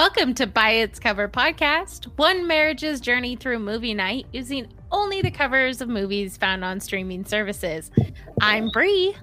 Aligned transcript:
Welcome 0.00 0.32
to 0.36 0.46
By 0.46 0.70
Its 0.70 0.98
Cover 0.98 1.28
podcast, 1.28 2.06
one 2.16 2.46
marriage's 2.46 3.02
journey 3.02 3.36
through 3.36 3.58
movie 3.58 3.92
night 3.92 4.24
using 4.32 4.66
only 4.90 5.20
the 5.20 5.30
covers 5.30 5.82
of 5.82 5.90
movies 5.90 6.38
found 6.38 6.64
on 6.64 6.80
streaming 6.80 7.26
services. 7.26 7.90
I'm 8.40 8.70
Bree. 8.70 9.14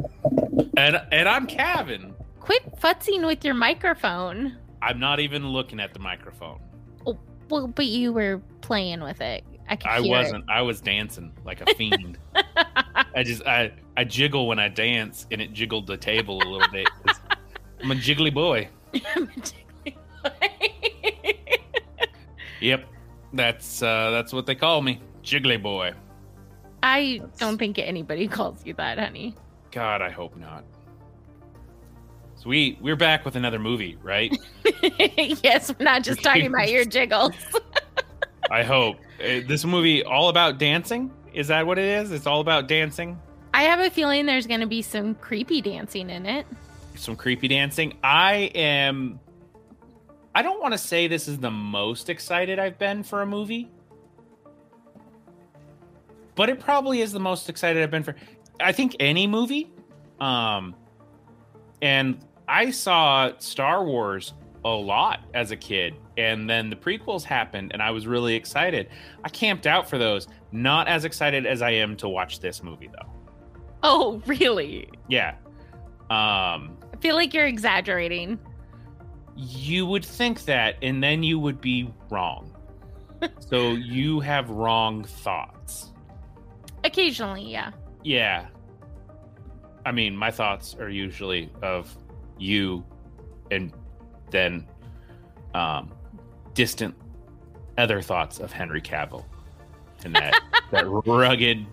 And 0.78 1.02
and 1.12 1.28
I'm 1.28 1.48
Kevin. 1.48 2.14
Quit 2.40 2.76
futzing 2.80 3.26
with 3.26 3.44
your 3.44 3.56
microphone. 3.56 4.56
I'm 4.84 5.00
not 5.00 5.20
even 5.20 5.48
looking 5.48 5.80
at 5.80 5.96
the 5.96 6.00
microphone. 6.00 6.60
Oh, 7.08 7.18
well, 7.50 7.66
but 7.70 7.88
you 7.88 8.14
were 8.14 8.40
playing 8.62 9.02
with 9.02 9.20
it. 9.20 9.44
I, 9.68 9.80
I 9.84 10.00
wasn't. 10.02 10.46
I 10.48 10.62
was 10.62 10.80
dancing 10.80 11.34
like 11.44 11.60
a 11.62 11.74
fiend. 11.74 12.20
I 12.36 13.24
just 13.24 13.42
I 13.48 13.74
I 13.98 14.04
jiggle 14.04 14.48
when 14.48 14.60
I 14.60 14.68
dance, 14.68 15.26
and 15.32 15.42
it 15.42 15.54
jiggled 15.54 15.88
the 15.88 15.98
table 15.98 16.40
a 16.44 16.48
little 16.48 16.72
bit. 16.72 16.88
I'm 17.82 17.90
a 17.90 17.96
jiggly 17.96 18.32
boy. 18.32 18.70
Yep, 22.60 22.86
that's 23.34 23.84
uh 23.84 24.10
that's 24.12 24.34
what 24.34 24.46
they 24.48 24.56
call 24.56 24.82
me, 24.82 25.00
jiggly 25.24 25.62
boy. 25.62 25.94
I 26.82 27.22
don't 27.38 27.58
think 27.58 27.78
anybody 27.78 28.28
calls 28.38 28.66
you 28.66 28.74
that, 28.76 28.98
honey. 28.98 29.36
God, 29.72 30.02
I 30.02 30.10
hope 30.10 30.36
not. 30.38 30.64
So 32.36 32.50
we 32.50 32.78
we're 32.82 32.96
back 32.96 33.26
with 33.26 33.36
another 33.36 33.60
movie, 33.60 33.98
right? 34.02 34.36
yes, 35.44 35.72
we're 35.78 35.84
not 35.86 36.04
just 36.04 36.24
talking 36.24 36.48
about 36.48 36.72
your 36.72 36.86
jiggles. 36.86 37.34
I 38.50 38.64
hope 38.64 38.98
Uh, 39.20 39.42
this 39.48 39.64
movie 39.66 40.04
all 40.04 40.30
about 40.30 40.58
dancing. 40.58 41.12
Is 41.34 41.50
that 41.50 41.68
what 41.68 41.78
it 41.78 41.86
is? 41.86 42.12
It's 42.12 42.26
all 42.26 42.40
about 42.42 42.68
dancing. 42.68 43.20
I 43.54 43.64
have 43.64 43.80
a 43.80 43.90
feeling 43.92 44.26
there's 44.26 44.48
going 44.48 44.62
to 44.62 44.68
be 44.68 44.82
some 44.82 45.14
creepy 45.16 45.62
dancing 45.62 46.10
in 46.10 46.26
it. 46.26 46.46
some 46.96 47.16
creepy 47.16 47.48
dancing. 47.48 47.98
I 48.04 48.52
am. 48.56 49.20
I 50.38 50.44
don't 50.44 50.62
want 50.62 50.72
to 50.76 50.78
say 50.78 51.08
this 51.08 51.28
is 51.28 51.40
the 51.40 51.50
most 51.50 52.12
excited 52.12 52.60
I've 52.60 52.78
been 52.78 53.02
for 53.02 53.24
a 53.24 53.26
movie, 53.26 53.72
but 56.36 56.48
it 56.48 56.60
probably 56.60 57.02
is 57.02 57.12
the 57.12 57.20
most 57.20 57.50
excited 57.50 57.82
I've 57.82 57.90
been 57.90 58.04
for. 58.04 58.16
I 58.60 58.72
think 58.72 58.96
any 59.00 59.26
movie. 59.26 59.72
Um, 60.20 60.76
and 61.82 62.20
I 62.48 62.70
saw 62.70 63.32
Star 63.40 63.84
Wars 63.84 64.36
a 64.64 64.70
lot 64.70 65.22
as 65.34 65.50
a 65.50 65.56
kid, 65.56 65.96
and 66.18 66.48
then 66.48 66.70
the 66.70 66.76
prequels 66.76 67.24
happened, 67.24 67.72
and 67.74 67.82
I 67.82 67.90
was 67.90 68.06
really 68.06 68.36
excited. 68.36 68.90
I 69.24 69.30
camped 69.30 69.66
out 69.66 69.90
for 69.90 69.98
those. 69.98 70.28
Not 70.52 70.88
as 70.88 71.04
excited 71.04 71.48
as 71.48 71.64
I 71.64 71.72
am 71.72 71.98
to 71.98 72.08
watch 72.08 72.42
this 72.42 72.62
movie, 72.62 72.92
though. 72.94 73.10
Oh, 73.82 74.22
really? 74.28 74.88
Yeah. 75.08 75.34
Um. 76.12 76.78
I 76.94 76.98
feel 77.00 77.16
like 77.16 77.34
you're 77.34 77.48
exaggerating. 77.48 78.38
You 79.38 79.86
would 79.86 80.04
think 80.04 80.46
that, 80.46 80.76
and 80.82 81.02
then 81.02 81.22
you 81.24 81.38
would 81.38 81.62
be 81.62 81.94
wrong. 82.10 82.56
so 83.40 83.72
you 83.74 84.20
have 84.20 84.50
wrong 84.50 85.04
thoughts. 85.04 85.92
Occasionally, 86.84 87.44
yeah. 87.44 87.72
Yeah. 88.04 88.48
I 89.86 89.92
mean, 89.92 90.18
my 90.18 90.32
thoughts 90.32 90.76
are 90.80 90.90
usually 90.90 91.50
of 91.62 91.96
you 92.38 92.84
and 93.52 93.72
then 94.32 94.68
um, 95.54 95.92
distant 96.54 96.96
other 97.78 98.02
thoughts 98.02 98.40
of 98.40 98.52
Henry 98.52 98.82
Cavill 98.82 99.24
and 100.04 100.16
that, 100.16 100.40
that 100.72 100.86
rugged, 100.88 101.66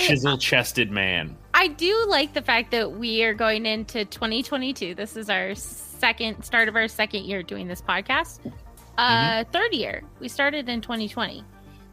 chisel 0.00 0.36
chested 0.36 0.90
man. 0.90 1.36
I 1.58 1.66
do 1.66 2.06
like 2.06 2.34
the 2.34 2.40
fact 2.40 2.70
that 2.70 2.92
we 2.92 3.24
are 3.24 3.34
going 3.34 3.66
into 3.66 4.04
2022. 4.04 4.94
This 4.94 5.16
is 5.16 5.28
our 5.28 5.56
second 5.56 6.44
start 6.44 6.68
of 6.68 6.76
our 6.76 6.86
second 6.86 7.24
year 7.24 7.42
doing 7.42 7.66
this 7.66 7.82
podcast. 7.82 8.52
Uh 8.96 9.42
third 9.50 9.72
year. 9.72 10.04
We 10.20 10.28
started 10.28 10.68
in 10.68 10.80
2020. 10.80 11.42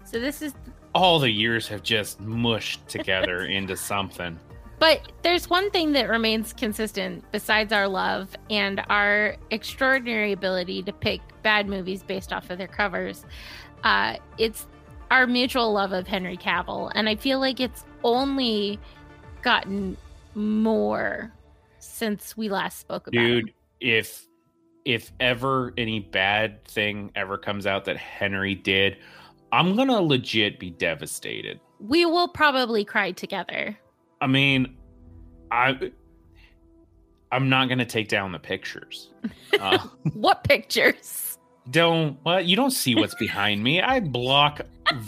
So 0.04 0.20
this 0.20 0.44
is 0.44 0.54
All 0.94 1.18
the 1.18 1.32
years 1.32 1.68
have 1.68 1.82
just 1.82 2.22
mushed 2.22 2.88
together 2.88 3.46
into 3.58 3.76
something. 3.76 4.40
But 4.78 5.12
there's 5.24 5.50
one 5.50 5.72
thing 5.72 5.94
that 5.94 6.10
remains 6.10 6.54
consistent 6.54 7.24
besides 7.32 7.74
our 7.74 7.88
love 7.88 8.36
and 8.52 8.84
our 8.88 9.36
extraordinary 9.50 10.34
ability 10.34 10.84
to 10.84 10.94
pick 10.94 11.22
bad 11.42 11.68
movies 11.68 12.04
based 12.04 12.32
off 12.32 12.52
of 12.52 12.60
their 12.60 12.68
covers. 12.68 13.26
Uh, 13.84 14.18
it's 14.38 14.68
our 15.10 15.26
mutual 15.26 15.74
love 15.74 15.92
of 15.92 16.06
Henry 16.06 16.38
Cavill. 16.38 16.92
And 16.94 17.10
I 17.10 17.16
feel 17.16 17.40
like 17.40 17.60
it's 17.60 17.84
only 18.04 18.80
gotten 19.46 19.96
more 20.34 21.32
since 21.78 22.36
we 22.36 22.50
last 22.50 22.80
spoke 22.80 23.06
about 23.06 23.12
dude 23.20 23.48
him. 23.50 23.54
if 23.80 24.26
if 24.86 25.12
ever 25.20 25.72
any 25.78 26.00
bad 26.00 26.66
thing 26.66 27.12
ever 27.16 27.38
comes 27.38 27.68
out 27.68 27.86
that 27.86 27.96
henry 27.96 28.56
did 28.56 28.98
i'm 29.52 29.76
gonna 29.76 30.02
legit 30.02 30.60
be 30.60 30.72
devastated 30.72 31.60
We 31.80 32.06
will 32.08 32.28
probably 32.28 32.84
cry 32.84 33.12
together. 33.12 33.78
i 34.20 34.26
mean 34.26 34.76
i 35.52 35.92
i'm 37.32 37.48
not 37.48 37.70
gonna 37.70 37.86
take 37.86 38.08
down 38.08 38.32
the 38.32 38.40
pictures 38.40 39.12
uh, 39.60 39.78
What 40.14 40.44
pictures? 40.44 41.35
Don't 41.72 42.18
well 42.24 42.40
you 42.40 42.56
don't 42.56 42.72
see 42.72 42.94
what's 42.94 43.16
behind 43.16 43.64
me 43.64 43.82
i 43.82 44.00
block 44.00 44.62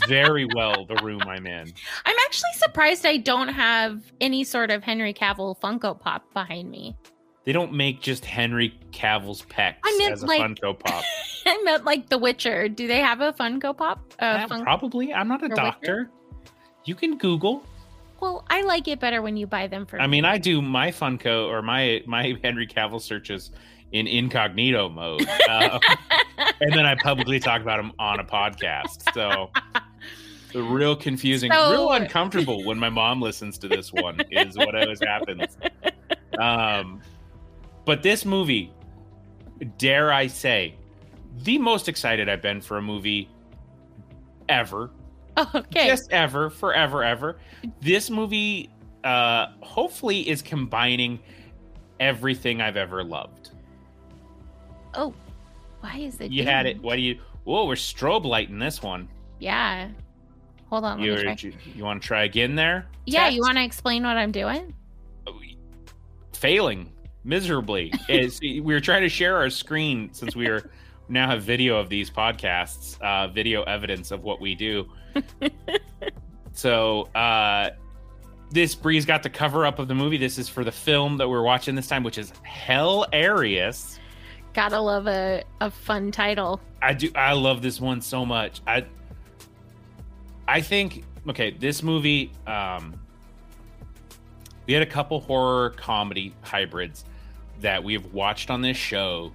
very 0.08 0.48
well 0.56 0.86
the 0.86 0.96
room 1.04 1.22
i'm 1.28 1.46
in 1.46 1.72
I'm 2.06 2.16
actually 2.26 2.54
surprised 2.56 3.06
I 3.06 3.18
don't 3.18 3.50
have 3.50 4.02
any 4.20 4.44
sort 4.44 4.72
of 4.72 4.84
Henry 4.84 5.14
Cavill 5.14 5.56
Funko 5.60 6.00
Pop 6.00 6.24
behind 6.34 6.72
me. 6.72 6.96
they 7.46 7.52
don't 7.52 7.74
make 7.74 8.02
just 8.02 8.26
henry 8.26 8.74
cavill's 8.92 9.44
pecs 9.44 9.76
I 9.86 9.96
meant, 10.00 10.14
as 10.14 10.24
a 10.24 10.26
like- 10.26 10.42
funko 10.42 10.80
pop 10.80 11.04
I 11.46 11.62
meant 11.64 11.86
like 11.86 12.10
The 12.10 12.18
Witcher. 12.18 12.68
Do 12.68 12.88
they 12.88 13.00
have 13.00 13.22
a 13.22 13.32
Funko 13.34 13.78
Pop? 13.78 14.00
Uh, 14.20 14.46
Yeah, 14.50 14.62
probably 14.64 15.14
i'm 15.14 15.28
not 15.28 15.42
a 15.44 15.46
Or 15.46 15.50
Witcher? 15.50 15.56
doctor 15.62 16.10
you 16.86 16.96
can 16.96 17.18
google 17.20 17.64
well, 18.20 18.44
I 18.50 18.64
like 18.64 18.88
it 18.88 19.00
better 19.00 19.22
when 19.22 19.38
you 19.38 19.46
buy 19.46 19.68
them 19.68 19.86
for 19.86 20.02
I 20.02 20.08
me. 20.08 20.14
mean, 20.14 20.26
I 20.26 20.40
do 20.40 20.60
my 20.60 20.90
Funko 20.90 21.48
or 21.50 21.62
my 21.62 22.02
my 22.08 22.36
Henry 22.44 22.66
Cavill 22.66 23.00
searches 23.00 23.52
in 23.92 24.08
incognito 24.08 24.90
mode, 24.90 25.28
uh, 25.50 25.80
and 26.60 26.74
then 26.74 26.86
I 26.86 26.96
publicly 26.96 27.40
talk 27.40 27.62
about 27.62 27.78
them 27.78 27.92
on 28.00 28.20
a 28.20 28.24
podcast. 28.24 29.14
So, 29.14 29.50
the 30.54 30.62
real 30.62 30.96
confusing, 30.96 31.52
So- 31.52 31.72
real 31.72 31.92
uncomfortable 31.92 32.64
when 32.66 32.78
my 32.78 32.90
mom 32.90 33.22
listens 33.22 33.58
to 33.60 33.68
this 33.68 33.94
one 33.94 34.22
is 34.32 34.58
what 34.58 34.76
always 34.76 35.00
happens. 35.00 35.58
Um, 36.38 37.02
but 37.86 38.04
this 38.04 38.26
movie, 38.26 38.72
dare 39.78 40.12
I 40.12 40.28
say, 40.28 40.76
the 41.44 41.58
most 41.58 41.88
excited 41.88 42.30
I've 42.30 42.42
been 42.42 42.62
for 42.62 42.78
a 42.78 42.82
movie 42.82 43.30
ever 44.50 44.92
okay. 45.56 45.88
just 45.88 46.12
ever, 46.12 46.50
forever, 46.50 47.04
ever. 47.04 47.38
This 47.82 48.10
movie, 48.10 48.70
uh, 49.04 49.48
hopefully, 49.62 50.28
is 50.28 50.42
combining 50.42 51.20
everything 52.00 52.62
I've 52.62 52.78
ever 52.78 53.04
loved. 53.04 53.47
Oh, 54.98 55.14
why 55.82 55.98
is 55.98 56.20
it? 56.20 56.32
You 56.32 56.44
doing 56.44 56.48
had 56.48 56.66
it. 56.66 56.82
What 56.82 56.96
do 56.96 57.02
you? 57.02 57.20
Whoa, 57.46 57.66
we're 57.66 57.76
strobe 57.76 58.26
lighting 58.26 58.60
this 58.60 58.82
one. 58.82 59.08
Yeah. 59.40 59.90
Hold 60.70 60.84
on. 60.84 61.00
You, 61.00 61.16
you, 61.16 61.54
you 61.76 61.84
want 61.86 62.02
to 62.02 62.08
try 62.08 62.26
again 62.26 62.56
there? 62.56 62.88
Yeah, 63.06 63.24
Tex? 63.24 63.36
you 63.36 63.42
want 63.42 63.56
to 63.56 63.64
explain 63.64 64.04
what 64.04 64.18
I'm 64.18 64.34
doing? 64.34 64.74
failing 66.38 66.92
miserably. 67.24 67.92
Is 68.10 68.40
we 68.42 68.62
were 68.62 68.80
trying 68.80 69.02
to 69.02 69.10
share 69.10 69.36
our 69.36 69.50
screen 69.50 70.10
since 70.14 70.36
we 70.36 70.48
are 70.48 70.70
now 71.10 71.28
have 71.30 71.44
video 71.44 71.78
of 71.78 71.90
these 71.90 72.10
podcasts, 72.10 73.00
uh, 73.02 73.28
video 73.28 73.64
evidence 73.64 74.12
of 74.12 74.24
what 74.24 74.40
we 74.40 74.56
do. 74.56 74.88
so 76.54 77.04
uh, 77.16 77.72
this 78.52 78.76
Bree's 78.76 79.06
got 79.06 79.24
the 79.24 79.30
cover 79.30 79.66
up 79.66 79.80
of 79.80 79.88
the 79.88 79.96
movie. 79.96 80.18
This 80.18 80.38
is 80.38 80.48
for 80.48 80.64
the 80.64 80.72
film 80.72 81.18
that 81.18 81.28
we're 81.28 81.44
watching 81.44 81.76
this 81.76 81.88
time, 81.88 82.04
which 82.04 82.18
is 82.18 82.32
Hell 82.44 83.06
Hilarious. 83.12 84.00
Gotta 84.58 84.80
love 84.80 85.06
a, 85.06 85.44
a 85.62 85.70
fun 85.70 86.10
title. 86.12 86.60
I 86.82 86.96
do. 86.96 87.12
I 87.14 87.34
love 87.34 87.62
this 87.62 87.80
one 87.80 88.02
so 88.02 88.26
much. 88.26 88.60
I 88.66 88.88
I 90.48 90.62
think 90.62 91.04
okay, 91.30 91.52
this 91.52 91.84
movie. 91.84 92.32
Um, 92.48 93.00
we 94.66 94.74
had 94.74 94.82
a 94.82 94.88
couple 94.88 95.20
horror 95.20 95.70
comedy 95.78 96.34
hybrids 96.42 97.06
that 97.62 97.84
we 97.84 97.94
have 97.94 98.12
watched 98.16 98.50
on 98.50 98.64
this 98.64 98.78
show 98.78 99.32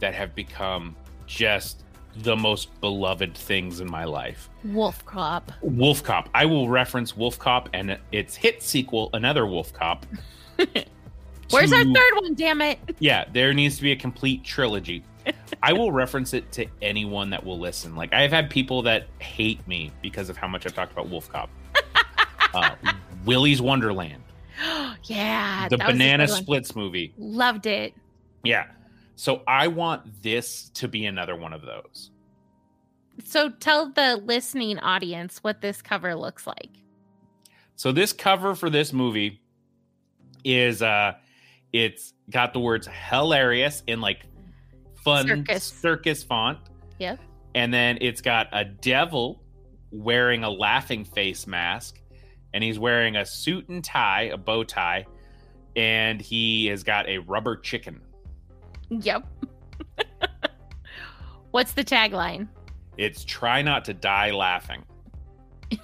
that 0.00 0.12
have 0.12 0.34
become 0.34 0.94
just 1.26 1.84
the 2.18 2.36
most 2.36 2.78
beloved 2.82 3.34
things 3.34 3.80
in 3.80 3.90
my 3.90 4.04
life. 4.04 4.50
Wolf 4.62 5.02
Cop. 5.06 5.52
Wolf 5.62 6.02
Cop. 6.02 6.28
I 6.34 6.44
will 6.44 6.68
reference 6.68 7.16
Wolf 7.16 7.38
Cop 7.38 7.70
and 7.72 7.98
its 8.12 8.36
hit 8.36 8.62
sequel, 8.62 9.08
Another 9.14 9.46
Wolf 9.46 9.72
Cop. 9.72 10.04
Where's 11.50 11.72
our 11.72 11.84
third 11.84 12.12
one? 12.20 12.34
Damn 12.34 12.60
it! 12.60 12.78
yeah, 12.98 13.24
there 13.32 13.52
needs 13.54 13.76
to 13.76 13.82
be 13.82 13.92
a 13.92 13.96
complete 13.96 14.44
trilogy. 14.44 15.04
I 15.62 15.72
will 15.72 15.92
reference 15.92 16.34
it 16.34 16.50
to 16.52 16.66
anyone 16.82 17.30
that 17.30 17.44
will 17.44 17.58
listen. 17.58 17.96
Like 17.96 18.12
I've 18.12 18.32
had 18.32 18.50
people 18.50 18.82
that 18.82 19.06
hate 19.20 19.66
me 19.66 19.92
because 20.02 20.28
of 20.28 20.36
how 20.36 20.48
much 20.48 20.66
I've 20.66 20.74
talked 20.74 20.92
about 20.92 21.08
Wolf 21.08 21.28
Cop. 21.28 21.50
uh, 22.54 22.74
Willy's 23.24 23.60
Wonderland, 23.60 24.22
yeah, 25.04 25.68
the 25.68 25.76
that 25.76 25.86
was 25.86 25.94
a 25.94 25.98
Banana. 25.98 26.28
Splits 26.28 26.74
movie. 26.74 27.12
Loved 27.18 27.66
it. 27.66 27.94
Yeah. 28.44 28.66
So 29.16 29.42
I 29.46 29.68
want 29.68 30.22
this 30.22 30.70
to 30.74 30.88
be 30.88 31.06
another 31.06 31.36
one 31.36 31.52
of 31.52 31.62
those. 31.62 32.10
So 33.24 33.48
tell 33.48 33.90
the 33.90 34.16
listening 34.16 34.78
audience 34.78 35.38
what 35.38 35.62
this 35.62 35.80
cover 35.80 36.14
looks 36.14 36.46
like. 36.46 36.68
So 37.76 37.92
this 37.92 38.12
cover 38.12 38.54
for 38.54 38.68
this 38.68 38.92
movie 38.92 39.40
is 40.44 40.82
uh 40.82 41.14
it's 41.76 42.14
got 42.30 42.52
the 42.52 42.60
words 42.60 42.88
hilarious 43.08 43.82
in 43.86 44.00
like 44.00 44.26
fun 45.04 45.26
Circus. 45.26 45.64
circus 45.64 46.22
font. 46.22 46.58
Yep. 46.98 47.20
And 47.54 47.72
then 47.72 47.98
it's 48.00 48.20
got 48.20 48.48
a 48.52 48.64
devil 48.64 49.42
wearing 49.90 50.44
a 50.44 50.50
laughing 50.50 51.04
face 51.04 51.46
mask 51.46 52.00
and 52.54 52.64
he's 52.64 52.78
wearing 52.78 53.16
a 53.16 53.26
suit 53.26 53.68
and 53.68 53.84
tie, 53.84 54.30
a 54.32 54.36
bow 54.36 54.64
tie, 54.64 55.06
and 55.74 56.20
he 56.20 56.66
has 56.66 56.82
got 56.82 57.08
a 57.08 57.18
rubber 57.18 57.56
chicken. 57.56 58.00
Yep. 58.88 59.26
What's 61.50 61.72
the 61.72 61.84
tagline? 61.84 62.48
It's 62.96 63.24
try 63.24 63.62
not 63.62 63.84
to 63.86 63.94
die 63.94 64.30
laughing. 64.30 64.84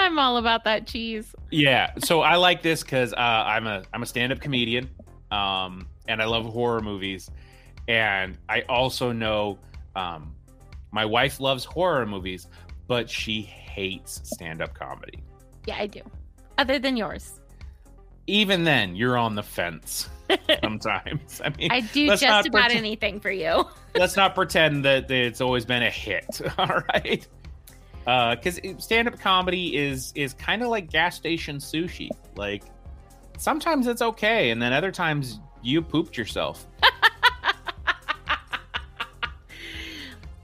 I'm 0.00 0.18
all 0.18 0.38
about 0.38 0.64
that 0.64 0.86
cheese. 0.86 1.34
Yeah, 1.50 1.92
so 1.98 2.22
I 2.22 2.36
like 2.36 2.62
this 2.62 2.82
because 2.82 3.12
uh, 3.12 3.16
I'm 3.16 3.66
a 3.66 3.82
I'm 3.92 4.02
a 4.02 4.06
stand 4.06 4.32
up 4.32 4.40
comedian, 4.40 4.88
um, 5.30 5.86
and 6.08 6.22
I 6.22 6.24
love 6.24 6.46
horror 6.46 6.80
movies, 6.80 7.30
and 7.86 8.38
I 8.48 8.62
also 8.62 9.12
know 9.12 9.58
um, 9.94 10.34
my 10.90 11.04
wife 11.04 11.38
loves 11.38 11.64
horror 11.64 12.06
movies, 12.06 12.46
but 12.86 13.10
she 13.10 13.42
hates 13.42 14.22
stand 14.24 14.62
up 14.62 14.72
comedy. 14.74 15.22
Yeah, 15.66 15.76
I 15.78 15.86
do. 15.86 16.00
Other 16.56 16.78
than 16.78 16.96
yours. 16.96 17.40
Even 18.26 18.64
then, 18.64 18.96
you're 18.96 19.18
on 19.18 19.34
the 19.34 19.42
fence 19.42 20.08
sometimes. 20.62 21.40
I 21.44 21.50
mean, 21.50 21.70
I 21.70 21.80
do 21.80 22.06
just 22.08 22.22
about 22.22 22.44
pretend- 22.50 22.72
anything 22.72 23.20
for 23.20 23.30
you. 23.30 23.64
let's 23.96 24.16
not 24.16 24.34
pretend 24.34 24.84
that, 24.84 25.08
that 25.08 25.16
it's 25.16 25.40
always 25.40 25.64
been 25.64 25.82
a 25.82 25.90
hit. 25.90 26.40
All 26.58 26.82
right. 26.94 27.26
Because 28.10 28.60
stand-up 28.78 29.20
comedy 29.20 29.76
is 29.76 30.12
is 30.16 30.34
kind 30.34 30.62
of 30.62 30.68
like 30.68 30.90
gas 30.90 31.14
station 31.16 31.58
sushi. 31.58 32.10
Like 32.34 32.64
sometimes 33.38 33.86
it's 33.86 34.02
okay, 34.02 34.50
and 34.50 34.60
then 34.60 34.72
other 34.72 34.90
times 34.90 35.38
you 35.62 35.80
pooped 35.82 36.16
yourself. 36.16 36.66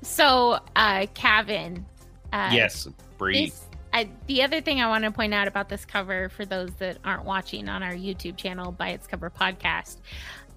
So, 0.03 0.61
uh, 0.75 1.07
Kevin. 1.13 1.85
Uh, 2.33 2.51
yes, 2.51 2.89
Bree. 3.19 3.53
I, 3.93 4.09
the 4.27 4.43
other 4.43 4.63
thing 4.63 4.81
I 4.81 4.89
want 4.89 5.05
to 5.05 5.11
point 5.11 5.35
out 5.35 5.47
about 5.47 5.69
this 5.69 5.85
cover 5.85 6.31
for 6.31 6.47
those 6.47 6.71
that 6.79 6.99
aren't 7.05 7.25
watching 7.25 7.69
on 7.69 7.83
our 7.83 7.93
YouTube 7.93 8.37
channel 8.39 8.73
by 8.73 8.91
its 8.91 9.07
cover 9.07 9.29
podcast, 9.29 9.99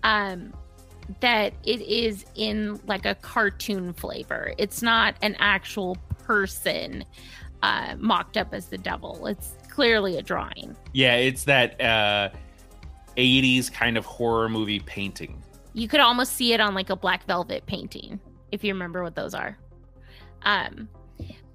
um, 0.04 0.54
that 1.20 1.54
it 1.66 1.82
is 1.82 2.26
in 2.36 2.80
like 2.88 3.06
a 3.06 3.16
cartoon 3.16 3.92
flavor. 3.92 4.54
It's 4.58 4.82
not 4.82 5.16
an 5.22 5.36
actual 5.40 5.98
person 6.30 7.04
uh, 7.64 7.96
mocked 7.98 8.38
up 8.38 8.54
as 8.54 8.68
the 8.68 8.78
devil. 8.78 9.26
It's 9.26 9.56
clearly 9.68 10.18
a 10.18 10.22
drawing. 10.22 10.76
Yeah, 10.94 11.16
it's 11.16 11.44
that 11.46 11.82
uh, 11.82 12.30
'80s 13.18 13.74
kind 13.74 13.98
of 13.98 14.06
horror 14.06 14.48
movie 14.48 14.80
painting. 14.80 15.42
You 15.74 15.88
could 15.88 16.02
almost 16.02 16.34
see 16.34 16.54
it 16.54 16.60
on 16.60 16.76
like 16.76 16.92
a 16.92 16.96
black 16.96 17.26
velvet 17.26 17.66
painting, 17.66 18.20
if 18.52 18.64
you 18.64 18.72
remember 18.74 19.02
what 19.02 19.16
those 19.16 19.34
are. 19.34 19.58
Um, 20.44 20.88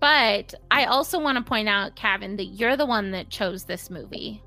but 0.00 0.54
I 0.72 0.86
also 0.86 1.20
want 1.20 1.38
to 1.38 1.44
point 1.44 1.68
out, 1.68 1.94
Kevin, 1.94 2.36
that 2.36 2.46
you're 2.46 2.76
the 2.76 2.84
one 2.84 3.12
that 3.12 3.30
chose 3.30 3.62
this 3.62 3.90
movie. 3.90 4.42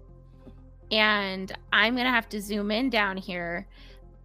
And 0.91 1.51
I'm 1.71 1.93
going 1.95 2.05
to 2.05 2.11
have 2.11 2.27
to 2.29 2.41
zoom 2.41 2.69
in 2.69 2.89
down 2.89 3.15
here, 3.15 3.65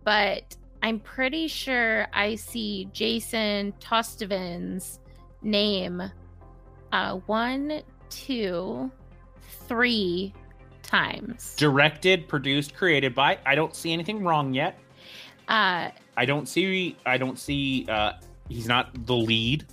but 0.04 0.56
I'm 0.82 0.98
pretty 0.98 1.46
sure 1.46 2.08
I 2.12 2.34
see 2.34 2.88
Jason 2.92 3.72
Tostevin's 3.80 4.98
name 5.42 6.02
uh, 6.92 7.16
one, 7.26 7.82
two, 8.10 8.90
three 9.66 10.32
times. 10.82 11.54
Directed, 11.56 12.28
produced, 12.28 12.74
created 12.74 13.14
by. 13.14 13.38
I 13.46 13.54
don't 13.54 13.74
see 13.74 13.92
anything 13.92 14.22
wrong 14.22 14.52
yet. 14.52 14.78
Uh, 15.48 15.90
I 16.16 16.24
don't 16.26 16.48
see. 16.48 16.96
I 17.06 17.16
don't 17.16 17.38
see. 17.38 17.86
Uh, 17.88 18.12
he's 18.48 18.68
not 18.68 19.06
the 19.06 19.16
lead. 19.16 19.66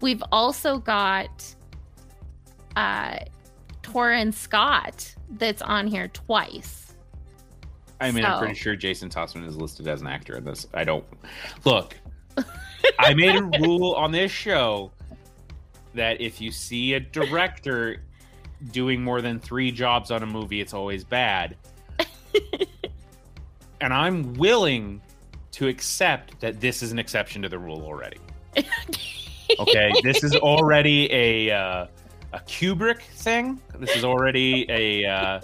We've 0.00 0.22
also 0.30 0.78
got 0.78 1.54
uh 2.76 3.18
Torrin 3.82 4.34
Scott 4.34 5.14
that's 5.30 5.62
on 5.62 5.86
here 5.86 6.08
twice. 6.08 6.94
I 8.00 8.10
mean, 8.10 8.24
I'm 8.24 8.38
pretty 8.38 8.54
sure 8.54 8.76
Jason 8.76 9.08
Tossman 9.08 9.46
is 9.46 9.56
listed 9.56 9.88
as 9.88 10.02
an 10.02 10.06
actor 10.06 10.36
in 10.36 10.44
this. 10.44 10.66
I 10.74 10.84
don't 10.84 11.04
look. 11.64 11.96
I 12.98 13.14
made 13.14 13.36
a 13.36 13.42
rule 13.60 13.92
on 13.94 14.12
this 14.12 14.30
show 14.30 14.92
that 15.94 16.20
if 16.20 16.40
you 16.40 16.50
see 16.50 16.94
a 16.94 17.00
director 17.00 18.02
doing 18.72 19.02
more 19.02 19.20
than 19.20 19.38
three 19.38 19.70
jobs 19.70 20.10
on 20.10 20.22
a 20.22 20.26
movie, 20.26 20.60
it's 20.60 20.74
always 20.74 21.04
bad. 21.04 21.56
and 23.80 23.92
I'm 23.92 24.34
willing 24.34 25.00
to 25.52 25.68
accept 25.68 26.38
that 26.40 26.60
this 26.60 26.82
is 26.82 26.92
an 26.92 26.98
exception 26.98 27.42
to 27.42 27.48
the 27.48 27.58
rule 27.58 27.82
already. 27.82 28.18
Okay, 29.60 29.92
this 30.02 30.24
is 30.24 30.34
already 30.34 31.10
a 31.12 31.54
uh, 31.54 31.86
a 32.32 32.40
Kubrick 32.40 33.00
thing. 33.00 33.60
This 33.78 33.96
is 33.96 34.04
already 34.04 34.66
a 34.68 35.08
uh, 35.08 35.40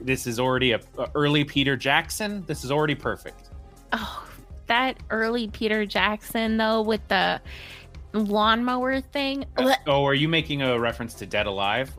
this 0.00 0.26
is 0.26 0.40
already 0.40 0.72
a, 0.72 0.80
a 0.98 1.10
early 1.14 1.44
Peter 1.44 1.76
Jackson. 1.76 2.42
This 2.46 2.64
is 2.64 2.70
already 2.70 2.94
perfect. 2.94 3.49
That 4.70 4.98
early 5.10 5.48
Peter 5.48 5.84
Jackson 5.84 6.56
though 6.56 6.80
with 6.80 7.06
the 7.08 7.40
lawnmower 8.12 9.00
thing. 9.00 9.44
Oh, 9.88 10.04
are 10.04 10.14
you 10.14 10.28
making 10.28 10.62
a 10.62 10.78
reference 10.78 11.14
to 11.14 11.26
Dead 11.26 11.46
Alive? 11.46 11.90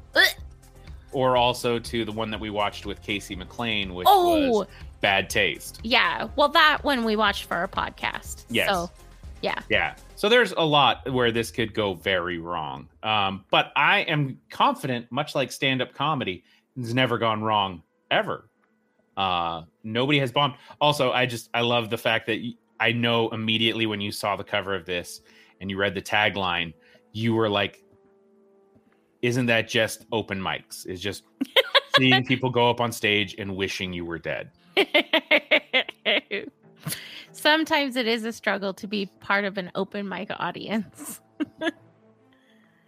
Or 1.12 1.36
also 1.36 1.78
to 1.80 2.06
the 2.06 2.12
one 2.14 2.32
that 2.32 2.40
we 2.40 2.50
watched 2.50 2.86
with 2.86 3.02
Casey 3.02 3.36
McLean, 3.36 3.94
which 3.94 4.08
Oh, 4.10 4.60
was 4.60 4.68
Bad 5.02 5.30
Taste. 5.30 5.82
yeah. 5.84 6.30
Well, 6.38 6.48
that 6.50 6.80
one 6.84 7.04
we 7.04 7.18
watched 7.18 7.44
for 7.44 7.58
our 7.58 7.68
podcast. 7.68 8.46
Yes. 8.50 8.70
So, 8.70 8.90
yeah. 9.42 9.60
Yeah. 9.70 9.96
So 10.16 10.30
there's 10.30 10.54
a 10.54 10.64
lot 10.64 11.12
where 11.12 11.34
this 11.34 11.52
could 11.52 11.74
go 11.74 11.96
very 11.96 12.38
wrong. 12.38 12.88
Um, 13.04 13.44
but 13.52 13.74
I 13.76 14.00
am 14.02 14.40
confident, 14.50 15.12
much 15.12 15.36
like 15.36 15.52
stand 15.52 15.82
up 15.82 15.94
comedy, 15.94 16.46
it's 16.78 16.94
never 16.94 17.18
gone 17.18 17.44
wrong 17.44 17.84
ever. 18.10 18.48
Uh, 19.18 19.64
nobody 19.84 20.20
has 20.20 20.32
bombed. 20.32 20.54
Also, 20.80 21.12
I 21.12 21.26
just, 21.26 21.50
I 21.54 21.62
love 21.62 21.90
the 21.90 21.98
fact 21.98 22.28
that 22.28 22.40
I 22.82 22.92
know 22.92 23.30
immediately 23.30 23.86
when 23.86 24.02
you 24.02 24.12
saw 24.12 24.36
the 24.36 24.44
cover 24.44 24.76
of 24.76 24.86
this 24.86 25.22
and 25.62 25.70
you 25.70 25.78
read 25.78 25.96
the 25.96 26.02
tagline, 26.02 26.74
you 27.14 27.34
were 27.34 27.48
like, 27.48 27.84
isn't 29.22 29.46
that 29.46 29.70
just 29.70 30.06
open 30.12 30.42
mics? 30.42 30.86
Is 30.88 31.00
just 31.00 31.24
seeing 31.98 32.26
people 32.26 32.50
go 32.50 32.70
up 32.70 32.82
on 32.82 32.92
stage 32.92 33.36
and 33.38 33.56
wishing 33.56 33.94
you 33.94 34.04
were 34.04 34.20
dead. 34.20 34.52
Sometimes 37.32 37.96
it 37.96 38.08
is 38.08 38.26
a 38.26 38.34
struggle 38.34 38.74
to 38.74 38.88
be 38.88 39.06
part 39.20 39.46
of 39.46 39.58
an 39.58 39.72
open 39.76 40.10
mic 40.10 40.30
audience. 40.32 41.22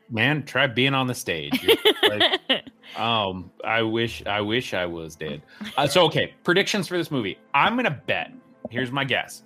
Man, 0.10 0.44
try 0.44 0.68
being 0.68 0.94
on 0.94 1.08
the 1.08 1.16
stage. 1.16 1.66
Like, 2.04 2.40
Um, 2.96 3.52
I 3.64 3.82
wish, 3.82 4.24
I 4.26 4.42
wish 4.42 4.74
I 4.74 4.86
was 4.86 5.16
dead. 5.16 5.42
Uh, 5.78 5.88
so, 5.88 6.06
okay, 6.06 6.34
predictions 6.44 6.88
for 6.88 6.98
this 6.98 7.10
movie. 7.10 7.40
I'm 7.54 7.76
gonna 7.76 8.02
bet. 8.06 8.32
Here's 8.70 8.92
my 8.92 9.04
guess: 9.04 9.44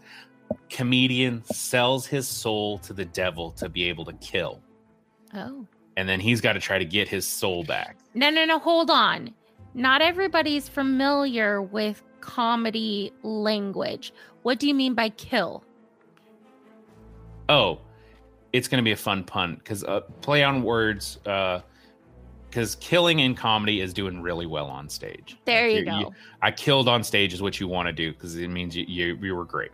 comedian 0.70 1.44
sells 1.46 2.06
his 2.06 2.28
soul 2.28 2.78
to 2.80 2.94
the 2.94 3.06
devil 3.06 3.52
to 3.52 3.70
be 3.70 3.84
able 3.84 4.06
to 4.06 4.14
kill, 4.14 4.62
oh. 5.34 5.66
and 5.96 6.08
then 6.08 6.20
he's 6.20 6.42
got 6.42 6.54
to 6.54 6.60
try 6.60 6.78
to 6.78 6.86
get 6.86 7.08
his 7.08 7.26
soul 7.28 7.64
back. 7.64 7.98
No, 8.14 8.30
no, 8.30 8.46
no, 8.46 8.60
hold 8.60 8.90
on. 8.90 9.34
Not 9.74 10.02
everybody's 10.02 10.68
familiar 10.68 11.62
with 11.62 12.02
comedy 12.22 13.14
language. 13.24 14.12
What 14.42 14.60
do 14.60 14.68
you 14.68 14.74
mean 14.74 14.94
by 14.94 15.10
kill? 15.10 15.64
Oh, 17.50 17.80
it's 18.54 18.68
gonna 18.68 18.84
be 18.84 18.92
a 18.92 18.98
fun 18.98 19.24
pun 19.24 19.56
because 19.56 19.84
uh, 19.84 20.02
play 20.22 20.44
on 20.44 20.64
words. 20.64 21.20
Uh, 21.26 21.62
because 22.50 22.76
killing 22.76 23.20
in 23.20 23.36
comedy 23.36 23.82
is 23.82 23.94
doing 23.94 24.22
really 24.22 24.46
well 24.46 24.68
on 24.68 24.88
stage. 24.90 25.38
There 25.46 25.70
Like, 25.70 25.80
you 25.80 25.86
go. 25.86 26.14
I 26.42 26.50
killed 26.50 26.88
on 26.88 27.04
stage 27.04 27.34
is 27.34 27.42
what 27.42 27.60
you 27.60 27.68
want 27.68 27.88
to 27.88 27.94
do 27.94 28.14
because 28.14 28.36
it 28.38 28.48
means 28.48 28.76
you, 28.76 28.86
you 28.88 29.18
you 29.22 29.36
were 29.36 29.46
great. 29.46 29.72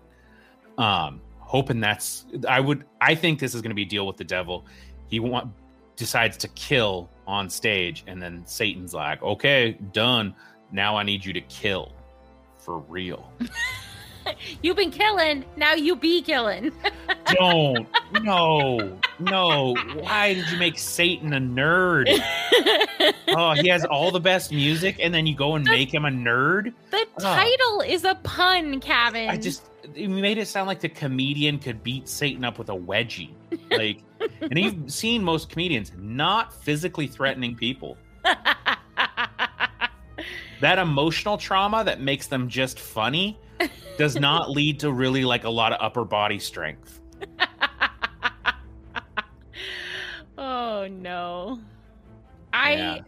Um, 0.77 1.21
hoping 1.39 1.79
that's 1.79 2.25
I 2.47 2.59
would 2.59 2.85
I 2.99 3.15
think 3.15 3.39
this 3.39 3.53
is 3.53 3.61
going 3.61 3.71
to 3.71 3.75
be 3.75 3.83
a 3.83 3.85
deal 3.85 4.07
with 4.07 4.17
the 4.17 4.23
devil. 4.23 4.65
He 5.07 5.19
want 5.19 5.51
decides 5.95 6.37
to 6.37 6.47
kill 6.49 7.09
on 7.27 7.49
stage, 7.49 8.03
and 8.07 8.21
then 8.21 8.43
Satan's 8.45 8.93
like, 8.93 9.21
"Okay, 9.21 9.77
done. 9.91 10.35
Now 10.71 10.97
I 10.97 11.03
need 11.03 11.23
you 11.23 11.33
to 11.33 11.41
kill 11.41 11.91
for 12.57 12.79
real." 12.79 13.31
You've 14.61 14.77
been 14.77 14.91
killing, 14.91 15.45
now 15.55 15.73
you 15.73 15.95
be 15.95 16.21
killing. 16.21 16.71
Don't 17.27 17.87
no 18.21 18.99
no, 19.19 19.75
why 19.99 20.33
did 20.33 20.49
you 20.49 20.57
make 20.57 20.77
Satan 20.77 21.33
a 21.33 21.39
nerd? 21.39 22.07
Oh, 23.35 23.53
he 23.53 23.67
has 23.67 23.83
all 23.83 24.11
the 24.11 24.19
best 24.19 24.51
music, 24.51 24.97
and 25.01 25.11
then 25.11 25.25
you 25.25 25.35
go 25.35 25.55
and 25.55 25.65
make 25.65 25.91
him 25.91 26.05
a 26.05 26.09
nerd. 26.09 26.71
The 26.91 27.07
title 27.19 27.81
is 27.81 28.03
a 28.03 28.13
pun, 28.23 28.79
Kevin. 28.79 29.27
I 29.27 29.37
just 29.37 29.63
you 29.95 30.07
made 30.07 30.37
it 30.37 30.47
sound 30.47 30.67
like 30.67 30.79
the 30.79 30.89
comedian 30.89 31.57
could 31.57 31.83
beat 31.83 32.07
Satan 32.07 32.45
up 32.45 32.59
with 32.59 32.69
a 32.69 32.75
wedgie. 32.75 33.31
Like, 33.71 34.03
and 34.39 34.57
you've 34.57 34.91
seen 34.91 35.23
most 35.23 35.49
comedians 35.49 35.91
not 35.97 36.53
physically 36.53 37.07
threatening 37.07 37.55
people. 37.55 37.97
that 40.61 40.77
emotional 40.79 41.37
trauma 41.37 41.83
that 41.83 41.99
makes 42.01 42.27
them 42.27 42.47
just 42.47 42.79
funny 42.79 43.37
does 43.97 44.15
not 44.15 44.49
lead 44.49 44.79
to 44.79 44.91
really 44.91 45.25
like 45.25 45.43
a 45.43 45.49
lot 45.49 45.73
of 45.73 45.79
upper 45.81 46.05
body 46.05 46.39
strength. 46.39 47.01
oh 50.37 50.87
no. 50.87 51.59
I 52.51 52.73
Yeah. 52.73 52.99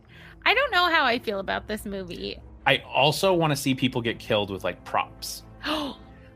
I 0.45 0.53
don't 0.53 0.71
know 0.71 0.89
how 0.89 1.05
I 1.05 1.19
feel 1.19 1.39
about 1.39 1.67
this 1.67 1.85
movie. 1.85 2.39
I 2.67 2.77
also 2.93 3.33
want 3.33 3.51
to 3.51 3.55
see 3.55 3.73
people 3.75 4.01
get 4.01 4.19
killed 4.19 4.49
with 4.51 4.63
like 4.63 4.83
props. 4.85 5.43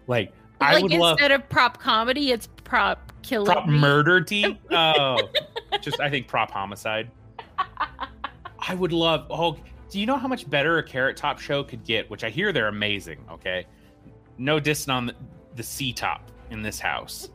Like 0.08 0.34
I 0.60 0.74
like 0.74 0.84
would 0.84 0.92
instead 0.94 1.30
love 1.30 1.39
of 1.42 1.50
prop 1.50 1.80
comedy, 1.80 2.32
it's 2.32 2.48
prop 2.63 3.12
killer. 3.22 3.46
prop 3.46 3.68
murder 3.68 4.20
tea. 4.24 4.60
Oh, 4.72 5.30
just 5.82 6.00
I 6.00 6.10
think 6.10 6.28
prop 6.28 6.50
homicide. 6.50 7.12
I 7.58 8.74
would 8.74 8.92
love. 8.92 9.28
Oh, 9.30 9.56
do 9.89 10.00
you 10.00 10.08
know 10.08 10.18
how 10.18 10.28
much 10.28 10.50
better 10.50 10.80
a 10.80 10.84
Carrot 10.84 11.16
Top 11.16 11.39
show 11.39 11.63
could 11.63 11.84
get? 11.84 12.10
Which 12.10 12.24
I 12.24 12.30
hear 12.32 12.51
they're 12.51 12.68
amazing. 12.70 13.20
Okay, 13.32 13.68
no 14.39 14.60
dissing 14.60 14.91
on 14.91 15.05
the, 15.08 15.15
the 15.55 15.63
C 15.63 15.93
top 15.93 16.31
in 16.50 16.62
this 16.62 16.79
house, 16.79 17.29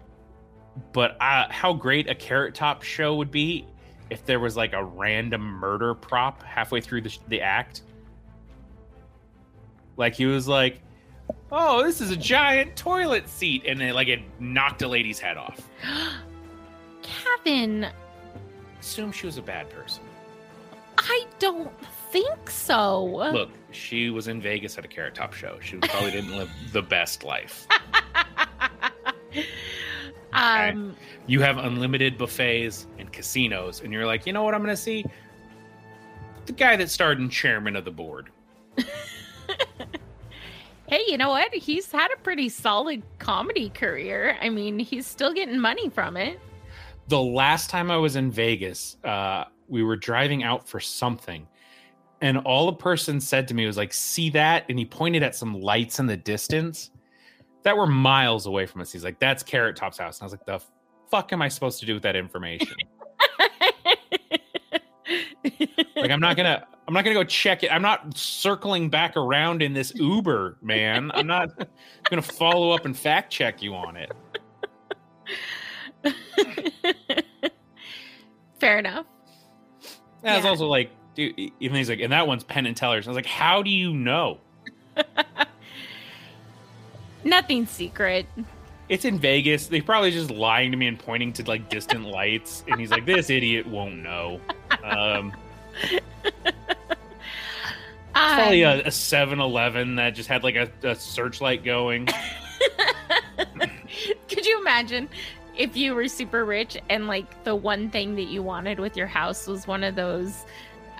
but 0.92 1.16
uh, 1.20 1.46
how 1.50 1.72
great 1.72 2.08
a 2.08 2.14
Carrot 2.14 2.54
Top 2.54 2.82
show 2.82 3.16
would 3.16 3.30
be 3.30 3.66
if 4.10 4.24
there 4.24 4.38
was 4.38 4.56
like 4.56 4.72
a 4.72 4.84
random 4.84 5.42
murder 5.42 5.94
prop 5.94 6.42
halfway 6.42 6.80
through 6.80 7.00
the, 7.00 7.18
the 7.28 7.40
act. 7.40 7.82
Like 9.96 10.14
he 10.14 10.26
was 10.26 10.46
like, 10.46 10.80
"Oh, 11.50 11.82
this 11.82 12.00
is 12.00 12.10
a 12.10 12.16
giant 12.16 12.76
toilet 12.76 13.28
seat," 13.28 13.64
and 13.66 13.80
then 13.80 13.94
like 13.94 14.08
it 14.08 14.20
knocked 14.38 14.82
a 14.82 14.88
lady's 14.88 15.18
head 15.18 15.36
off. 15.36 15.68
Kevin, 17.02 17.88
Assume 18.80 19.12
she 19.12 19.26
was 19.26 19.36
a 19.36 19.42
bad 19.42 19.68
person. 19.68 20.02
I 20.96 21.26
don't 21.38 21.70
think 22.10 22.50
so. 22.50 23.04
Look, 23.04 23.50
she 23.70 24.10
was 24.10 24.28
in 24.28 24.40
Vegas 24.40 24.76
at 24.78 24.84
a 24.84 24.88
Carrot 24.88 25.14
Top 25.14 25.32
show. 25.32 25.58
She 25.60 25.76
probably 25.76 26.10
didn't 26.10 26.36
live 26.36 26.50
the 26.72 26.82
best 26.82 27.24
life. 27.24 27.66
um, 30.32 30.96
You 31.26 31.40
have 31.40 31.58
unlimited 31.58 32.18
buffets 32.18 32.86
and 32.98 33.12
casinos, 33.12 33.82
and 33.82 33.92
you're 33.92 34.06
like, 34.06 34.26
you 34.26 34.32
know 34.32 34.42
what 34.42 34.54
I'm 34.54 34.62
going 34.62 34.74
to 34.74 34.80
see? 34.80 35.04
The 36.46 36.52
guy 36.52 36.76
that 36.76 36.90
starred 36.90 37.20
in 37.20 37.28
Chairman 37.28 37.76
of 37.76 37.84
the 37.84 37.90
Board. 37.90 38.30
hey, 40.88 41.02
you 41.06 41.16
know 41.16 41.28
what? 41.30 41.54
He's 41.54 41.90
had 41.92 42.10
a 42.12 42.16
pretty 42.16 42.48
solid 42.48 43.02
comedy 43.18 43.68
career. 43.70 44.36
I 44.40 44.48
mean, 44.48 44.78
he's 44.78 45.06
still 45.06 45.32
getting 45.32 45.60
money 45.60 45.88
from 45.88 46.16
it. 46.16 46.40
The 47.08 47.20
last 47.20 47.70
time 47.70 47.90
I 47.90 47.96
was 47.96 48.16
in 48.16 48.30
Vegas, 48.30 48.96
uh, 49.04 49.44
we 49.68 49.82
were 49.82 49.96
driving 49.96 50.42
out 50.42 50.68
for 50.68 50.80
something, 50.80 51.46
and 52.20 52.38
all 52.38 52.68
a 52.68 52.76
person 52.76 53.20
said 53.20 53.48
to 53.48 53.54
me 53.54 53.66
was 53.66 53.76
like, 53.76 53.92
"See 53.92 54.30
that?" 54.30 54.64
And 54.68 54.78
he 54.78 54.84
pointed 54.84 55.22
at 55.22 55.34
some 55.34 55.60
lights 55.60 55.98
in 55.98 56.06
the 56.06 56.16
distance 56.16 56.90
that 57.62 57.76
were 57.76 57.86
miles 57.86 58.46
away 58.46 58.66
from 58.66 58.80
us. 58.80 58.90
He's 58.92 59.04
like, 59.04 59.18
"That's 59.18 59.42
Carrot 59.42 59.76
Top's 59.76 59.98
house," 59.98 60.18
and 60.18 60.24
I 60.24 60.26
was 60.26 60.32
like, 60.32 60.46
"The 60.46 60.60
fuck 61.10 61.32
am 61.32 61.42
I 61.42 61.48
supposed 61.48 61.80
to 61.80 61.86
do 61.86 61.94
with 61.94 62.02
that 62.04 62.16
information?" 62.16 62.74
like 65.96 66.10
i'm 66.10 66.20
not 66.20 66.36
gonna 66.36 66.64
i'm 66.86 66.94
not 66.94 67.02
gonna 67.04 67.14
go 67.14 67.24
check 67.24 67.62
it 67.64 67.72
i'm 67.72 67.82
not 67.82 68.16
circling 68.16 68.88
back 68.88 69.16
around 69.16 69.60
in 69.62 69.72
this 69.72 69.92
uber 69.96 70.56
man 70.62 71.10
i'm 71.14 71.26
not 71.26 71.48
gonna 72.10 72.22
follow 72.22 72.70
up 72.70 72.84
and 72.84 72.96
fact 72.96 73.32
check 73.32 73.60
you 73.62 73.74
on 73.74 73.96
it 73.96 74.12
Fair 78.60 78.78
enough. 78.78 79.06
it's 79.82 79.98
Yeah. 80.22 80.42
also 80.48 80.66
like 80.66 80.90
dude 81.14 81.34
even 81.60 81.76
he's 81.76 81.88
like 81.88 82.00
and 82.00 82.12
that 82.12 82.26
one's 82.26 82.44
penn 82.44 82.66
and 82.66 82.76
teller's. 82.76 83.06
I 83.06 83.10
was 83.10 83.16
like 83.16 83.26
how 83.26 83.62
do 83.62 83.70
you 83.70 83.92
know? 83.92 84.38
Nothing 87.24 87.66
secret. 87.66 88.26
it's 88.88 89.04
in 89.04 89.18
vegas. 89.18 89.66
They 89.66 89.80
probably 89.80 90.10
just 90.10 90.30
lying 90.30 90.70
to 90.70 90.76
me 90.76 90.86
and 90.86 90.98
pointing 90.98 91.32
to 91.34 91.44
like 91.44 91.68
distant 91.68 92.04
lights. 92.08 92.64
And 92.68 92.80
he's 92.80 92.90
like 92.90 93.04
this 93.06 93.28
idiot 93.30 93.66
won't 93.66 93.96
know. 93.96 94.40
Um 94.82 95.32
probably 98.12 98.64
Um, 98.64 98.80
a, 98.80 98.82
a 98.82 98.88
7-eleven 98.88 99.94
that 99.96 100.10
just 100.10 100.28
had 100.28 100.42
like 100.42 100.56
a, 100.56 100.68
a 100.82 100.94
searchlight 100.94 101.64
going. 101.64 102.06
Could 104.28 104.44
you 104.46 104.60
imagine 104.60 105.08
if 105.56 105.76
you 105.76 105.94
were 105.94 106.08
super 106.08 106.44
rich 106.44 106.76
and 106.88 107.06
like 107.06 107.44
the 107.44 107.54
one 107.54 107.88
thing 107.90 108.16
that 108.16 108.24
you 108.24 108.42
wanted 108.42 108.80
with 108.80 108.96
your 108.96 109.06
house 109.06 109.46
was 109.46 109.66
one 109.66 109.84
of 109.84 109.94
those 109.94 110.44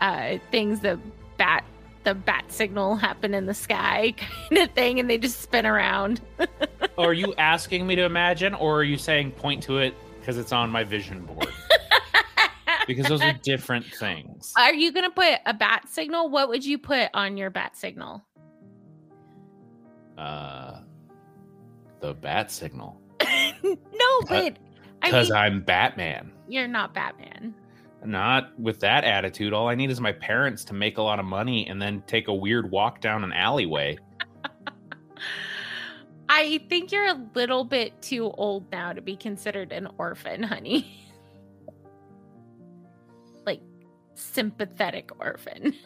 uh 0.00 0.38
things 0.50 0.80
that 0.80 0.98
bat 1.36 1.64
the 2.04 2.14
bat 2.14 2.44
signal 2.50 2.96
happen 2.96 3.34
in 3.34 3.46
the 3.46 3.54
sky 3.54 4.14
kind 4.48 4.58
of 4.58 4.70
thing 4.72 4.98
and 4.98 5.10
they 5.10 5.18
just 5.18 5.40
spin 5.40 5.66
around. 5.66 6.20
are 6.98 7.12
you 7.12 7.34
asking 7.36 7.86
me 7.86 7.94
to 7.94 8.04
imagine 8.04 8.54
or 8.54 8.78
are 8.78 8.84
you 8.84 8.96
saying 8.96 9.30
point 9.32 9.62
to 9.62 9.78
it 9.78 9.94
because 10.18 10.38
it's 10.38 10.52
on 10.52 10.70
my 10.70 10.82
vision 10.84 11.24
board 11.24 11.48
because 12.86 13.06
those 13.06 13.22
are 13.22 13.32
different 13.42 13.84
things 13.86 14.52
Are 14.56 14.74
you 14.74 14.92
going 14.92 15.04
to 15.04 15.10
put 15.10 15.38
a 15.46 15.54
bat 15.54 15.88
signal? 15.88 16.28
What 16.30 16.48
would 16.48 16.64
you 16.64 16.78
put 16.78 17.10
on 17.14 17.36
your 17.36 17.50
bat 17.50 17.76
signal? 17.76 18.24
uh 20.18 20.80
the 22.00 22.12
bat 22.14 22.50
signal 22.50 23.00
no, 23.62 24.20
but 24.28 24.58
I 25.02 25.06
because 25.06 25.30
mean, 25.30 25.38
i'm 25.38 25.60
batman 25.62 26.32
you're 26.50 26.66
not 26.66 26.92
Batman. 26.92 27.54
Not 28.04 28.58
with 28.58 28.80
that 28.80 29.04
attitude 29.04 29.52
all 29.52 29.68
i 29.68 29.74
need 29.74 29.90
is 29.90 30.00
my 30.00 30.12
parents 30.12 30.64
to 30.64 30.74
make 30.74 30.98
a 30.98 31.02
lot 31.02 31.18
of 31.18 31.24
money 31.24 31.66
and 31.68 31.80
then 31.80 32.02
take 32.06 32.28
a 32.28 32.34
weird 32.34 32.70
walk 32.70 33.00
down 33.00 33.24
an 33.24 33.32
alleyway 33.32 33.96
I 36.32 36.58
think 36.68 36.92
you're 36.92 37.08
a 37.08 37.20
little 37.34 37.64
bit 37.64 38.00
too 38.00 38.30
old 38.30 38.70
now 38.70 38.92
to 38.92 39.02
be 39.02 39.16
considered 39.16 39.72
an 39.72 39.88
orphan, 39.98 40.44
honey. 40.44 41.10
like 43.44 43.60
sympathetic 44.14 45.10
orphan. 45.18 45.74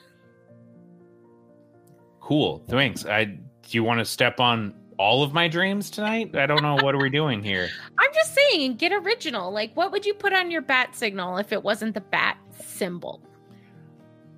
cool 2.21 2.65
thanks 2.69 3.05
i 3.05 3.25
do 3.25 3.41
you 3.71 3.85
want 3.85 3.99
to 3.99 4.05
step 4.05 4.41
on 4.41 4.75
all 4.99 5.23
of 5.23 5.33
my 5.33 5.49
dreams 5.49 5.91
tonight 5.91 6.35
i 6.37 6.47
don't 6.47 6.63
know 6.63 6.77
what 6.83 6.95
are 6.95 7.01
we 7.01 7.11
doing 7.11 7.43
here 7.43 7.69
I'm 7.99 8.13
just 8.13 8.35
saying, 8.35 8.77
get 8.77 8.93
original. 8.93 9.51
Like, 9.51 9.75
what 9.75 9.91
would 9.93 10.05
you 10.07 10.15
put 10.15 10.33
on 10.33 10.51
your 10.51 10.63
bat 10.63 10.95
signal 10.95 11.39
if 11.39 11.53
it 11.53 11.63
wasn't 11.63 11.95
the 11.95 12.01
bat 12.01 12.39
symbol? 12.65 13.21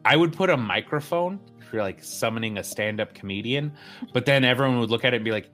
I 0.05 0.17
would 0.17 0.33
put 0.33 0.51
a 0.51 0.57
microphone 0.57 1.41
if 1.61 1.73
you're 1.73 1.83
like 1.83 2.03
summoning 2.03 2.59
a 2.59 2.65
stand-up 2.65 3.15
comedian, 3.15 3.73
but 4.13 4.25
then 4.25 4.45
everyone 4.45 4.79
would 4.81 4.91
look 4.91 5.05
at 5.05 5.13
it 5.13 5.17
and 5.17 5.25
be 5.25 5.33
like, 5.33 5.51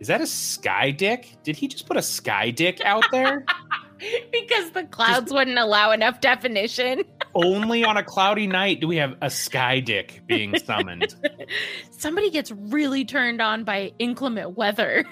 "Is 0.00 0.08
that 0.08 0.20
a 0.20 0.26
sky 0.26 0.90
dick? 0.90 1.36
Did 1.44 1.56
he 1.56 1.68
just 1.68 1.86
put 1.86 1.96
a 1.96 2.02
sky 2.02 2.50
dick 2.50 2.80
out 2.84 3.04
there?" 3.12 3.44
because 4.32 4.70
the 4.70 4.84
clouds 4.84 5.32
wouldn't 5.32 5.58
allow 5.58 5.90
enough 5.92 6.20
definition. 6.20 7.02
Only 7.34 7.84
on 7.84 7.96
a 7.96 8.02
cloudy 8.02 8.46
night 8.46 8.80
do 8.80 8.88
we 8.88 8.96
have 8.96 9.16
a 9.20 9.30
sky 9.30 9.80
dick 9.80 10.22
being 10.26 10.58
summoned. 10.58 11.14
Somebody 11.90 12.30
gets 12.30 12.50
really 12.50 13.04
turned 13.04 13.40
on 13.40 13.64
by 13.64 13.92
inclement 13.98 14.56
weather. 14.56 15.04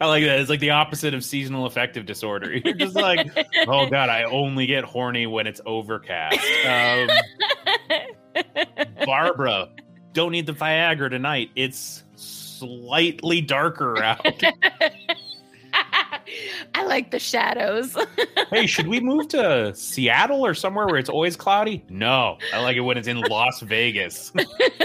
I 0.00 0.06
like 0.06 0.24
that. 0.24 0.40
It's 0.40 0.50
like 0.50 0.60
the 0.60 0.70
opposite 0.70 1.14
of 1.14 1.22
seasonal 1.22 1.66
affective 1.66 2.06
disorder. 2.06 2.56
You're 2.56 2.74
just 2.74 2.94
like, 2.94 3.28
"Oh 3.66 3.86
god, 3.88 4.08
I 4.08 4.22
only 4.22 4.66
get 4.66 4.84
horny 4.84 5.26
when 5.26 5.46
it's 5.46 5.60
overcast." 5.66 6.38
Um, 6.66 7.08
Barbara, 9.04 9.68
don't 10.14 10.32
need 10.32 10.46
the 10.46 10.54
Viagra 10.54 11.10
tonight. 11.10 11.50
It's 11.54 12.02
slightly 12.58 13.40
darker 13.40 14.02
out. 14.02 14.42
I 16.78 16.84
like 16.84 17.10
the 17.10 17.18
shadows. 17.18 17.96
hey, 18.52 18.68
should 18.68 18.86
we 18.86 19.00
move 19.00 19.26
to 19.28 19.74
Seattle 19.74 20.46
or 20.46 20.54
somewhere 20.54 20.86
where 20.86 20.96
it's 20.96 21.08
always 21.08 21.34
cloudy? 21.34 21.84
No, 21.88 22.38
I 22.54 22.60
like 22.60 22.76
it 22.76 22.82
when 22.82 22.96
it's 22.96 23.08
in 23.08 23.20
Las 23.22 23.58
Vegas. 23.62 24.32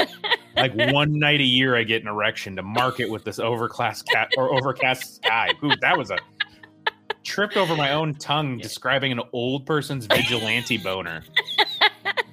like 0.56 0.74
one 0.92 1.20
night 1.20 1.40
a 1.40 1.46
year, 1.46 1.76
I 1.76 1.84
get 1.84 2.02
an 2.02 2.08
erection 2.08 2.56
to 2.56 2.64
mark 2.64 3.00
it 3.00 3.12
with 3.12 3.24
this 3.26 3.38
overcast 3.38 4.08
cat 4.08 4.32
or 4.38 4.52
overcast 4.52 5.18
sky. 5.18 5.52
Ooh, 5.64 5.76
that 5.82 5.96
was 5.96 6.10
a 6.10 6.18
tripped 7.24 7.58
over 7.58 7.76
my 7.76 7.94
own 7.94 8.16
tongue 8.16 8.58
describing 8.58 9.12
an 9.12 9.22
old 9.32 9.68
person's 9.68 10.08
vigilante 10.08 10.80
boner. 10.80 11.24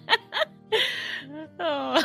oh. 1.60 2.02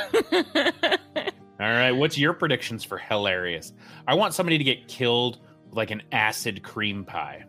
All 1.58 1.72
right, 1.72 1.92
what's 1.92 2.18
your 2.18 2.34
predictions 2.34 2.84
for 2.84 2.98
hilarious? 2.98 3.72
I 4.10 4.14
want 4.14 4.34
somebody 4.34 4.58
to 4.58 4.64
get 4.66 4.90
killed 4.90 5.40
like 5.76 5.92
an 5.92 6.02
acid 6.12 6.64
cream 6.64 7.04
pie. 7.04 7.46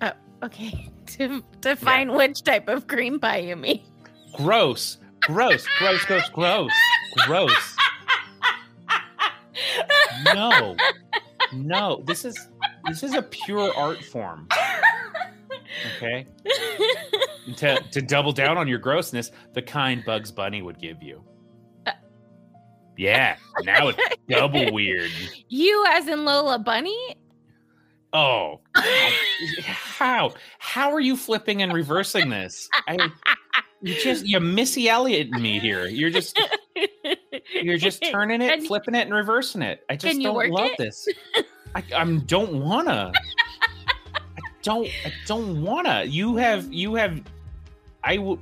Oh, 0.00 0.12
okay, 0.44 0.90
to 1.06 1.42
define 1.60 2.08
yeah. 2.08 2.16
which 2.16 2.42
type 2.42 2.68
of 2.68 2.86
cream 2.86 3.18
pie 3.18 3.38
you 3.38 3.56
mean. 3.56 3.82
Gross, 4.34 4.98
gross, 5.20 5.66
gross, 5.78 6.04
gross, 6.04 6.28
gross, 6.30 6.72
gross. 7.26 7.76
No, 10.24 10.76
no, 11.52 12.02
this 12.06 12.24
is 12.24 12.48
this 12.86 13.02
is 13.02 13.14
a 13.14 13.22
pure 13.22 13.72
art 13.76 14.02
form. 14.04 14.48
Okay. 15.96 16.26
to 17.56 17.80
to 17.90 18.02
double 18.02 18.32
down 18.32 18.58
on 18.58 18.68
your 18.68 18.78
grossness, 18.78 19.30
the 19.52 19.62
kind 19.62 20.04
Bugs 20.04 20.30
Bunny 20.30 20.62
would 20.62 20.78
give 20.78 21.02
you. 21.02 21.24
Yeah. 22.96 23.36
Now 23.64 23.88
it's 23.88 23.98
double 24.28 24.72
weird. 24.72 25.10
You, 25.48 25.84
as 25.88 26.08
in 26.08 26.24
Lola 26.24 26.58
Bunny? 26.58 27.16
Oh, 28.12 28.60
how 29.62 30.32
how 30.58 30.90
are 30.90 31.00
you 31.00 31.16
flipping 31.16 31.62
and 31.62 31.72
reversing 31.72 32.30
this? 32.30 32.68
I, 32.88 33.10
you 33.82 33.94
just 34.00 34.24
you 34.24 34.40
Missy 34.40 34.88
Elliott 34.88 35.30
me 35.30 35.58
here. 35.58 35.86
You're 35.86 36.10
just 36.10 36.40
you're 37.52 37.76
just 37.76 38.02
turning 38.10 38.40
it, 38.40 38.62
flipping 38.62 38.94
it, 38.94 39.02
and 39.02 39.14
reversing 39.14 39.62
it. 39.62 39.84
I 39.90 39.96
just 39.96 40.20
don't 40.20 40.50
love 40.50 40.70
it? 40.70 40.78
this. 40.78 41.06
I 41.74 41.82
I'm 41.94 42.20
don't 42.20 42.64
wanna. 42.64 43.12
I 44.14 44.40
don't 44.62 44.88
I 45.04 45.12
don't 45.26 45.62
wanna. 45.62 46.04
You 46.04 46.36
have 46.36 46.72
you 46.72 46.94
have 46.94 47.20
I 48.02 48.18
will. 48.18 48.38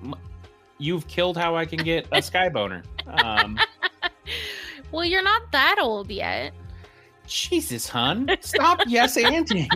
You've 0.78 1.06
killed 1.08 1.37
how 1.37 1.56
I 1.56 1.64
can 1.64 1.78
get 1.78 2.06
a 2.12 2.20
sky 2.20 2.49
boner. 2.49 2.82
Um, 3.06 3.58
well, 4.94 5.04
you're 5.04 5.22
not 5.22 5.50
that 5.52 5.76
old 5.80 6.10
yet. 6.10 6.52
Jesus, 7.26 7.88
hun, 7.88 8.28
stop 8.40 8.80
yes 8.86 9.16
anding. 9.16 9.68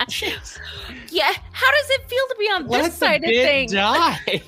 Jeez. 0.00 0.58
Yeah. 1.10 1.32
How 1.52 1.70
does 1.70 1.90
it 1.90 2.08
feel 2.08 2.26
to 2.28 2.36
be 2.38 2.44
on 2.46 2.66
Let 2.66 2.84
this 2.84 2.94
side 2.94 3.16
of 3.16 3.28
bit 3.30 3.46
things? 3.46 3.72
die. 3.72 4.42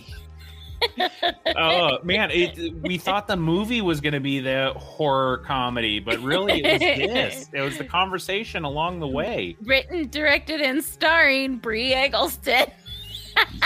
oh 1.57 1.99
man, 2.03 2.31
it, 2.31 2.75
we 2.83 2.99
thought 2.99 3.27
the 3.27 3.37
movie 3.37 3.81
was 3.81 4.01
going 4.01 4.13
to 4.13 4.21
be 4.21 4.41
the 4.41 4.73
horror 4.77 5.39
comedy, 5.39 5.99
but 5.99 6.19
really 6.21 6.63
it 6.63 6.73
was 6.73 6.81
this. 6.81 7.51
It 7.53 7.63
was 7.63 7.79
the 7.79 7.85
conversation 7.85 8.65
along 8.65 9.01
the 9.01 9.09
way. 9.09 9.57
Written, 9.63 10.09
directed, 10.11 10.61
and 10.61 10.83
starring 10.85 11.57
Bree 11.57 11.95
Eggleston. 11.95 12.67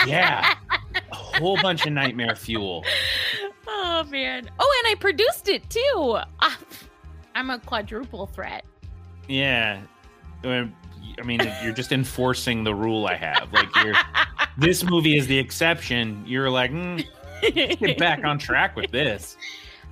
Yeah, 0.07 0.53
a 1.11 1.15
whole 1.15 1.59
bunch 1.61 1.85
of 1.85 1.93
nightmare 1.93 2.35
fuel. 2.35 2.83
Oh 3.67 4.03
man. 4.09 4.49
Oh, 4.59 4.81
and 4.83 4.91
I 4.91 4.95
produced 4.99 5.47
it 5.47 5.69
too. 5.69 6.17
Ah, 6.41 6.57
I'm 7.35 7.49
a 7.49 7.59
quadruple 7.59 8.27
threat. 8.27 8.65
Yeah, 9.27 9.81
I 10.43 10.69
mean, 11.23 11.39
you're 11.63 11.73
just 11.73 11.91
enforcing 11.91 12.63
the 12.63 12.75
rule 12.75 13.07
I 13.07 13.15
have. 13.15 13.51
Like, 13.53 13.73
you're, 13.77 13.93
this 14.57 14.83
movie 14.83 15.17
is 15.17 15.27
the 15.27 15.37
exception. 15.37 16.23
You're 16.27 16.49
like, 16.49 16.71
mm, 16.71 17.05
get 17.53 17.97
back 17.97 18.23
on 18.23 18.37
track 18.37 18.75
with 18.75 18.91
this. 18.91 19.37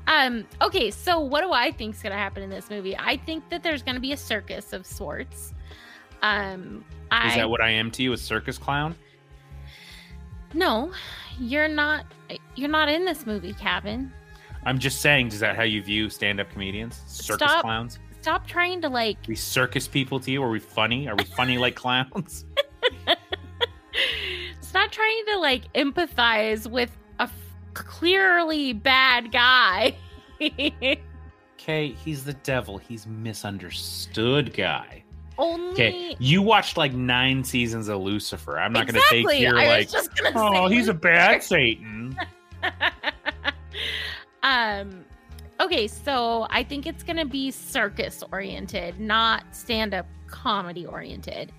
Um, 0.08 0.46
okay, 0.62 0.92
so 0.92 1.20
what 1.20 1.42
do 1.42 1.52
I 1.52 1.72
think's 1.72 2.02
gonna 2.02 2.16
happen 2.16 2.44
in 2.44 2.50
this 2.50 2.70
movie? 2.70 2.98
I 2.98 3.18
think 3.18 3.48
that 3.50 3.64
there's 3.64 3.84
gonna 3.84 4.00
be 4.00 4.14
a 4.14 4.18
circus 4.18 4.74
of 4.74 4.86
sorts. 4.86 5.54
Um 6.22 6.84
I 7.12 7.30
Is 7.30 7.36
that 7.36 7.50
what 7.50 7.62
I 7.62 7.70
am 7.70 7.92
to 7.92 8.04
you, 8.04 8.14
a 8.14 8.18
circus 8.18 8.58
clown? 8.58 8.96
no, 10.54 10.92
you're 11.42 11.68
not 11.68 12.06
you're 12.56 12.70
not 12.70 12.88
in 12.90 13.04
this 13.06 13.26
movie, 13.26 13.54
Kevin. 13.54 14.12
I'm 14.64 14.78
just 14.78 15.02
saying, 15.02 15.30
is 15.30 15.40
that 15.40 15.56
how 15.56 15.64
you 15.64 15.82
view 15.82 16.10
stand-up 16.10 16.52
comedians? 16.52 17.02
Circus 17.08 17.50
Stop. 17.50 17.64
clowns? 17.64 18.00
Stop 18.22 18.46
trying 18.48 18.82
to 18.82 18.90
like 18.90 19.18
we 19.28 19.36
circus 19.36 19.88
people 19.88 20.20
to 20.20 20.32
you? 20.32 20.44
Are 20.44 20.50
we 20.50 20.60
funny? 20.60 21.08
Are 21.08 21.16
we 21.16 21.24
funny 21.24 21.58
like 21.58 21.76
clowns? 21.76 22.46
stop 24.62 24.92
trying 24.92 25.26
to 25.34 25.40
like 25.40 25.72
empathize 25.74 26.70
with 26.70 26.96
a 27.20 27.24
f- 27.24 27.34
clearly 27.74 28.74
bad 28.74 29.32
guy. 29.32 29.96
Okay, 31.62 31.90
he's 31.90 32.24
the 32.24 32.34
devil. 32.34 32.80
He's 32.80 33.06
misunderstood 33.06 34.52
guy. 34.52 35.01
Only 35.42 35.74
Okay, 35.74 36.16
you 36.20 36.42
watched 36.42 36.78
like 36.78 36.94
nine 36.94 37.44
seasons 37.44 37.88
of 37.88 38.00
Lucifer. 38.00 38.60
I'm 38.60 38.72
not 38.72 38.88
exactly. 38.88 39.24
going 39.24 39.28
to 39.28 39.34
take 39.34 39.42
your 39.42 39.58
I 39.58 39.68
like, 39.68 39.90
oh, 40.36 40.68
he's 40.68 40.88
a 40.88 40.94
bad 40.94 41.42
Satan. 41.44 42.18
um 44.44 45.06
okay 45.60 45.88
so 45.88 46.48
i 46.50 46.64
think 46.64 46.88
it's 46.88 47.04
gonna 47.04 47.26
be 47.26 47.52
circus 47.52 48.24
oriented 48.32 49.00
not 49.00 49.44
stand-up 49.52 50.06
comedy 50.28 50.86
oriented 50.86 51.52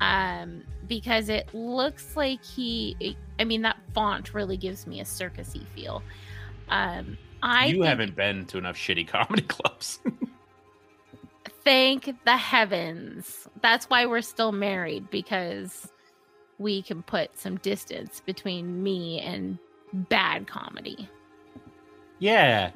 um 0.00 0.62
because 0.88 1.28
it 1.28 1.52
looks 1.54 2.16
like 2.16 2.42
he 2.44 3.16
i 3.38 3.44
mean 3.44 3.62
that 3.62 3.76
font 3.94 4.34
really 4.34 4.56
gives 4.56 4.86
me 4.86 5.00
a 5.00 5.04
circusy 5.04 5.66
feel 5.68 6.02
um 6.70 7.16
i 7.42 7.66
you 7.66 7.82
haven't 7.82 8.16
been 8.16 8.44
to 8.46 8.58
enough 8.58 8.76
shitty 8.76 9.06
comedy 9.08 9.42
clubs. 9.42 10.00
Thank 11.68 12.24
the 12.24 12.36
heavens 12.36 13.46
that's 13.60 13.86
why 13.86 14.06
we're 14.06 14.22
still 14.22 14.52
married 14.52 15.10
because 15.10 15.92
we 16.58 16.82
can 16.82 17.02
put 17.02 17.38
some 17.38 17.56
distance 17.58 18.22
between 18.24 18.82
me 18.82 19.20
and 19.20 19.58
bad 19.92 20.46
comedy 20.46 21.08
yeah. 22.20 22.72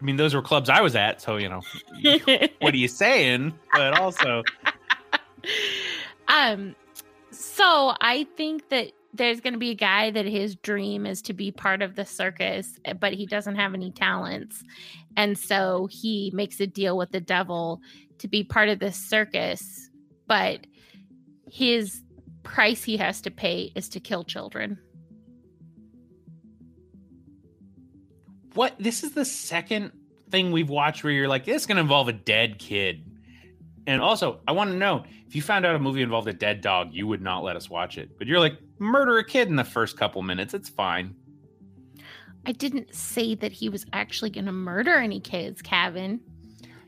I 0.00 0.04
mean, 0.04 0.16
those 0.16 0.34
were 0.34 0.42
clubs 0.42 0.68
I 0.68 0.80
was 0.80 0.96
at, 0.96 1.20
so 1.20 1.36
you 1.36 1.48
know, 1.48 1.60
what 2.60 2.74
are 2.74 2.76
you 2.76 2.88
saying? 2.88 3.54
But 3.72 4.00
also, 4.00 4.42
um 6.30 6.74
so 7.30 7.94
i 8.00 8.26
think 8.36 8.68
that 8.68 8.92
there's 9.12 9.40
going 9.40 9.52
to 9.52 9.58
be 9.58 9.70
a 9.70 9.74
guy 9.74 10.10
that 10.10 10.24
his 10.24 10.54
dream 10.56 11.04
is 11.04 11.20
to 11.22 11.32
be 11.32 11.50
part 11.50 11.82
of 11.82 11.96
the 11.96 12.04
circus 12.04 12.78
eh, 12.84 12.92
but 12.92 13.12
he 13.12 13.26
doesn't 13.26 13.56
have 13.56 13.74
any 13.74 13.90
talents 13.90 14.62
and 15.16 15.36
so 15.36 15.88
he 15.90 16.30
makes 16.34 16.60
a 16.60 16.66
deal 16.66 16.96
with 16.96 17.10
the 17.10 17.20
devil 17.20 17.80
to 18.18 18.28
be 18.28 18.44
part 18.44 18.68
of 18.68 18.78
this 18.78 18.96
circus 18.96 19.90
but 20.26 20.66
his 21.50 22.02
price 22.42 22.84
he 22.84 22.96
has 22.96 23.20
to 23.20 23.30
pay 23.30 23.72
is 23.74 23.88
to 23.88 24.00
kill 24.00 24.24
children 24.24 24.78
what? 28.54 28.74
This 28.78 29.04
is 29.04 29.12
the 29.12 29.24
second 29.24 29.92
thing 30.30 30.52
we've 30.52 30.68
watched 30.68 31.04
where 31.04 31.12
you're 31.12 31.28
like, 31.28 31.44
this 31.44 31.62
is 31.62 31.66
going 31.66 31.76
to 31.76 31.82
involve 31.82 32.08
a 32.08 32.12
dead 32.12 32.58
kid. 32.58 33.04
And 33.86 34.00
also, 34.00 34.40
I 34.46 34.52
want 34.52 34.70
to 34.70 34.76
know 34.76 35.04
if 35.26 35.34
you 35.34 35.42
found 35.42 35.64
out 35.64 35.74
a 35.74 35.78
movie 35.78 36.02
involved 36.02 36.28
a 36.28 36.32
dead 36.32 36.60
dog, 36.60 36.90
you 36.92 37.06
would 37.06 37.22
not 37.22 37.42
let 37.42 37.56
us 37.56 37.70
watch 37.70 37.98
it. 37.98 38.18
But 38.18 38.26
you're 38.26 38.40
like, 38.40 38.58
murder 38.80 39.18
a 39.18 39.24
kid 39.24 39.46
in 39.48 39.54
the 39.54 39.62
first 39.64 39.96
couple 39.96 40.22
minutes. 40.22 40.54
It's 40.54 40.68
fine. 40.68 41.14
i 42.46 42.52
didn't 42.52 42.92
say 42.94 43.34
that 43.36 43.52
he 43.52 43.68
was 43.68 43.86
actually 43.92 44.30
going 44.30 44.46
to 44.46 44.52
murder 44.52 44.96
any 44.96 45.20
kids 45.20 45.62
Kevin. 45.62 46.18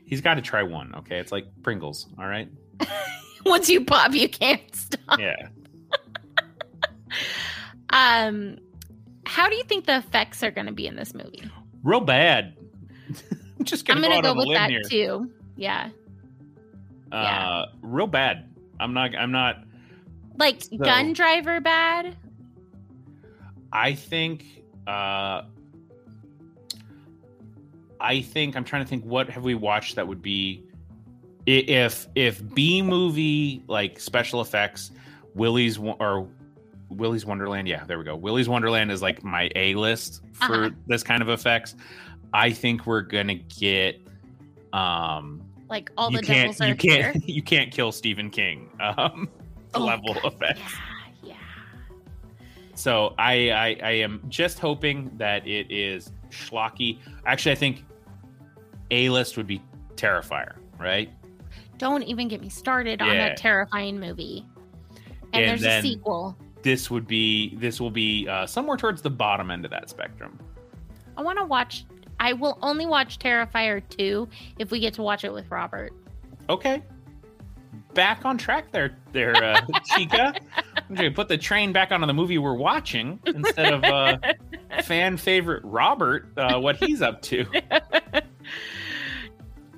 He's 0.05 0.19
got 0.19 0.33
to 0.33 0.41
try 0.41 0.63
one. 0.63 0.93
Okay. 0.95 1.19
It's 1.19 1.31
like 1.31 1.45
Pringles. 1.61 2.07
All 2.19 2.27
right. 2.27 2.49
once 3.45 3.69
you 3.69 3.85
pop 3.85 4.13
you 4.13 4.27
can't 4.27 4.75
stop 4.75 5.19
Yeah. 5.19 5.35
Um, 7.89 8.57
how 9.25 9.49
do 9.49 9.55
you 9.55 9.63
think 9.65 9.85
the 9.85 9.97
effects 9.97 10.41
are 10.41 10.49
going 10.49 10.65
to 10.65 10.71
be 10.73 10.87
in 10.87 10.95
this 10.95 11.13
movie? 11.13 11.43
Real 11.83 11.99
bad. 11.99 12.57
I'm 13.59 13.65
just 13.65 13.85
going 13.85 14.01
to 14.01 14.07
go, 14.07 14.09
go 14.09 14.17
out 14.17 14.25
on 14.25 14.37
a 14.37 14.39
with 14.39 14.57
that 14.57 14.69
here. 14.71 14.81
too. 14.81 15.31
Yeah, 15.55 15.89
Uh, 17.11 17.67
real 17.83 18.07
bad. 18.07 18.49
I'm 18.79 18.95
not, 18.95 19.15
I'm 19.15 19.31
not, 19.31 19.57
like 20.37 20.63
So- 20.63 20.77
gun 20.77 21.13
driver 21.13 21.59
bad. 21.61 22.15
I 23.71 23.93
think 23.93 24.45
uh 24.87 25.43
I 27.99 28.21
think 28.21 28.55
I'm 28.55 28.63
trying 28.63 28.83
to 28.83 28.87
think 28.89 29.03
what 29.05 29.29
have 29.29 29.43
we 29.43 29.55
watched 29.55 29.95
that 29.95 30.07
would 30.07 30.21
be 30.21 30.63
if 31.45 32.07
if 32.15 32.41
B 32.53 32.81
movie 32.81 33.63
like 33.67 33.99
special 33.99 34.41
effects 34.41 34.91
Willy's 35.35 35.79
Wo- 35.79 35.97
or 35.99 36.27
Willy's 36.89 37.25
Wonderland 37.25 37.67
yeah 37.67 37.83
there 37.85 37.97
we 37.97 38.03
go 38.05 38.15
Willy's 38.15 38.49
Wonderland 38.49 38.91
is 38.91 39.01
like 39.01 39.23
my 39.23 39.49
A 39.55 39.73
list 39.75 40.21
for 40.33 40.65
Uh-huh. 40.65 40.69
this 40.87 41.03
kind 41.03 41.21
of 41.21 41.29
effects 41.29 41.75
I 42.33 42.51
think 42.51 42.85
we're 42.85 43.01
going 43.01 43.27
to 43.27 43.35
get 43.35 43.99
um 44.73 45.41
Like 45.69 45.91
all 45.97 46.11
you 46.11 46.17
the 46.17 46.23
can't 46.23 46.57
devils 46.57 46.67
you 46.69 46.75
can't 46.75 47.27
you 47.29 47.41
can't 47.41 47.71
kill 47.71 47.91
Stephen 47.91 48.29
King 48.29 48.69
um 48.79 49.29
Oh, 49.75 49.85
level 49.85 50.13
God, 50.15 50.33
effects 50.33 50.61
Yeah, 51.23 51.31
yeah. 51.31 51.35
So 52.75 53.13
I, 53.17 53.51
I 53.51 53.77
I 53.83 53.91
am 53.91 54.21
just 54.29 54.59
hoping 54.59 55.11
that 55.17 55.47
it 55.47 55.71
is 55.71 56.11
schlocky. 56.29 56.99
Actually, 57.25 57.53
I 57.53 57.55
think 57.55 57.85
A 58.91 59.09
list 59.09 59.37
would 59.37 59.47
be 59.47 59.61
Terrifier, 59.95 60.55
right? 60.79 61.09
Don't 61.77 62.03
even 62.03 62.27
get 62.27 62.41
me 62.41 62.49
started 62.49 63.01
on 63.01 63.09
that 63.09 63.37
terrifying 63.37 63.99
movie. 63.99 64.45
And, 65.33 65.45
And 65.45 65.61
there's 65.61 65.63
a 65.63 65.81
sequel. 65.81 66.37
This 66.61 66.89
would 66.89 67.07
be 67.07 67.55
this 67.57 67.81
will 67.81 67.91
be 67.91 68.27
uh, 68.27 68.45
somewhere 68.45 68.77
towards 68.77 69.01
the 69.01 69.09
bottom 69.09 69.51
end 69.51 69.65
of 69.65 69.71
that 69.71 69.89
spectrum. 69.89 70.39
I 71.17 71.21
want 71.21 71.39
to 71.39 71.45
watch. 71.45 71.85
I 72.19 72.33
will 72.33 72.57
only 72.61 72.85
watch 72.85 73.19
Terrifier 73.19 73.81
2 73.97 74.29
if 74.59 74.71
we 74.71 74.79
get 74.79 74.93
to 74.93 75.01
watch 75.01 75.23
it 75.23 75.33
with 75.33 75.49
Robert. 75.51 75.91
Okay, 76.49 76.81
back 77.93 78.25
on 78.25 78.37
track 78.37 78.71
there, 78.71 78.97
there, 79.11 79.35
uh, 79.35 79.61
Chica. 79.95 80.33
I'm 80.89 81.13
put 81.13 81.27
the 81.27 81.37
train 81.37 81.71
back 81.73 81.91
onto 81.91 82.05
the 82.05 82.13
movie 82.13 82.37
we're 82.37 82.55
watching 82.55 83.19
instead 83.25 83.73
of 83.73 83.83
uh, 83.83 84.17
fan 84.83 85.17
favorite 85.17 85.63
Robert, 85.63 86.27
uh, 86.37 86.59
what 86.59 86.75
he's 86.77 87.01
up 87.01 87.21
to. 87.23 87.45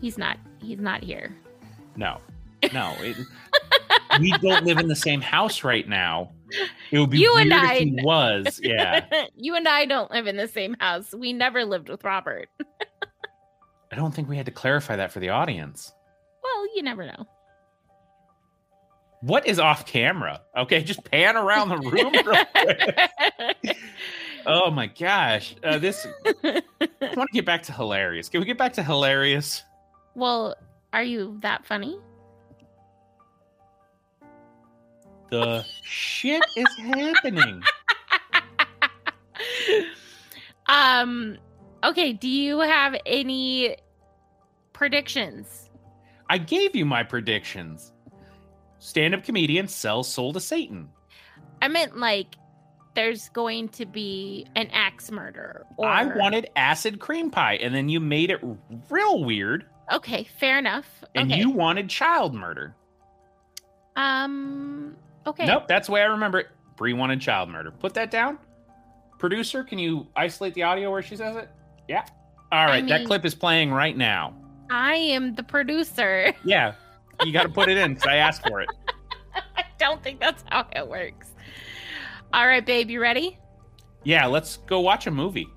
he's 0.01 0.17
not. 0.17 0.38
He's 0.60 0.80
not 0.80 1.04
here. 1.04 1.36
No, 1.95 2.19
no. 2.73 2.93
It, 2.99 3.17
we 4.19 4.32
don't 4.39 4.65
live 4.65 4.78
in 4.80 4.88
the 4.88 4.95
same 4.95 5.21
house 5.21 5.63
right 5.63 5.88
now. 5.88 6.32
It 6.91 6.99
would 6.99 7.10
be 7.10 7.19
You 7.19 7.36
and 7.38 7.51
if 7.51 7.60
I- 7.62 7.80
he 7.80 7.99
was. 8.04 8.60
Yeah. 8.63 9.06
you 9.36 9.56
and 9.56 9.67
I 9.67 9.86
don't 9.86 10.12
live 10.12 10.28
in 10.28 10.38
the 10.38 10.47
same 10.47 10.75
house. 10.80 11.13
We 11.13 11.34
never 11.34 11.65
lived 11.65 11.89
with 11.89 12.04
Robert. 12.04 12.49
I 13.91 13.95
don't 13.95 14.13
think 14.13 14.28
we 14.30 14.38
had 14.38 14.45
to 14.47 14.51
clarify 14.51 14.95
that 14.95 15.12
for 15.12 15.19
the 15.19 15.30
audience. 15.30 15.93
Well, 16.43 16.75
you 16.75 16.84
never 16.84 17.06
know. 17.06 17.25
What 19.21 19.47
is 19.47 19.60
off 19.60 19.86
camera? 19.86 20.41
Okay, 20.56 20.84
just 20.84 21.04
pan 21.10 21.36
around 21.36 21.69
the 21.69 21.78
room. 21.78 22.13
real 22.13 22.45
quick. 23.63 23.78
oh 24.45 24.69
my 24.69 24.88
gosh. 24.88 25.56
Uh, 25.63 25.78
this. 25.80 26.06
I 26.43 26.62
want 27.01 27.30
to 27.30 27.34
get 27.34 27.45
back 27.45 27.63
to 27.63 27.71
hilarious. 27.73 28.30
Can 28.30 28.39
we 28.39 28.45
get 28.45 28.58
back 28.58 28.73
to 28.73 28.84
hilarious? 28.84 29.63
well, 30.15 30.56
are 30.93 31.04
you 31.04 31.38
that 31.41 31.65
funny? 31.65 31.97
The 35.32 35.65
shit 35.84 36.41
is 36.56 36.67
happening. 36.78 37.62
um. 40.67 41.38
Okay. 41.84 42.13
Do 42.13 42.28
you 42.30 42.60
have 42.60 42.95
any 43.06 43.75
predictions? 44.73 45.69
I 46.30 46.38
gave 46.38 46.75
you 46.75 46.86
my 46.86 47.04
predictions. 47.04 47.91
Stand-up 48.86 49.24
comedian 49.24 49.67
sells 49.67 50.08
soul 50.08 50.32
to 50.32 50.39
Satan. 50.39 50.89
I 51.60 51.67
meant 51.69 51.98
like 51.98 52.36
there's 52.93 53.30
going 53.30 53.69
to 53.69 53.86
be 53.88 54.45
an 54.56 54.69
axe 54.71 55.10
murder. 55.10 55.65
Or... 55.78 55.88
I 55.88 56.06
wanted 56.15 56.50
acid 56.56 57.00
cream 57.00 57.32
pie, 57.32 57.56
and 57.56 57.74
then 57.74 57.89
you 57.89 58.00
made 58.00 58.30
it 58.30 58.39
real 58.91 59.24
weird, 59.24 59.65
Okay, 59.91 60.28
fair 60.39 60.60
enough. 60.60 60.86
and 61.15 61.32
okay. 61.32 61.39
you 61.39 61.50
wanted 61.50 61.89
child 61.89 62.36
murder. 62.36 62.76
um. 63.95 64.95
Okay. 65.26 65.48
Nope, 65.48 65.67
that's 65.67 65.88
the 65.88 65.93
way 65.93 66.02
I 66.02 66.06
remember 66.06 66.38
it. 66.41 66.48
Bree 66.78 66.93
wanted 66.93 67.19
child 67.19 67.50
murder. 67.50 67.71
Put 67.71 67.95
that 67.95 68.12
down. 68.12 68.38
Producer, 69.17 69.63
can 69.63 69.80
you 69.80 70.06
isolate 70.15 70.54
the 70.54 70.62
audio 70.62 70.91
where 70.91 71.02
she 71.02 71.15
says 71.15 71.36
it? 71.36 71.50
Yeah. 71.88 72.06
All 72.52 72.65
right, 72.67 72.88
that 72.88 73.00
mean- 73.00 73.08
clip 73.08 73.26
is 73.26 73.34
playing 73.34 73.71
right 73.71 73.98
now. 73.98 74.36
I 74.69 74.93
am 74.95 75.34
the 75.34 75.43
producer. 75.43 76.34
Yeah, 76.45 76.76
you 77.23 77.32
got 77.32 77.43
to 77.43 77.49
put 77.49 77.69
it 77.69 77.78
in 77.78 77.93
because 77.93 78.08
I 78.08 78.15
asked 78.17 78.47
for 78.47 78.62
it. 78.62 78.69
I 79.58 79.63
don't 79.78 80.01
think 80.04 80.19
that's 80.19 80.43
how 80.49 80.67
it 80.75 80.88
works. 80.88 81.28
All 82.34 82.47
right, 82.47 82.65
babe, 82.65 82.89
you 82.89 83.01
ready? 83.01 83.38
Yeah, 84.04 84.25
let's 84.25 84.58
go 84.58 84.80
watch 84.82 85.08
a 85.08 85.12
movie. 85.12 85.47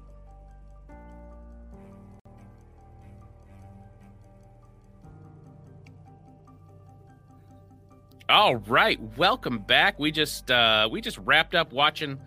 All 8.29 8.57
right, 8.57 9.01
welcome 9.17 9.59
back. 9.59 9.99
We 9.99 10.11
just 10.11 10.51
uh 10.51 10.89
we 10.91 11.01
just 11.01 11.19
wrapped 11.19 11.55
up 11.55 11.73
watching 11.73 12.19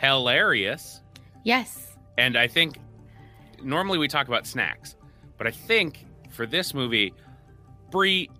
Hilarious, 0.00 1.02
Yes. 1.44 1.96
and 2.16 2.36
I 2.36 2.46
think 2.48 2.78
normally 3.62 3.98
we 3.98 4.08
talk 4.08 4.28
about 4.28 4.46
snacks, 4.46 4.96
but 5.36 5.46
I 5.46 5.50
think 5.50 6.06
for 6.30 6.46
this 6.46 6.72
movie, 6.72 7.12
Bree, 7.90 8.30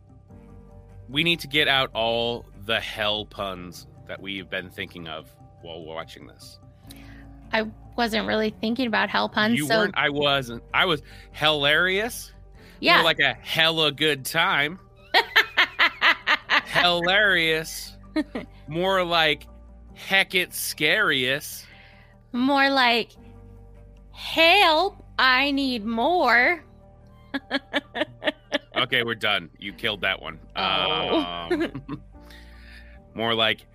we 1.11 1.25
need 1.25 1.41
to 1.41 1.49
get 1.49 1.69
out 1.69 1.91
all 1.95 2.45
the 2.67 2.81
hell 2.81 3.25
puns 3.25 3.87
that 4.07 4.21
we've 4.21 4.49
been 4.49 4.71
thinking 4.71 5.09
of 5.09 5.29
while 5.63 5.85
we're 5.85 5.95
watching 5.95 6.27
this. 6.27 6.59
I 7.53 7.67
wasn't 7.97 8.27
really 8.27 8.55
thinking 8.61 8.87
about 8.87 9.11
hell 9.11 9.29
puns, 9.29 9.59
you 9.59 9.67
so 9.67 9.79
weren't. 9.79 9.95
I 9.97 10.09
wasn't. 10.09 10.63
I 10.73 10.87
was 10.87 11.03
hilarious. 11.33 12.33
yeah. 12.79 12.97
More 12.97 13.05
like 13.05 13.19
a 13.19 13.35
hella 13.35 13.93
good 13.93 14.25
time. 14.25 14.79
Hilarious. 16.67 17.97
More 18.69 19.05
like 19.05 19.47
heck 19.95 20.35
it's 20.35 20.59
scariest. 20.59 21.67
More 22.33 22.71
like 22.71 23.11
help, 24.13 25.05
I 25.19 25.51
need 25.51 25.85
more. 25.85 26.65
Okay, 28.81 29.03
we're 29.03 29.15
done. 29.15 29.51
You 29.59 29.73
killed 29.73 30.01
that 30.03 30.21
one. 30.23 30.39
Oh. 30.57 31.19
Um, 31.51 32.03
more 33.15 33.35
like 33.35 33.67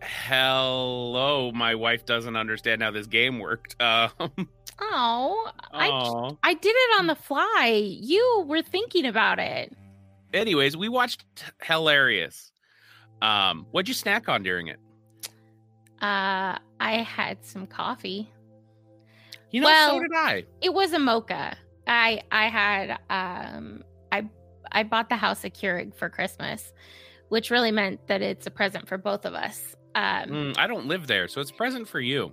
hello, 0.00 1.52
my 1.52 1.74
wife 1.74 2.04
doesn't 2.04 2.34
understand 2.36 2.82
how 2.82 2.90
this 2.90 3.06
game 3.06 3.38
worked. 3.38 3.80
Um, 3.80 4.10
Oh, 4.80 5.50
I. 5.72 6.32
I 6.42 6.54
did 6.54 6.70
it 6.74 7.00
on 7.00 7.06
the 7.06 7.14
fly. 7.14 7.66
You 8.00 8.44
were 8.48 8.62
thinking 8.62 9.04
about 9.06 9.38
it. 9.38 9.72
Anyways, 10.32 10.76
we 10.76 10.88
watched 10.88 11.24
Hilarious. 11.62 12.50
Um, 13.20 13.66
what'd 13.70 13.86
you 13.86 13.94
snack 13.94 14.28
on 14.28 14.42
during 14.42 14.66
it? 14.68 14.78
Uh 16.00 16.58
I 16.80 17.06
had 17.06 17.44
some 17.44 17.66
coffee. 17.66 18.28
You 19.52 19.60
know, 19.60 19.66
Well- 19.68 19.90
so 19.90 20.00
did 20.00 20.10
I. 20.16 20.44
It 20.62 20.74
was 20.74 20.92
a 20.94 20.98
mocha. 20.98 21.56
I 21.86 22.22
I 22.32 22.48
had 22.48 22.98
um 23.10 23.84
I 24.12 24.28
I 24.70 24.84
bought 24.84 25.08
the 25.08 25.16
house 25.16 25.42
a 25.44 25.50
Keurig 25.50 25.94
for 25.94 26.08
Christmas, 26.08 26.72
which 27.28 27.50
really 27.50 27.72
meant 27.72 28.06
that 28.06 28.22
it's 28.22 28.46
a 28.46 28.50
present 28.50 28.86
for 28.86 28.98
both 28.98 29.24
of 29.24 29.34
us. 29.34 29.74
Um 29.94 30.28
Mm, 30.30 30.58
I 30.58 30.66
don't 30.68 30.86
live 30.86 31.06
there, 31.08 31.26
so 31.28 31.40
it's 31.40 31.50
a 31.50 31.54
present 31.54 31.88
for 31.88 32.00
you. 32.00 32.32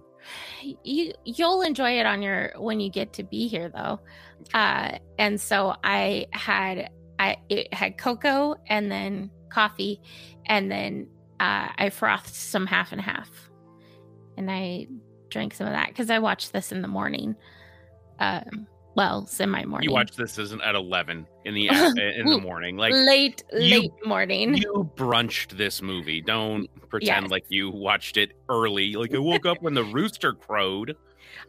you 0.84 1.14
you'll 1.26 1.62
enjoy 1.62 2.00
it 2.00 2.06
on 2.06 2.22
your 2.22 2.54
when 2.58 2.80
you 2.80 2.90
get 2.92 3.14
to 3.14 3.24
be 3.24 3.48
here 3.48 3.70
though. 3.70 4.00
Uh 4.54 5.00
and 5.18 5.40
so 5.42 5.76
I 5.84 6.28
had 6.34 6.90
I 7.18 7.38
it 7.50 7.74
had 7.74 7.98
cocoa 7.98 8.56
and 8.68 8.92
then 8.92 9.32
coffee 9.50 10.00
and 10.46 10.72
then 10.72 11.08
uh 11.40 11.70
I 11.78 11.90
frothed 11.90 12.28
some 12.34 12.68
half 12.68 12.92
and 12.92 13.02
half. 13.02 13.30
And 14.38 14.50
I 14.52 14.88
drank 15.30 15.54
some 15.54 15.68
of 15.68 15.74
that 15.74 15.94
cuz 15.96 16.10
I 16.10 16.20
watched 16.20 16.54
this 16.54 16.72
in 16.72 16.82
the 16.82 16.88
morning. 16.88 17.36
Um 18.20 18.68
well, 18.96 19.26
semi 19.28 19.64
morning. 19.66 19.90
You 19.90 19.94
watched 19.94 20.18
this 20.18 20.38
isn't 20.38 20.62
at 20.62 20.76
eleven 20.76 21.26
in 21.50 21.54
the 21.56 21.68
in 22.20 22.26
the 22.28 22.40
morning. 22.40 22.78
Like 22.78 22.94
late 22.94 23.44
you- 23.54 23.80
late 23.82 23.92
morning. 24.06 24.56
you 24.56 24.90
brunched 24.96 25.58
this 25.58 25.82
movie. 25.82 26.22
Don't 26.22 26.68
pretend 26.90 27.24
Yes. 27.26 27.32
like 27.32 27.46
you 27.50 27.70
watched 27.70 28.18
it 28.18 28.32
early. 28.50 28.94
Like 28.94 29.14
I 29.14 29.20
woke 29.20 29.46
up 29.46 29.62
when 29.62 29.74
the 29.74 29.84
rooster 29.84 30.34
crowed. 30.34 30.96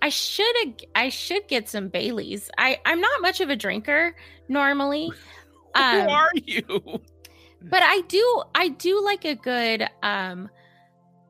I 0.03 0.09
should 0.09 0.85
I 0.95 1.09
should 1.09 1.47
get 1.49 1.69
some 1.69 1.89
Baileys. 1.89 2.51
I 2.59 2.79
I'm 2.85 3.01
not 3.01 3.23
much 3.23 3.41
of 3.41 3.51
a 3.51 3.57
drinker 3.57 4.15
normally. 4.49 5.11
Um, 5.73 6.01
Who 6.01 6.09
are 6.09 6.31
you? 6.35 7.01
but 7.63 7.81
I 7.81 8.01
do 8.09 8.43
I 8.57 8.69
do 8.71 9.01
like 9.05 9.25
a 9.25 9.37
good 9.37 9.87
um 10.03 10.51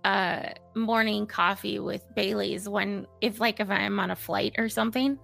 uh 0.02 0.44
morning 0.74 1.26
coffee 1.26 1.78
with 1.78 2.02
Baileys 2.16 2.66
when 2.66 3.06
if 3.20 3.38
like 3.38 3.60
if 3.60 3.68
I'm 3.68 4.00
on 4.00 4.10
a 4.10 4.16
flight 4.16 4.54
or 4.56 4.70
something. 4.70 5.18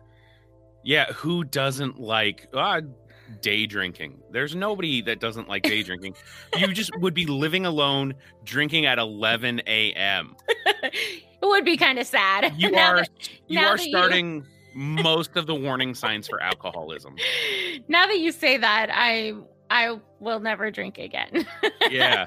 Yeah, 0.85 1.07
who 1.15 1.45
doesn't 1.45 1.99
like 1.99 2.47
uh, 2.53 2.83
day 3.41 3.67
drinking? 3.67 4.19
There's 4.31 4.55
nobody 4.55 5.03
that 5.03 5.21
doesn't 5.21 5.49
like 5.49 5.63
day 5.63 5.83
drinking. 5.83 6.15
You 6.59 6.69
just 6.73 6.91
would 6.99 7.15
be 7.15 7.27
living 7.27 7.67
alone, 7.67 8.15
drinking 8.45 8.87
at 8.87 8.99
11 8.99 9.63
a.m. 9.67 10.37
it 10.83 11.23
would 11.43 11.65
be 11.65 11.77
kind 11.77 11.99
of 11.99 12.07
sad. 12.07 12.53
You 12.59 12.71
now 12.71 12.93
are 12.93 12.97
that- 13.01 13.29
you 13.49 13.59
are 13.61 13.77
that 13.77 13.85
you- 13.85 13.91
starting 13.91 14.47
most 14.75 15.37
of 15.37 15.47
the 15.47 15.55
warning 15.55 15.95
signs 15.95 16.29
for 16.29 16.43
alcoholism. 16.43 17.17
now 17.89 18.07
that 18.07 18.19
you 18.19 18.31
say 18.33 18.57
that, 18.59 18.91
I 18.93 19.33
I 19.71 19.99
will 20.21 20.39
never 20.41 20.71
drink 20.71 20.99
again. 20.99 21.47
Yeah. 21.91 22.27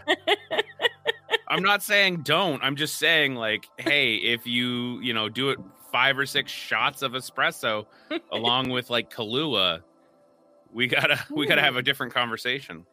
I'm 1.48 1.64
not 1.64 1.82
saying 1.84 2.22
don't. 2.24 2.62
I'm 2.64 2.76
just 2.76 2.98
saying 3.00 3.36
like, 3.36 3.68
hey, 3.78 4.16
if 4.16 4.46
you, 4.46 5.00
you 5.02 5.14
know, 5.14 5.30
do 5.30 5.50
it 5.50 5.60
five 5.92 6.18
or 6.18 6.26
six 6.26 6.52
shots 6.52 7.02
of 7.02 7.14
espresso 7.14 7.86
along 8.32 8.70
with 8.70 8.90
like 8.90 9.12
Kahlua, 9.14 9.82
we 10.74 10.88
gotta 10.88 11.20
we 11.32 11.46
gotta 11.48 11.62
have 11.62 11.76
a 11.76 11.82
different 11.82 12.14
conversation. 12.14 12.86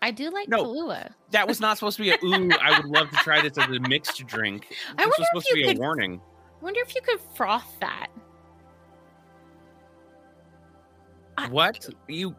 I 0.00 0.10
do 0.10 0.30
like 0.30 0.48
No. 0.48 0.64
Kahlua. 0.64 1.12
That 1.30 1.46
was 1.46 1.60
not 1.60 1.78
supposed 1.78 1.96
to 1.98 2.02
be 2.02 2.10
a 2.10 2.16
ooh, 2.24 2.50
I 2.60 2.76
would 2.80 2.86
love 2.90 3.08
to 3.10 3.16
try 3.16 3.40
this 3.40 3.56
as 3.56 3.68
a 3.68 3.80
mixed 3.88 4.24
drink. 4.26 4.66
I 4.98 5.06
was 5.06 5.12
wonder 5.18 5.22
if 5.22 5.26
supposed 5.28 5.46
to 5.46 5.58
you 5.58 5.64
be 5.66 5.68
could- 5.72 5.78
a 5.78 5.80
warning. 5.80 6.20
wonder 6.60 6.80
if 6.80 6.94
you 6.94 7.00
could 7.02 7.20
froth 7.36 7.78
that. 7.80 8.08
I- 11.38 11.48
What? 11.48 11.88
You 12.08 12.34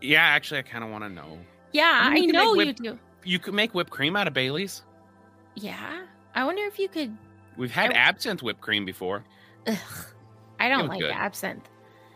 Yeah, 0.00 0.22
actually 0.22 0.58
I 0.60 0.62
kinda 0.62 0.86
wanna 0.86 1.08
know. 1.08 1.38
Yeah, 1.72 2.04
You 2.04 2.10
I 2.10 2.14
can 2.14 2.26
make 2.26 2.32
know 2.32 2.54
you 2.54 2.72
do. 2.72 2.98
You 3.24 3.38
could 3.38 3.54
make 3.54 3.74
whipped 3.74 3.90
cream 3.90 4.16
out 4.16 4.26
of 4.26 4.34
Bailey's. 4.34 4.82
Yeah. 5.56 6.04
I 6.34 6.44
wonder 6.44 6.62
if 6.64 6.78
you 6.78 6.88
could 6.88 7.16
We've 7.56 7.70
had 7.72 7.90
I- 7.90 7.94
absinthe 7.94 8.42
whipped 8.42 8.60
cream 8.60 8.84
before. 8.84 9.24
ugh, 9.66 9.76
I 10.60 10.68
don't 10.68 10.86
like 10.86 11.00
good. 11.00 11.10
absinthe. 11.10 11.68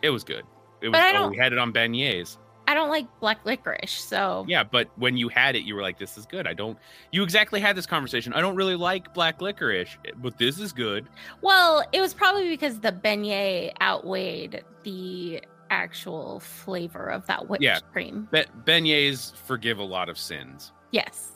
It 0.03 0.11
was 0.11 0.23
good. 0.25 0.45
It 0.83 0.89
was 0.89 0.93
But 0.93 1.03
I 1.03 1.17
oh, 1.17 1.29
we 1.29 1.37
had 1.37 1.53
it 1.53 1.59
on 1.59 1.73
beignets. 1.73 2.37
I 2.67 2.73
I 2.73 2.75
don't 2.75 2.89
like 2.91 3.07
black 3.21 3.45
licorice. 3.45 3.91
So 3.93 4.45
Yeah, 4.49 4.63
but 4.65 4.89
when 4.97 5.17
you 5.17 5.29
had 5.29 5.57
it, 5.57 5.65
you 5.65 5.75
were 5.75 5.83
like, 5.83 5.99
"This 5.99 6.17
is 6.17 6.27
good." 6.27 6.47
I 6.47 6.55
don't. 6.55 6.79
You 7.11 7.23
exactly 7.23 7.61
had 7.61 7.77
this 7.77 7.87
conversation. 7.87 8.33
I 8.33 8.41
don't 8.41 8.55
really 8.57 8.77
like 8.77 9.13
black 9.15 9.43
licorice, 9.43 9.97
but 10.17 10.39
this 10.39 10.59
is 10.59 10.73
good. 10.73 11.07
Well, 11.43 11.85
it 11.93 12.01
was 12.01 12.15
probably 12.15 12.49
because 12.49 12.81
the 12.81 12.93
beignet 12.93 13.73
outweighed 13.83 14.65
the 14.85 15.43
actual 15.71 16.41
flavor 16.41 17.11
of 17.11 17.27
that 17.27 17.49
whipped 17.49 17.63
Yeah. 17.65 17.81
cream. 17.93 18.29
Be- 18.31 18.45
beignets 18.65 19.35
forgive 19.37 19.79
a 19.79 19.85
lot 19.85 20.09
of 20.09 20.17
sins. 20.17 20.73
Yes. 20.93 21.33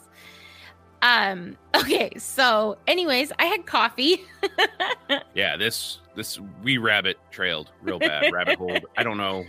Um, 1.01 1.57
okay, 1.75 2.11
so 2.17 2.77
anyways, 2.87 3.31
I 3.37 3.45
had 3.45 3.65
coffee. 3.65 4.23
Yeah, 5.33 5.55
this 5.57 5.99
this 6.17 6.39
we 6.63 6.77
rabbit 6.77 7.17
trailed 7.31 7.71
real 7.81 7.99
bad. 7.99 8.33
rabbit 8.33 8.57
hole. 8.57 8.79
I 8.97 9.03
don't 9.03 9.17
know. 9.17 9.45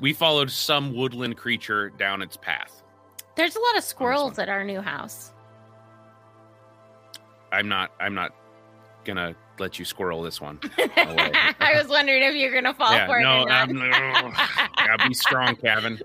We 0.00 0.12
followed 0.12 0.50
some 0.50 0.96
woodland 0.96 1.36
creature 1.36 1.90
down 1.90 2.22
its 2.22 2.36
path. 2.36 2.82
There's 3.36 3.54
a 3.54 3.60
lot 3.60 3.78
of 3.78 3.84
squirrels 3.84 4.38
at 4.40 4.48
our 4.48 4.64
new 4.64 4.80
house. 4.80 5.32
I'm 7.52 7.68
not. 7.68 7.92
I'm 8.00 8.14
not 8.14 8.34
gonna 9.04 9.36
let 9.58 9.78
you 9.78 9.84
squirrel 9.84 10.22
this 10.22 10.40
one. 10.40 10.58
I 10.78 11.74
was 11.76 11.88
wondering 11.88 12.22
if 12.22 12.34
you're 12.34 12.52
gonna 12.52 12.74
fall 12.74 12.92
yeah, 12.92 13.06
for 13.06 13.18
it. 13.18 13.22
no, 13.22 13.42
or 13.42 13.48
not. 13.48 13.68
I'm, 14.76 14.86
gotta 14.86 15.08
be 15.08 15.14
strong, 15.14 15.54
Kevin. 15.56 16.00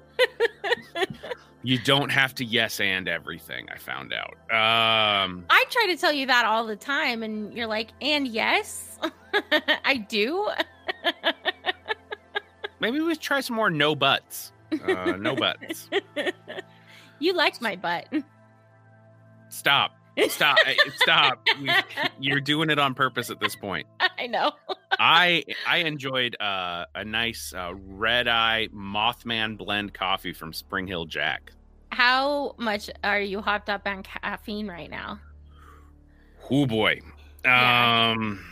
You 1.63 1.79
don't 1.79 2.09
have 2.09 2.35
to 2.35 2.45
yes 2.45 2.79
and 2.79 3.07
everything. 3.07 3.67
I 3.73 3.77
found 3.77 4.13
out. 4.13 4.33
Um, 4.51 5.45
I 5.49 5.65
try 5.69 5.87
to 5.87 5.97
tell 5.97 6.13
you 6.13 6.27
that 6.27 6.45
all 6.45 6.65
the 6.65 6.75
time, 6.75 7.23
and 7.23 7.53
you're 7.53 7.67
like, 7.67 7.89
and 8.01 8.27
yes, 8.27 8.99
I 9.85 9.97
do. 9.97 10.49
maybe 12.79 13.01
we 13.01 13.15
try 13.15 13.41
some 13.41 13.55
more 13.55 13.69
no 13.69 13.95
buts. 13.95 14.51
Uh, 14.71 15.13
no 15.17 15.35
buts. 15.35 15.89
you 17.19 17.33
like 17.33 17.61
my 17.61 17.75
butt. 17.75 18.07
Stop. 19.49 19.96
Stop. 20.30 20.58
eh, 20.65 20.75
Stop. 20.95 21.45
We- 21.62 21.69
You're 22.19 22.39
doing 22.41 22.69
it 22.69 22.80
on 22.80 22.93
purpose 22.93 23.30
at 23.30 23.39
this 23.39 23.56
point. 23.56 23.88
I 24.17 24.27
know. 24.27 24.51
I 24.99 25.43
I 25.67 25.77
enjoyed 25.77 26.36
uh, 26.39 26.86
a 26.95 27.06
nice 27.06 27.53
uh, 27.56 27.73
red 27.75 28.27
eye 28.27 28.67
Mothman 28.73 29.58
blend 29.58 29.93
coffee 29.93 30.34
from 30.34 30.53
Spring 30.53 30.88
Hill 30.88 31.06
Jack. 31.06 31.51
How 31.91 32.56
much 32.58 32.89
are 33.03 33.21
you 33.21 33.41
hopped 33.41 33.69
up 33.69 33.84
on 33.86 34.03
caffeine 34.03 34.67
right 34.67 34.89
now? 34.89 35.19
Oh 36.49 36.65
boy. 36.65 36.99
Yeah. 37.45 38.12
Um. 38.17 38.43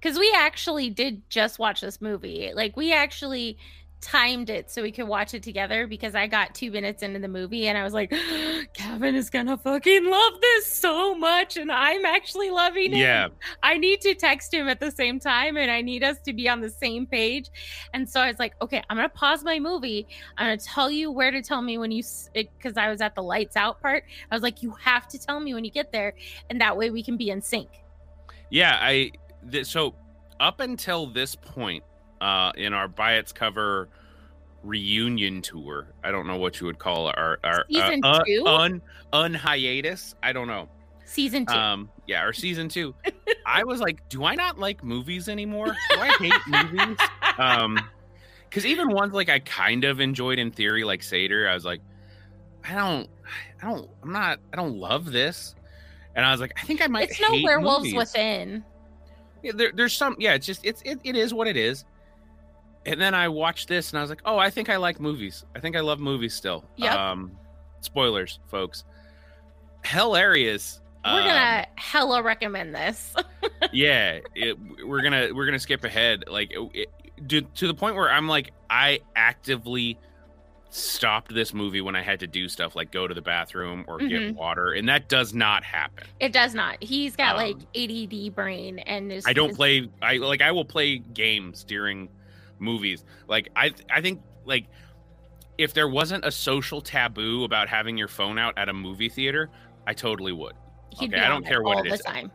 Because 0.00 0.18
we 0.18 0.32
actually 0.34 0.88
did 0.88 1.28
just 1.28 1.58
watch 1.58 1.82
this 1.82 2.00
movie. 2.00 2.52
Like, 2.54 2.74
we 2.74 2.90
actually 2.90 3.58
timed 4.00 4.48
it 4.48 4.70
so 4.70 4.82
we 4.82 4.92
could 4.92 5.06
watch 5.06 5.34
it 5.34 5.42
together 5.42 5.86
because 5.86 6.14
I 6.14 6.26
got 6.26 6.54
two 6.54 6.70
minutes 6.70 7.02
into 7.02 7.18
the 7.18 7.28
movie 7.28 7.68
and 7.68 7.76
I 7.76 7.84
was 7.84 7.92
like, 7.92 8.10
Kevin 8.72 9.14
is 9.14 9.30
gonna 9.30 9.58
fucking 9.58 10.10
love 10.10 10.40
this 10.40 10.66
so 10.66 11.14
much. 11.14 11.56
And 11.56 11.70
I'm 11.70 12.04
actually 12.04 12.50
loving 12.50 12.92
it. 12.94 12.98
Yeah. 12.98 13.28
I 13.62 13.76
need 13.76 14.00
to 14.02 14.14
text 14.14 14.54
him 14.54 14.68
at 14.68 14.80
the 14.80 14.90
same 14.90 15.20
time 15.20 15.56
and 15.56 15.70
I 15.70 15.82
need 15.82 16.02
us 16.02 16.18
to 16.20 16.32
be 16.32 16.48
on 16.48 16.60
the 16.60 16.70
same 16.70 17.06
page. 17.06 17.50
And 17.92 18.08
so 18.08 18.20
I 18.20 18.28
was 18.28 18.38
like, 18.38 18.54
okay, 18.62 18.82
I'm 18.88 18.96
going 18.96 19.08
to 19.08 19.14
pause 19.14 19.44
my 19.44 19.58
movie. 19.58 20.06
I'm 20.36 20.46
going 20.46 20.58
to 20.58 20.64
tell 20.64 20.90
you 20.90 21.10
where 21.10 21.30
to 21.30 21.42
tell 21.42 21.62
me 21.62 21.78
when 21.78 21.90
you, 21.90 22.02
because 22.32 22.76
I 22.76 22.88
was 22.88 23.00
at 23.00 23.14
the 23.14 23.22
lights 23.22 23.56
out 23.56 23.80
part. 23.80 24.04
I 24.30 24.34
was 24.34 24.42
like, 24.42 24.62
you 24.62 24.72
have 24.80 25.08
to 25.08 25.18
tell 25.18 25.40
me 25.40 25.54
when 25.54 25.64
you 25.64 25.70
get 25.70 25.92
there. 25.92 26.14
And 26.48 26.60
that 26.60 26.76
way 26.76 26.90
we 26.90 27.02
can 27.02 27.16
be 27.16 27.30
in 27.30 27.42
sync. 27.42 27.68
Yeah. 28.50 28.78
I. 28.80 29.12
Th- 29.50 29.66
so 29.66 29.94
up 30.38 30.60
until 30.60 31.06
this 31.06 31.34
point, 31.34 31.84
uh, 32.20 32.52
in 32.56 32.72
our 32.72 32.88
by 32.88 33.14
its 33.14 33.32
cover 33.32 33.88
reunion 34.62 35.42
tour, 35.42 35.88
I 36.04 36.10
don't 36.10 36.26
know 36.26 36.36
what 36.36 36.60
you 36.60 36.66
would 36.66 36.78
call 36.78 37.08
our 37.08 37.38
our 37.44 37.64
Season 37.68 38.00
uh, 38.04 38.22
two? 38.24 38.44
un 38.46 38.82
un 39.12 39.34
hiatus. 39.34 40.14
I 40.22 40.32
don't 40.32 40.48
know. 40.48 40.68
Season 41.04 41.44
two. 41.44 41.54
Um, 41.54 41.90
yeah, 42.06 42.24
or 42.24 42.32
season 42.32 42.68
two. 42.68 42.94
I 43.46 43.64
was 43.64 43.80
like, 43.80 44.08
do 44.08 44.24
I 44.24 44.34
not 44.34 44.58
like 44.58 44.84
movies 44.84 45.28
anymore? 45.28 45.66
Do 45.90 45.98
I 45.98 46.08
hate 46.18 46.32
movies? 46.46 46.98
Um, 47.38 47.80
because 48.48 48.66
even 48.66 48.90
ones 48.90 49.12
like 49.12 49.28
I 49.28 49.38
kind 49.40 49.84
of 49.84 50.00
enjoyed 50.00 50.38
in 50.38 50.50
theory, 50.50 50.84
like 50.84 51.02
Seder, 51.02 51.48
I 51.48 51.54
was 51.54 51.64
like, 51.64 51.80
I 52.64 52.74
don't, 52.74 53.08
I 53.62 53.70
don't, 53.70 53.88
I'm 54.02 54.12
not, 54.12 54.40
I 54.52 54.56
don't 54.56 54.76
love 54.76 55.10
this. 55.10 55.54
And 56.16 56.26
I 56.26 56.32
was 56.32 56.40
like, 56.40 56.52
I 56.56 56.62
think 56.62 56.82
I 56.82 56.88
might. 56.88 57.10
it's 57.10 57.20
no 57.20 57.40
werewolves 57.42 57.84
movies. 57.84 57.96
within. 57.96 58.64
Yeah, 59.42 59.52
there, 59.54 59.72
there's 59.72 59.92
some. 59.94 60.16
Yeah, 60.18 60.34
it's 60.34 60.46
just 60.46 60.64
it's 60.64 60.82
it, 60.84 60.98
it 61.04 61.16
is 61.16 61.32
what 61.32 61.46
it 61.46 61.56
is. 61.56 61.84
And 62.86 63.00
then 63.00 63.14
I 63.14 63.28
watched 63.28 63.68
this 63.68 63.90
and 63.90 63.98
I 63.98 64.02
was 64.02 64.10
like, 64.10 64.22
oh, 64.24 64.38
I 64.38 64.50
think 64.50 64.68
I 64.70 64.76
like 64.76 65.00
movies. 65.00 65.44
I 65.54 65.60
think 65.60 65.76
I 65.76 65.80
love 65.80 66.00
movies 66.00 66.34
still. 66.34 66.64
Yep. 66.76 66.92
Um, 66.94 67.32
spoilers, 67.80 68.38
folks. 68.48 68.84
Hilarious. 69.84 70.80
We're 71.04 71.10
um, 71.20 71.26
gonna 71.26 71.66
hella 71.76 72.22
recommend 72.22 72.74
this. 72.74 73.14
yeah 73.72 74.18
it, 74.34 74.56
we're 74.84 75.00
gonna 75.02 75.28
we're 75.32 75.46
gonna 75.46 75.58
skip 75.58 75.84
ahead 75.84 76.24
like 76.28 76.52
it, 76.74 76.90
to, 77.28 77.40
to 77.42 77.66
the 77.66 77.74
point 77.74 77.94
where 77.94 78.10
i'm 78.10 78.26
like 78.26 78.52
i 78.70 78.98
actively 79.14 79.98
stopped 80.70 81.32
this 81.34 81.52
movie 81.54 81.80
when 81.80 81.94
i 81.94 82.02
had 82.02 82.20
to 82.20 82.26
do 82.26 82.48
stuff 82.48 82.74
like 82.74 82.90
go 82.90 83.06
to 83.06 83.14
the 83.14 83.20
bathroom 83.22 83.84
or 83.86 83.98
get 83.98 84.20
Mhm. 84.22 84.34
water 84.34 84.72
and 84.72 84.88
that 84.88 85.08
does 85.08 85.32
not 85.34 85.62
happen 85.62 86.04
it 86.20 86.32
does 86.32 86.54
not. 86.54 86.82
He's 86.82 87.16
got 87.16 87.36
like 87.36 87.56
Um, 87.56 87.66
ADD 87.76 88.34
brain, 88.34 88.78
and 88.80 89.12
is, 89.12 89.26
i 89.26 89.32
don't 89.32 89.50
is- 89.50 89.56
play 89.56 89.88
i 90.02 90.16
like 90.16 90.40
i 90.42 90.50
will 90.52 90.64
play 90.64 90.98
games 90.98 91.64
during 91.64 92.08
movies 92.60 93.04
like 93.26 93.48
i 93.56 93.72
i 93.90 94.00
think 94.00 94.20
like 94.44 94.66
if 95.58 95.74
there 95.74 95.88
wasn't 95.88 96.24
a 96.24 96.30
social 96.30 96.80
taboo 96.80 97.44
about 97.44 97.68
having 97.68 97.96
your 97.96 98.08
phone 98.08 98.38
out 98.38 98.56
at 98.56 98.68
a 98.68 98.72
movie 98.72 99.08
theater 99.08 99.50
i 99.86 99.92
totally 99.92 100.32
would 100.32 100.54
He'd 100.98 101.14
okay, 101.14 101.22
I 101.22 101.28
don't 101.28 101.46
care 101.46 101.62
what 101.62 101.86
it 101.86 101.92
is. 101.92 102.00
time. 102.00 102.30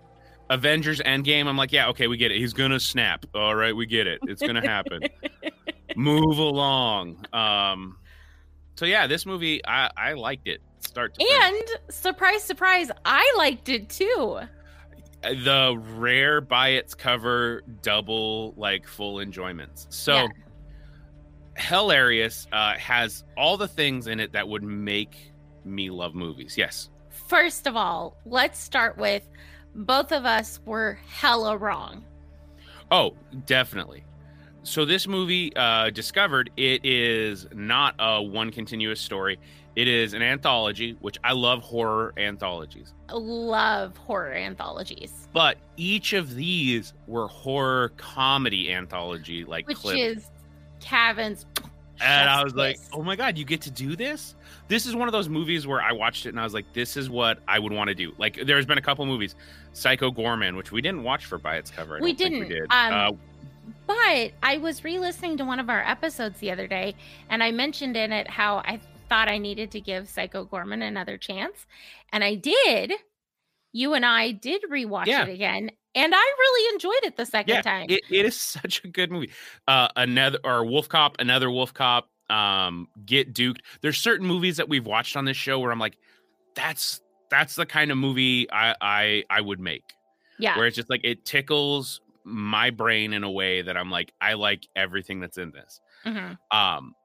Avengers 0.50 1.02
Endgame, 1.02 1.48
I'm 1.48 1.58
like, 1.58 1.72
yeah, 1.72 1.90
okay, 1.90 2.08
we 2.08 2.18
get 2.18 2.32
it. 2.32 2.38
He's 2.38 2.54
gonna 2.54 2.80
snap. 2.80 3.26
All 3.34 3.56
right, 3.56 3.76
we 3.76 3.86
get 3.86 4.08
it. 4.08 4.20
It's 4.24 4.42
gonna 4.42 4.66
happen. 4.66 5.02
Move 5.96 6.38
along. 6.38 7.26
Um, 7.34 7.98
so 8.76 8.86
yeah, 8.86 9.08
this 9.08 9.26
movie, 9.26 9.66
I 9.66 9.90
I 9.98 10.14
liked 10.14 10.48
it. 10.48 10.62
Start 10.80 11.16
to 11.16 11.26
finish. 11.26 11.44
And 11.44 11.94
surprise, 11.94 12.44
surprise, 12.44 12.92
I 13.04 13.34
liked 13.38 13.70
it 13.70 13.90
too. 13.90 14.40
The 15.34 15.78
rare 15.98 16.42
by 16.42 16.70
its 16.70 16.94
cover 16.96 17.62
double 17.82 18.54
like 18.58 18.88
full 18.88 19.20
enjoyments. 19.20 19.88
So 19.90 20.14
Yeah. 20.14 20.28
hilarious. 21.58 22.48
Uh, 22.52 22.74
has 22.74 23.24
all 23.38 23.58
the 23.58 23.68
things 23.68 24.08
in 24.08 24.20
it 24.20 24.34
that 24.34 24.48
would 24.48 24.64
make 24.64 25.32
me 25.64 25.90
love 25.90 26.14
movies. 26.16 26.58
Yes. 26.58 26.90
First 27.10 27.66
of 27.68 27.76
all, 27.76 28.18
let's 28.26 28.60
start 28.60 28.98
with 28.98 29.28
both 29.74 30.12
of 30.12 30.26
us 30.26 30.60
were 30.66 31.00
hella 31.08 31.58
wrong. 31.58 32.04
Oh, 32.92 33.16
definitely. 33.46 34.04
So 34.64 34.86
this 34.86 35.08
movie, 35.08 35.56
uh, 35.56 35.90
discovered, 35.92 36.50
it 36.58 36.86
is 36.86 37.48
not 37.54 37.96
a 38.00 38.22
one 38.22 38.52
continuous 38.52 39.00
story. 39.00 39.40
It 39.76 39.88
is 39.90 40.14
an 40.14 40.22
anthology, 40.22 40.96
which 41.02 41.18
I 41.24 41.34
love 41.34 41.62
horror 41.62 42.14
anthologies. 42.18 42.94
I 43.10 43.14
Love 43.16 43.98
horror 43.98 44.34
anthologies, 44.34 45.28
But 45.34 45.58
each 45.76 46.14
of 46.14 46.34
these 46.36 46.94
were 47.08 47.28
horror 47.28 47.90
comedy 47.98 48.72
anthology 48.72 49.44
like 49.44 49.68
which 49.68 49.78
clips. 49.78 50.00
is 50.00 50.32
Kevin's. 50.80 51.46
and 52.02 52.30
I 52.30 52.44
was 52.44 52.56
like, 52.56 52.78
"Oh 52.94 53.04
my 53.04 53.16
god, 53.18 53.38
you 53.38 53.44
get 53.46 53.62
to 53.62 53.72
do 53.72 53.96
this!" 53.98 54.36
This 54.70 54.86
is 54.86 54.96
one 54.96 55.08
of 55.08 55.12
those 55.12 55.28
movies 55.30 55.68
where 55.68 55.82
I 55.82 55.92
watched 55.92 56.26
it 56.26 56.30
and 56.30 56.40
I 56.40 56.44
was 56.44 56.54
like, 56.54 56.72
"This 56.74 56.96
is 56.98 57.10
what 57.10 57.40
I 57.48 57.60
would 57.60 57.74
want 57.74 57.90
to 57.90 57.96
do." 57.96 58.14
Like, 58.18 58.40
there's 58.46 58.66
been 58.66 58.78
a 58.78 58.82
couple 58.82 59.06
movies, 59.06 59.36
Psycho 59.74 60.10
Goreman, 60.12 60.56
which 60.56 60.72
we 60.72 60.82
didn't 60.82 61.04
watch 61.04 61.26
for 61.26 61.38
by 61.38 61.58
its 61.58 61.70
cover. 61.70 61.98
I 61.98 62.00
We 62.00 62.14
didn't. 62.14 62.40
We 62.40 62.48
did. 62.48 62.64
Um, 62.72 62.94
uh, 62.94 63.12
But 63.88 64.32
I 64.44 64.58
was 64.62 64.84
re-listening 64.84 65.38
to 65.38 65.46
one 65.46 65.60
of 65.60 65.70
our 65.70 65.82
episodes 65.82 66.40
the 66.40 66.52
other 66.52 66.68
day, 66.68 66.96
and 67.30 67.44
I 67.44 67.52
mentioned 67.52 67.98
in 67.98 68.12
it 68.12 68.30
how 68.30 68.58
I 68.58 68.80
thought 69.10 69.28
I 69.30 69.38
needed 69.38 69.72
to 69.72 69.82
give 69.82 70.10
Psycho 70.10 70.46
Goreman 70.46 70.82
another 70.86 71.18
chance, 71.18 71.66
and 72.12 72.24
I 72.24 72.36
did. 72.36 72.94
You 73.72 73.94
and 73.94 74.06
I 74.06 74.32
did 74.32 74.64
rewatch 74.72 75.08
Yeah. 75.08 75.24
it 75.26 75.34
again, 75.34 75.70
and 75.94 76.14
I 76.16 76.18
really 76.40 76.74
enjoyed 76.76 77.04
it 77.04 77.18
the 77.18 77.26
second 77.26 77.56
yeah, 77.56 77.62
time. 77.62 77.88
It, 77.90 78.02
it 78.10 78.26
is 78.26 78.36
such 78.40 78.84
a 78.84 78.88
good 78.88 79.12
movie. 79.12 79.32
Uh, 79.68 79.90
another 79.96 80.40
or 80.44 80.66
Wolf 80.66 80.88
Cop, 80.90 81.18
another 81.20 81.50
Wolf 81.52 81.74
Cop. 81.74 82.10
Um, 82.30 82.88
Get 83.06 83.34
Duked. 83.36 83.60
There's 83.82 83.98
certain 84.00 84.26
movies 84.26 84.58
that 84.58 84.68
we've 84.68 84.86
watched 84.86 85.16
on 85.16 85.26
this 85.26 85.38
show 85.38 85.60
where 85.60 85.72
I'm 85.72 85.78
like, 85.80 85.98
that's 86.56 87.02
that's 87.30 87.56
the 87.56 87.66
kind 87.68 87.92
of 87.92 87.98
movie 87.98 88.50
I 88.52 88.76
I 88.82 89.24
I 89.30 89.42
would 89.42 89.60
make. 89.60 89.84
yeah, 90.40 90.58
Where 90.58 90.66
it's 90.66 90.76
just 90.76 90.90
like 90.90 91.02
it 91.04 91.24
tickles 91.26 92.02
my 92.24 92.72
brain 92.72 93.14
in 93.14 93.24
a 93.24 93.30
way 93.30 93.62
that 93.62 93.78
I'm 93.78 93.92
like, 93.92 94.12
I 94.20 94.34
like 94.34 94.68
everything 94.76 95.20
that's 95.20 95.38
in 95.38 95.52
this. 95.52 95.80
Mhm. 96.06 96.38
Um, 96.50 96.96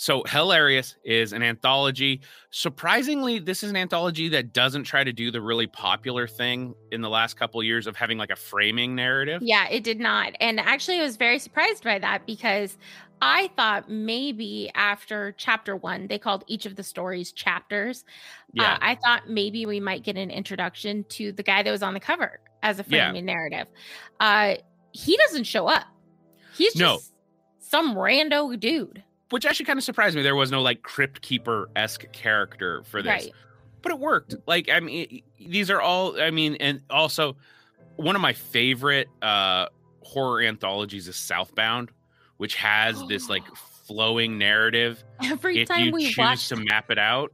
so 0.00 0.22
Hilarious 0.28 0.94
is 1.04 1.32
an 1.32 1.42
anthology. 1.42 2.20
Surprisingly, 2.50 3.40
this 3.40 3.62
is 3.64 3.70
an 3.70 3.76
anthology 3.76 4.28
that 4.28 4.52
doesn't 4.52 4.84
try 4.84 5.02
to 5.02 5.12
do 5.12 5.30
the 5.32 5.40
really 5.40 5.66
popular 5.66 6.26
thing 6.28 6.72
in 6.92 7.00
the 7.02 7.08
last 7.10 7.34
couple 7.36 7.60
years 7.64 7.86
of 7.88 7.96
having 7.96 8.16
like 8.16 8.30
a 8.30 8.36
framing 8.36 8.94
narrative. 8.94 9.42
yeah, 9.42 9.68
it 9.68 9.82
did 9.82 9.98
not. 9.98 10.32
And 10.40 10.60
actually, 10.60 11.00
I 11.00 11.02
was 11.02 11.16
very 11.16 11.40
surprised 11.40 11.82
by 11.82 11.98
that 11.98 12.26
because 12.26 12.78
I 13.20 13.50
thought 13.56 13.90
maybe 13.90 14.70
after 14.76 15.34
chapter 15.36 15.74
one, 15.74 16.06
they 16.06 16.18
called 16.20 16.44
each 16.46 16.64
of 16.64 16.76
the 16.76 16.84
stories 16.84 17.32
chapters. 17.32 18.04
Yeah. 18.52 18.74
Uh, 18.74 18.78
I 18.80 18.94
thought 18.94 19.28
maybe 19.28 19.66
we 19.66 19.80
might 19.80 20.04
get 20.04 20.16
an 20.16 20.30
introduction 20.30 21.04
to 21.10 21.32
the 21.32 21.42
guy 21.42 21.64
that 21.64 21.70
was 21.72 21.82
on 21.82 21.94
the 21.94 22.00
cover 22.00 22.38
as 22.62 22.78
a 22.78 22.84
Yeah. 22.88 23.06
framing 23.08 23.26
narrative. 23.26 23.66
Uh, 24.20 24.54
he 24.92 25.16
doesn't 25.16 25.44
show 25.44 25.66
up. 25.66 25.86
He's 26.56 26.72
just 26.74 26.80
No. 26.80 26.98
some 27.58 27.96
rando 27.96 28.58
dude. 28.58 29.02
Which 29.30 29.44
actually 29.44 29.66
kind 29.66 29.78
of 29.78 29.84
surprised 29.84 30.16
me. 30.16 30.22
There 30.22 30.34
was 30.36 30.50
no 30.50 30.62
like 30.62 30.82
crypt 30.82 31.20
keeper 31.20 31.68
esque 31.76 32.10
character 32.12 32.82
for 32.84 33.02
this. 33.02 33.24
Right. 33.24 33.32
but 33.82 33.92
it 33.92 33.98
worked. 33.98 34.34
Like 34.46 34.68
I 34.70 34.80
mean, 34.80 35.22
these 35.38 35.70
are 35.70 35.80
all. 35.80 36.20
I 36.20 36.30
mean, 36.30 36.56
and 36.60 36.80
also 36.90 37.36
one 37.96 38.14
of 38.16 38.22
my 38.22 38.32
favorite 38.32 39.08
uh 39.22 39.66
horror 40.02 40.40
anthologies 40.42 41.08
is 41.08 41.16
Southbound, 41.16 41.90
which 42.38 42.54
has 42.54 43.02
this 43.08 43.28
like 43.28 43.42
flowing 43.86 44.38
narrative. 44.38 45.02
Every 45.22 45.58
if 45.60 45.68
time 45.68 45.86
you 45.86 45.92
we 45.92 46.06
choose 46.06 46.18
watch 46.18 46.48
to 46.48 46.56
map 46.56 46.90
it 46.90 46.98
out, 46.98 47.32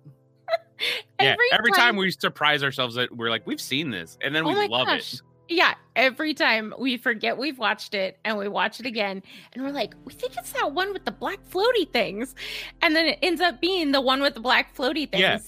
yeah, 1.20 1.32
every, 1.32 1.44
every 1.52 1.72
time, 1.72 1.96
we 1.96 2.10
surprise 2.10 2.62
ourselves 2.64 2.96
that 2.96 3.14
we're 3.16 3.30
like, 3.30 3.46
we've 3.46 3.60
seen 3.60 3.90
this, 3.90 4.18
and 4.20 4.34
then 4.34 4.44
Oh 4.44 4.48
we 4.48 4.54
my 4.54 4.66
love 4.66 4.86
gosh. 4.88 5.14
it. 5.14 5.22
Yeah, 5.48 5.74
every 5.94 6.34
time 6.34 6.72
we 6.78 6.96
forget 6.96 7.36
we've 7.36 7.58
watched 7.58 7.94
it 7.94 8.18
and 8.24 8.38
we 8.38 8.48
watch 8.48 8.80
it 8.80 8.86
again 8.86 9.22
and 9.52 9.62
we're 9.62 9.72
like, 9.72 9.94
we 10.04 10.12
think 10.12 10.36
it's 10.36 10.52
that 10.52 10.72
one 10.72 10.92
with 10.92 11.04
the 11.04 11.12
black 11.12 11.38
floaty 11.50 11.90
things. 11.90 12.34
And 12.82 12.96
then 12.96 13.06
it 13.06 13.18
ends 13.22 13.40
up 13.40 13.60
being 13.60 13.92
the 13.92 14.00
one 14.00 14.22
with 14.22 14.34
the 14.34 14.40
black 14.40 14.74
floaty 14.74 15.10
things. 15.10 15.20
Yeah. 15.20 15.38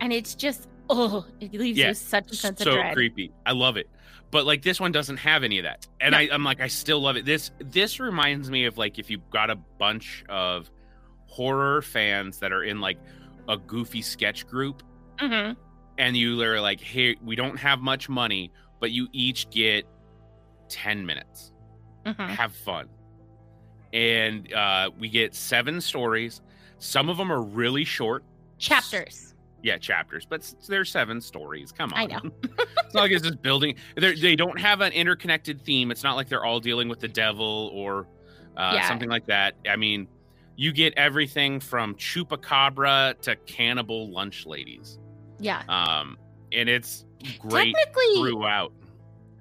And 0.00 0.12
it's 0.12 0.34
just, 0.34 0.68
oh, 0.90 1.24
it 1.40 1.52
leaves 1.52 1.78
Yeah, 1.78 1.88
you 1.88 1.94
such 1.94 2.32
a 2.32 2.34
sense 2.34 2.60
so 2.60 2.70
of 2.70 2.76
dread. 2.76 2.92
So 2.92 2.94
creepy. 2.94 3.32
I 3.46 3.52
love 3.52 3.76
it. 3.76 3.88
But 4.30 4.44
like 4.44 4.62
this 4.62 4.80
one 4.80 4.92
doesn't 4.92 5.18
have 5.18 5.44
any 5.44 5.58
of 5.58 5.64
that. 5.64 5.86
And 6.00 6.12
No. 6.12 6.18
I, 6.18 6.28
I'm 6.32 6.44
like, 6.44 6.60
I 6.60 6.66
still 6.66 7.00
love 7.00 7.16
it. 7.16 7.24
This 7.24 7.50
this 7.60 8.00
reminds 8.00 8.50
me 8.50 8.64
of 8.64 8.76
like 8.76 8.98
if 8.98 9.08
you've 9.10 9.28
got 9.30 9.50
a 9.50 9.56
bunch 9.56 10.24
of 10.28 10.70
horror 11.26 11.80
fans 11.82 12.38
that 12.40 12.52
are 12.52 12.64
in 12.64 12.80
like 12.80 12.98
a 13.48 13.56
goofy 13.56 14.02
sketch 14.02 14.46
group 14.46 14.82
hmm 15.18 15.52
and 15.98 16.16
you 16.16 16.40
are 16.42 16.60
like, 16.60 16.80
hey, 16.80 17.16
we 17.24 17.34
don't 17.34 17.56
have 17.56 17.80
much 17.80 18.08
money, 18.08 18.52
but 18.80 18.90
you 18.90 19.08
each 19.12 19.48
get 19.50 19.84
10 20.68 21.04
minutes. 21.06 21.52
hmm 22.06 22.12
Have 22.22 22.54
fun. 22.54 22.88
And 23.92 24.52
uh, 24.52 24.90
we 24.98 25.08
get 25.08 25.34
seven 25.34 25.80
stories. 25.80 26.40
Some 26.78 27.08
of 27.08 27.16
them 27.16 27.32
are 27.32 27.42
really 27.42 27.84
short. 27.84 28.22
Chapters. 28.58 29.34
Yeah, 29.62 29.76
chapters, 29.78 30.24
but 30.28 30.52
there's 30.68 30.90
seven 30.90 31.20
stories. 31.20 31.72
Come 31.72 31.92
on. 31.92 31.98
I 32.00 32.04
know. 32.06 32.20
it's 32.58 32.94
not 32.94 33.02
like 33.02 33.10
it's 33.10 33.22
just 33.24 33.42
building. 33.42 33.74
They're, 33.96 34.14
they 34.14 34.36
don't 34.36 34.58
have 34.60 34.80
an 34.82 34.92
interconnected 34.92 35.64
theme. 35.64 35.90
It's 35.90 36.04
not 36.04 36.14
like 36.16 36.28
they're 36.28 36.44
all 36.44 36.60
dealing 36.60 36.88
with 36.88 37.00
the 37.00 37.08
devil 37.08 37.70
or 37.74 38.06
uh, 38.56 38.72
Yeah. 38.74 38.86
something 38.88 39.08
like 39.08 39.26
that. 39.26 39.54
I 39.68 39.74
mean, 39.76 40.06
you 40.56 40.72
get 40.72 40.92
everything 40.96 41.58
from 41.58 41.94
chupacabra 41.96 43.20
to 43.22 43.36
cannibal 43.46 44.10
lunch 44.12 44.46
ladies. 44.46 44.98
Yeah. 45.40 45.62
Um, 45.68 46.18
and 46.52 46.68
it's 46.68 47.04
great 47.38 47.74
Technically, 47.74 48.30
throughout. 48.30 48.72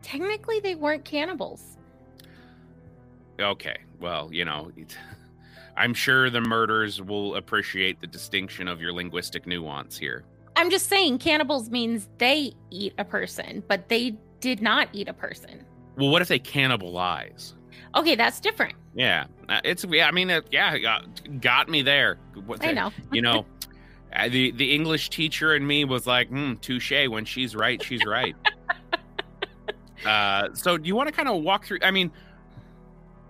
technically, 0.02 0.60
they 0.60 0.76
weren't 0.76 1.06
cannibals. 1.06 1.78
Okay, 3.39 3.78
well, 4.00 4.30
you 4.32 4.46
know, 4.46 4.72
I'm 5.76 5.93
sure 5.93 6.30
the 6.30 6.41
murders 6.41 7.02
will 7.02 7.36
appreciate 7.36 8.02
the 8.02 8.08
distinction 8.08 8.67
of 8.67 8.82
your 8.82 8.93
linguistic 8.93 9.46
nuance 9.46 9.98
here. 9.98 10.24
I'm 10.56 10.72
just 10.72 10.88
saying, 10.88 11.20
cannibals 11.20 11.70
means 11.70 12.10
they 12.17 12.54
eat 12.72 12.93
a 12.98 13.06
person, 13.06 13.63
but 13.67 13.89
they 13.89 14.15
did 14.39 14.60
not 14.62 14.89
eat 14.91 15.08
a 15.08 15.13
person. 15.13 15.63
Well, 15.98 16.10
what 16.10 16.22
if 16.24 16.28
they 16.28 16.39
cannibalize? 16.39 17.54
Okay, 17.96 18.15
that's 18.15 18.39
different. 18.39 18.74
Yeah, 18.96 19.26
uh, 19.50 19.62
it's 19.63 19.86
yeah. 19.88 20.08
I 20.08 20.12
mean, 20.12 20.30
yeah, 20.52 20.78
got, 20.80 21.41
got 21.41 21.70
me 21.70 21.84
there. 21.84 22.17
I 22.62 22.72
know. 22.72 22.91
You 23.12 23.22
know, 23.22 23.39
uh, 23.39 23.43
the 24.30 24.52
the 24.52 24.74
English 24.74 25.10
teacher 25.10 25.56
in 25.56 25.65
me 25.65 25.86
was 25.86 26.08
like, 26.08 26.30
hmm, 26.30 26.54
"Touche." 26.56 26.91
When 27.08 27.26
she's 27.26 27.56
right, 27.56 27.82
she's 27.84 28.06
right. 28.06 28.36
uh, 30.06 30.50
so, 30.54 30.78
do 30.78 30.88
you 30.88 30.96
want 30.96 31.08
to 31.10 31.13
kind 31.13 31.28
of 31.28 31.41
walk 31.43 31.65
through? 31.65 31.80
I 31.82 31.91
mean, 31.91 32.12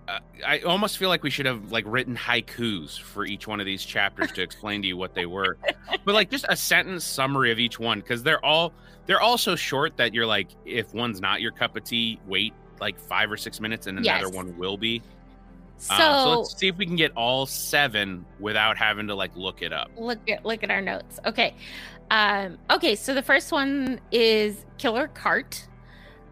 uh, 0.06 0.20
I 0.46 0.60
almost 0.60 0.98
feel 0.98 1.08
like 1.08 1.22
we 1.22 1.30
should 1.30 1.46
have 1.46 1.72
like 1.72 1.84
written 1.86 2.16
haikus 2.16 2.98
for 3.00 3.24
each 3.24 3.46
one 3.46 3.60
of 3.60 3.66
these 3.66 3.84
chapters 3.84 4.32
to 4.32 4.42
explain 4.42 4.82
to 4.82 4.88
you 4.88 4.96
what 4.96 5.14
they 5.14 5.26
were, 5.26 5.58
but 6.04 6.14
like 6.14 6.30
just 6.30 6.46
a 6.48 6.56
sentence 6.56 7.04
summary 7.04 7.50
of 7.52 7.58
each 7.58 7.78
one 7.78 8.00
because 8.00 8.22
they're 8.22 8.44
all 8.44 8.72
they're 9.06 9.20
all 9.20 9.38
so 9.38 9.56
short 9.56 9.96
that 9.96 10.14
you're 10.14 10.26
like, 10.26 10.48
if 10.64 10.94
one's 10.94 11.20
not 11.20 11.40
your 11.40 11.52
cup 11.52 11.76
of 11.76 11.84
tea, 11.84 12.20
wait 12.26 12.52
like 12.80 12.98
five 13.00 13.30
or 13.32 13.36
six 13.36 13.58
minutes, 13.60 13.88
and 13.88 13.98
another 13.98 14.26
Yes. 14.26 14.32
one 14.34 14.56
will 14.56 14.76
be. 14.76 15.02
So, 15.78 15.94
Um, 15.94 16.00
so 16.00 16.38
let's 16.40 16.56
see 16.58 16.68
if 16.68 16.76
we 16.76 16.86
can 16.86 16.96
get 16.96 17.12
all 17.16 17.46
seven 17.46 18.24
without 18.40 18.76
having 18.76 19.06
to 19.06 19.14
like 19.14 19.30
look 19.36 19.62
it 19.62 19.72
up. 19.72 19.90
look 19.96 20.18
at 20.28 20.44
look 20.44 20.62
at 20.64 20.70
our 20.70 20.80
notes. 20.82 21.20
Okay. 21.24 21.54
Um, 22.10 22.58
okay, 22.70 22.94
so 22.96 23.14
the 23.14 23.22
first 23.22 23.52
one 23.52 24.00
is 24.10 24.64
Killer 24.78 25.08
Cart. 25.08 25.66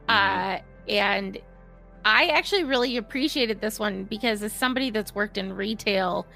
Mm-hmm. 0.09 0.59
Uh 0.59 0.59
and 0.89 1.39
I 2.05 2.27
actually 2.29 2.63
really 2.65 2.97
appreciated 2.97 3.61
this 3.61 3.79
one 3.79 4.05
because 4.05 4.43
as 4.43 4.53
somebody 4.53 4.91
that's 4.91 5.15
worked 5.15 5.39
in 5.39 5.53
retail, 5.53 6.27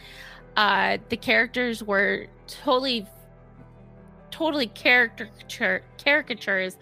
uh 0.56 0.98
the 1.08 1.16
characters 1.16 1.82
were 1.82 2.26
totally 2.46 3.06
totally 4.30 4.66
caricature 4.68 5.82
caricatures 6.02 6.78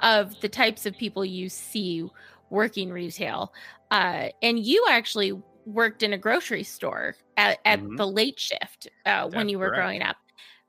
of 0.00 0.38
the 0.40 0.48
types 0.48 0.86
of 0.86 0.96
people 0.96 1.24
you 1.24 1.48
see 1.48 2.08
working 2.50 2.90
retail. 2.90 3.52
Uh 3.90 4.28
and 4.42 4.58
you 4.58 4.86
actually 4.90 5.32
worked 5.66 6.02
in 6.02 6.12
a 6.12 6.18
grocery 6.18 6.62
store 6.62 7.14
at, 7.36 7.58
at 7.64 7.80
Mhm. 7.80 7.96
the 7.96 8.06
late 8.06 8.38
shift 8.40 8.88
uh, 9.04 9.28
when 9.28 9.48
you 9.48 9.58
were 9.58 9.66
correct. 9.68 9.80
growing 9.80 10.02
up 10.02 10.16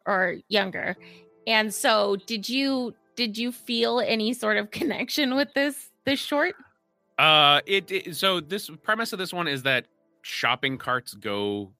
or 0.05 0.37
younger. 0.49 0.97
And 1.45 1.73
so 1.73 2.17
did 2.25 2.49
you 2.49 2.93
did 3.15 3.37
you 3.37 3.51
feel 3.51 3.99
any 3.99 4.33
sort 4.33 4.57
of 4.57 4.69
connection 4.71 5.35
with 5.35 5.53
this 5.53 5.89
this 6.05 6.19
short? 6.19 6.55
Uh, 7.17 7.61
it, 7.65 7.89
it 7.91 8.15
so 8.15 8.39
this 8.39 8.69
premise 8.83 9.13
of 9.13 9.19
this 9.19 9.33
one 9.33 9.47
is 9.47 9.63
that 9.63 9.87
shopping 10.23 10.77
carts 10.77 11.13
go 11.13 11.73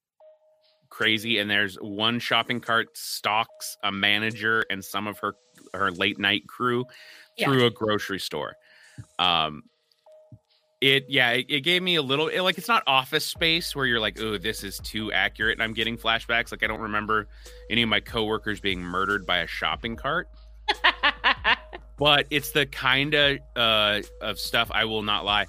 crazy, 0.90 1.38
and 1.38 1.50
there's 1.50 1.76
one 1.76 2.18
shopping 2.18 2.60
cart 2.60 2.96
stalks 2.96 3.76
a 3.84 3.92
manager 3.92 4.64
and 4.70 4.84
some 4.84 5.06
of 5.06 5.18
her 5.18 5.34
her 5.74 5.90
late 5.90 6.18
night 6.18 6.46
crew 6.46 6.84
Yeah. 7.36 7.46
through 7.48 7.66
a 7.66 7.70
grocery 7.70 8.18
store. 8.18 8.54
Um, 9.18 9.64
it 10.80 11.06
yeah, 11.08 11.30
it, 11.32 11.46
it 11.48 11.60
gave 11.62 11.82
me 11.82 11.96
a 11.96 12.02
little 12.02 12.28
it, 12.28 12.40
like 12.40 12.58
it's 12.58 12.68
not 12.68 12.82
Office 12.86 13.26
Space 13.26 13.74
where 13.74 13.86
you're 13.86 14.00
like, 14.00 14.20
oh, 14.20 14.38
this 14.38 14.62
is 14.62 14.78
too 14.78 15.12
accurate, 15.12 15.54
and 15.54 15.62
I'm 15.62 15.74
getting 15.74 15.96
flashbacks. 15.96 16.50
Like 16.52 16.62
I 16.62 16.66
don't 16.66 16.80
remember 16.80 17.28
any 17.70 17.82
of 17.82 17.88
my 17.88 18.00
coworkers 18.00 18.60
being 18.60 18.80
murdered 18.80 19.26
by 19.26 19.38
a 19.38 19.46
shopping 19.46 19.96
cart. 19.96 20.28
but 21.98 22.26
it's 22.30 22.52
the 22.52 22.66
kind 22.66 23.14
of 23.14 23.38
uh, 23.56 24.02
of 24.20 24.38
stuff 24.38 24.70
I 24.72 24.84
will 24.84 25.02
not 25.02 25.24
lie. 25.24 25.46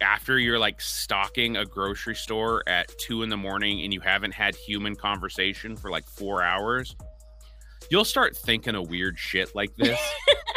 After 0.00 0.38
you're 0.38 0.58
like 0.58 0.80
stalking 0.80 1.56
a 1.58 1.66
grocery 1.66 2.14
store 2.14 2.62
at 2.66 2.96
two 2.98 3.22
in 3.22 3.28
the 3.28 3.36
morning 3.36 3.82
and 3.82 3.92
you 3.92 4.00
haven't 4.00 4.32
had 4.32 4.54
human 4.54 4.96
conversation 4.96 5.76
for 5.76 5.90
like 5.90 6.04
four 6.04 6.42
hours, 6.42 6.96
you'll 7.90 8.06
start 8.06 8.34
thinking 8.34 8.74
of 8.76 8.88
weird 8.88 9.18
shit 9.18 9.54
like 9.54 9.76
this. 9.76 10.00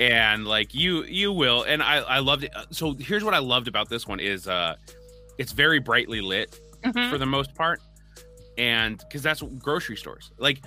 and 0.00 0.46
like 0.46 0.74
you 0.74 1.04
you 1.04 1.30
will 1.30 1.62
and 1.64 1.82
i 1.82 1.98
i 1.98 2.18
loved 2.18 2.42
it. 2.44 2.52
So 2.70 2.94
here's 2.98 3.22
what 3.22 3.34
i 3.34 3.38
loved 3.38 3.68
about 3.68 3.88
this 3.88 4.06
one 4.08 4.18
is 4.18 4.48
uh 4.48 4.74
it's 5.38 5.52
very 5.52 5.78
brightly 5.78 6.20
lit 6.20 6.58
Mhm. 6.82 7.10
for 7.10 7.18
the 7.18 7.26
most 7.26 7.54
part 7.54 7.80
and 8.56 8.98
because 8.98 9.22
that's 9.22 9.42
what 9.42 9.58
grocery 9.58 9.96
stores. 9.96 10.30
Like 10.38 10.62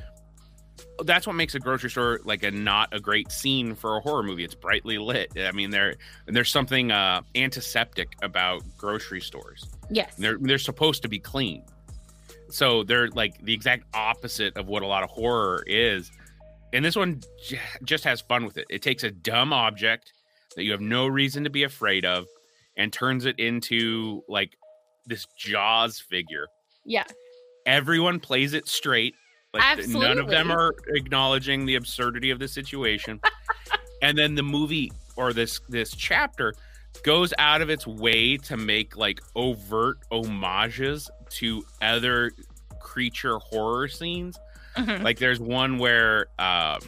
that's 1.05 1.25
what 1.25 1.33
makes 1.35 1.55
a 1.55 1.59
grocery 1.59 1.89
store 1.89 2.19
like 2.23 2.43
a 2.43 2.51
not 2.51 2.89
a 2.93 2.99
great 2.99 3.31
scene 3.31 3.73
for 3.73 3.97
a 3.97 3.99
horror 3.99 4.21
movie. 4.21 4.43
It's 4.43 4.53
brightly 4.53 4.99
lit. 4.99 5.31
I 5.35 5.51
mean 5.51 5.71
there 5.71 5.95
there's 6.27 6.51
something 6.51 6.91
uh 6.91 7.21
antiseptic 7.33 8.09
about 8.21 8.61
grocery 8.77 9.21
stores. 9.21 9.67
Yes. 9.89 10.13
they're 10.15 10.37
they're 10.39 10.59
supposed 10.59 11.01
to 11.01 11.09
be 11.09 11.17
clean. 11.17 11.63
So 12.49 12.83
they're 12.83 13.07
like 13.09 13.43
the 13.43 13.53
exact 13.53 13.85
opposite 13.95 14.55
of 14.57 14.67
what 14.67 14.83
a 14.83 14.87
lot 14.87 15.01
of 15.01 15.09
horror 15.09 15.63
is 15.65 16.11
and 16.73 16.83
this 16.83 16.95
one 16.95 17.21
j- 17.47 17.59
just 17.85 18.03
has 18.03 18.21
fun 18.21 18.45
with 18.45 18.57
it. 18.57 18.65
It 18.69 18.81
takes 18.81 19.03
a 19.03 19.11
dumb 19.11 19.53
object 19.53 20.11
that 20.55 20.63
you 20.63 20.71
have 20.71 20.81
no 20.81 21.07
reason 21.07 21.43
to 21.45 21.49
be 21.49 21.63
afraid 21.63 22.03
of 22.05 22.25
and 22.77 22.91
turns 22.91 23.25
it 23.25 23.39
into 23.39 24.21
like 24.27 24.51
this 25.05 25.25
jaws 25.37 25.99
figure. 25.99 26.47
Yeah. 26.85 27.05
everyone 27.65 28.19
plays 28.19 28.53
it 28.53 28.67
straight. 28.67 29.15
Like 29.53 29.77
th- 29.77 29.87
none 29.89 30.17
of 30.17 30.27
them 30.27 30.51
are 30.51 30.73
acknowledging 30.89 31.65
the 31.65 31.75
absurdity 31.75 32.29
of 32.31 32.39
the 32.39 32.47
situation. 32.47 33.21
And 34.01 34.17
then 34.17 34.35
the 34.35 34.43
movie 34.43 34.91
or 35.15 35.31
this 35.31 35.61
this 35.69 35.95
chapter 35.95 36.53
goes 37.03 37.33
out 37.37 37.61
of 37.61 37.69
its 37.69 37.87
way 37.87 38.35
to 38.39 38.57
make 38.57 38.97
like 38.97 39.21
overt 39.33 39.99
homages 40.11 41.09
to 41.37 41.63
other 41.81 42.33
creature 42.81 43.37
horror 43.37 43.87
scenes 43.87 44.37
Mhm. 44.77 45.03
like 45.03 45.19
there's 45.19 45.39
one 45.39 45.77
where 45.77 46.27
um 46.39 46.79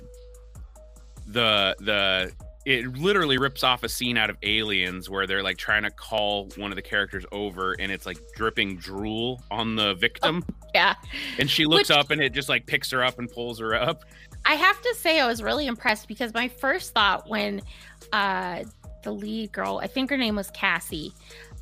the 1.28 1.76
the 1.80 2.32
it 2.66 2.98
literally 2.98 3.38
rips 3.38 3.64
off 3.64 3.84
a 3.84 3.90
scene 3.90 4.18
out 4.18 4.32
of 4.32 4.38
Aliens 4.42 5.08
where 5.08 5.28
they're 5.28 5.44
like 5.44 5.58
trying 5.58 5.84
to 5.84 5.92
call 5.92 6.50
one 6.58 6.72
of 6.72 6.76
the 6.76 6.82
characters 6.82 7.24
over, 7.32 7.74
and 7.80 7.92
it's 7.92 8.08
like 8.08 8.18
dripping 8.36 8.78
drool 8.78 9.40
on 9.52 9.76
the 9.76 9.94
victim, 9.96 10.44
Yeah. 10.74 10.96
and 11.38 11.48
she 11.48 11.66
looks 11.66 11.90
Which- 11.90 11.98
up, 11.98 12.10
and 12.10 12.20
it 12.20 12.34
just 12.34 12.50
like 12.50 12.66
picks 12.66 12.90
her 12.90 13.04
up 13.04 13.20
and 13.20 13.30
pulls 13.32 13.60
her 13.60 13.76
up. 13.76 14.04
I 14.48 14.56
have 14.56 14.82
to 14.82 14.96
say 14.96 15.20
I 15.20 15.28
was 15.28 15.44
really 15.44 15.68
impressed 15.68 16.08
because 16.08 16.34
my 16.34 16.48
first 16.48 16.94
thought 16.96 17.30
when 17.30 17.62
uh 18.12 18.64
the 19.04 19.12
lead 19.14 19.52
girl, 19.52 19.80
I 19.84 19.86
think 19.86 20.10
her 20.10 20.18
name 20.18 20.36
was 20.36 20.50
Cassie, 20.50 21.14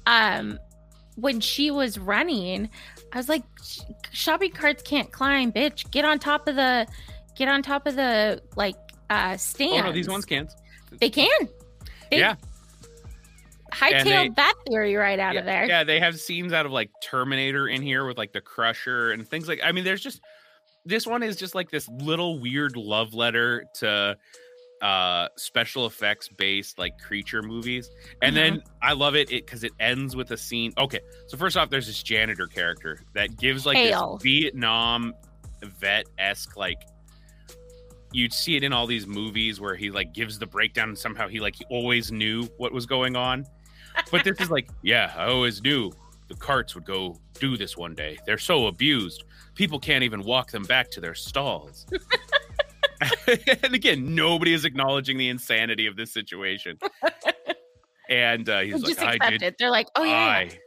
um 0.05 0.57
when 1.15 1.41
she 1.41 1.69
was 1.69 1.99
running, 1.99 2.69
I 3.14 3.18
was 3.18 3.30
like 3.30 3.43
shopping 4.11 4.51
carts 4.51 4.82
can't 4.84 5.11
climb, 5.11 5.51
bitch. 5.51 5.89
Get 5.91 6.03
on 6.03 6.20
top 6.20 6.47
of 6.47 6.55
the 6.55 6.88
get 7.36 7.47
on 7.47 7.61
top 7.61 7.86
of 7.88 7.95
the 7.95 8.41
like 8.55 8.76
uh 9.09 9.38
stands. 9.38 9.78
Oh 9.78 9.86
no, 9.86 9.91
these 9.91 10.09
ones 10.09 10.26
can't. 10.26 10.51
They 10.99 11.09
can. 11.09 11.30
They 12.09 12.20
Yeah. 12.20 12.36
hightailed 13.72 14.03
they- 14.03 14.30
that 14.30 14.53
theory 14.68 14.95
right 14.95 15.20
out 15.20 15.36
yeah, 15.36 15.39
of 15.39 15.45
there. 15.45 15.66
Yeah, 15.66 15.84
they 15.84 15.99
have 15.99 16.20
scenes 16.20 16.53
out 16.53 16.66
of 16.66 16.72
like 16.72 16.89
Terminator 17.01 17.68
in 17.68 17.82
here 17.82 18.05
with 18.05 18.18
like 18.18 18.34
the 18.34 18.41
Crusher 18.41 19.11
and 19.11 19.28
things 19.28 19.47
like. 19.47 19.59
I 19.64 19.72
mean, 19.72 19.84
there's 19.84 20.01
just 20.01 20.22
this 20.86 21.07
one 21.07 21.24
is 21.24 21.36
just 21.36 21.55
like 21.55 21.70
this 21.72 21.88
little 21.88 22.39
weird 22.39 22.76
love 22.76 23.14
letter 23.14 23.66
to 23.76 24.18
uh 24.84 25.29
special 25.38 25.86
effects 25.86 26.27
based 26.27 26.77
like 26.77 26.97
creature 26.99 27.41
movies. 27.41 27.89
And 28.21 28.36
then 28.36 28.61
i 28.81 28.93
love 28.93 29.15
it 29.15 29.29
because 29.29 29.63
it, 29.63 29.71
ends 29.79 30.15
with 30.15 30.31
a 30.31 30.38
scene. 30.38 30.73
Okay 30.77 30.99
so 31.27 31.38
first 31.38 31.57
off 31.57 31.69
there's 31.69 31.88
this 31.88 32.03
janitor 32.03 32.47
character 32.47 32.99
that 33.13 33.38
gives 33.38 33.65
like 33.65 33.77
Hail. 33.77 34.17
this 34.17 34.23
vietnam 34.23 35.13
vet-esque 35.63 36.57
like 36.57 36.81
you'd 38.11 38.34
see 38.34 38.55
it 38.57 38.63
in 38.63 38.73
all 38.73 38.86
these 38.86 39.07
movies 39.07 39.59
where 39.59 39.75
he 39.75 39.89
like 39.89 40.13
gives 40.13 40.38
the 40.38 40.45
breakdown 40.45 40.89
and 40.89 40.97
somehow 40.97 41.27
he 41.27 41.39
like 41.39 41.55
he 41.55 41.65
always 41.69 42.11
knew 42.11 42.43
what 42.57 42.71
was 42.71 42.86
going 42.86 43.15
on. 43.15 43.45
But 44.11 44.23
this 44.23 44.39
is 44.39 44.51
like 44.51 44.69
yeah 44.84 45.13
i 45.17 45.25
always 45.25 45.61
knew 45.61 45.91
the 46.27 46.36
carts 46.36 46.75
would 46.75 46.86
go 46.86 47.17
do 47.39 47.57
this 47.57 47.77
one 47.77 47.95
day. 47.95 48.17
They're 48.25 48.38
so 48.38 48.67
abused. 48.67 49.23
People 49.55 49.79
can't 49.79 50.03
even 50.03 50.23
walk 50.23 50.51
them 50.51 50.63
back 50.63 50.89
to 50.91 51.01
their 51.01 51.15
stalls 51.15 51.86
and 53.63 53.73
again 53.73 54.15
nobody 54.15 54.53
is 54.53 54.65
acknowledging 54.65 55.17
the 55.17 55.29
insanity 55.29 55.87
of 55.87 55.95
this 55.95 56.13
situation 56.13 56.77
and 58.09 58.49
uh, 58.49 58.59
he's 58.59 58.73
like 58.73 58.83
just 58.83 58.99
i 58.99 59.13
accept 59.15 59.31
did 59.31 59.41
it. 59.43 59.55
They're 59.57 59.71
like, 59.71 59.87
oh 59.95 60.03
yeah. 60.03 60.15
I, 60.15 60.59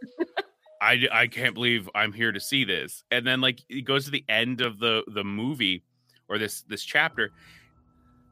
I 0.80 1.08
I 1.12 1.26
can't 1.26 1.54
believe 1.54 1.88
I'm 1.94 2.12
here 2.12 2.32
to 2.32 2.40
see 2.40 2.64
this. 2.64 3.04
And 3.10 3.26
then 3.26 3.40
like 3.40 3.60
he 3.68 3.82
goes 3.82 4.04
to 4.06 4.10
the 4.10 4.24
end 4.28 4.60
of 4.60 4.78
the 4.78 5.02
the 5.08 5.24
movie 5.24 5.84
or 6.28 6.38
this 6.38 6.62
this 6.62 6.84
chapter 6.84 7.32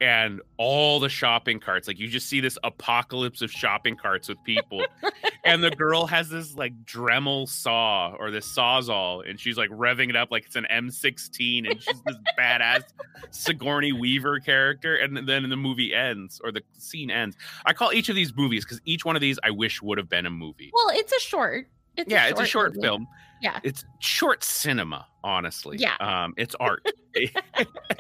and 0.05 0.43
all 0.59 1.01
the 1.01 1.09
shopping 1.09 1.59
carts 1.59 1.89
like 1.89 1.99
you 1.99 2.07
just 2.09 2.29
see 2.29 2.39
this 2.41 2.59
apocalypse 2.63 3.41
of 3.41 3.51
shopping 3.51 3.97
carts 3.97 4.29
with 4.29 4.37
people 4.45 4.85
and 5.45 5.65
the 5.65 5.71
girl 5.71 6.05
has 6.05 6.29
this 6.29 6.55
like 6.55 6.73
dremel 6.85 7.49
saw 7.49 8.15
or 8.19 8.31
this 8.31 8.47
sawzall 8.47 9.27
and 9.29 9.41
she's 9.41 9.57
like 9.57 9.71
revving 9.71 10.11
it 10.11 10.17
up 10.17 10.31
like 10.31 10.45
it's 10.45 10.57
an 10.57 10.67
m16 10.71 11.71
and 11.71 11.81
she's 11.83 12.03
this 12.07 12.17
badass 12.39 12.83
sigourney 13.31 13.93
weaver 13.93 14.39
character 14.41 14.97
and 14.97 15.27
then 15.27 15.49
the 15.49 15.57
movie 15.57 15.95
ends 15.95 16.39
or 16.45 16.53
the 16.53 16.61
scene 16.77 17.11
ends 17.11 17.35
i 17.65 17.73
call 17.73 17.91
each 17.93 18.11
of 18.11 18.15
these 18.15 18.37
movies 18.37 18.65
because 18.65 18.81
each 18.85 19.05
one 19.07 19.17
of 19.17 19.23
these 19.23 19.39
i 19.43 19.51
wish 19.51 19.81
would 19.81 19.97
have 19.97 20.09
been 20.11 20.27
a 20.27 20.31
movie 20.31 20.71
Well, 20.75 20.91
it's 20.93 21.13
a 21.13 21.21
short. 21.21 21.67
It's 21.97 22.11
yeah, 22.11 22.27
it's 22.27 22.41
a 22.41 22.45
short 22.45 22.75
movie. 22.75 22.87
film. 22.89 23.07
Yeah. 23.41 23.61
It's 23.63 23.85
short 24.01 24.43
cinema, 24.43 25.07
honestly. 25.23 25.77
Yeah. 25.79 25.95
Um, 26.01 26.35
it's 26.37 26.57
art. 26.61 26.85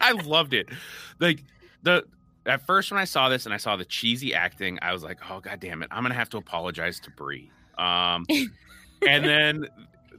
I 0.00 0.10
loved 0.24 0.52
it. 0.52 0.68
Like 1.20 1.44
the 1.84 2.04
at 2.46 2.66
first 2.66 2.90
when 2.90 3.00
I 3.00 3.04
saw 3.04 3.28
this 3.28 3.46
and 3.46 3.54
I 3.54 3.58
saw 3.58 3.76
the 3.76 3.84
cheesy 3.84 4.34
acting, 4.34 4.78
I 4.82 4.92
was 4.92 5.02
like, 5.04 5.18
oh 5.30 5.40
god 5.40 5.60
damn 5.60 5.82
it, 5.82 5.88
I'm 5.92 6.02
gonna 6.02 6.14
have 6.14 6.28
to 6.30 6.36
apologize 6.38 6.98
to 7.00 7.10
Bree. 7.12 7.50
Um 7.78 8.26
and 9.06 9.24
then 9.24 9.66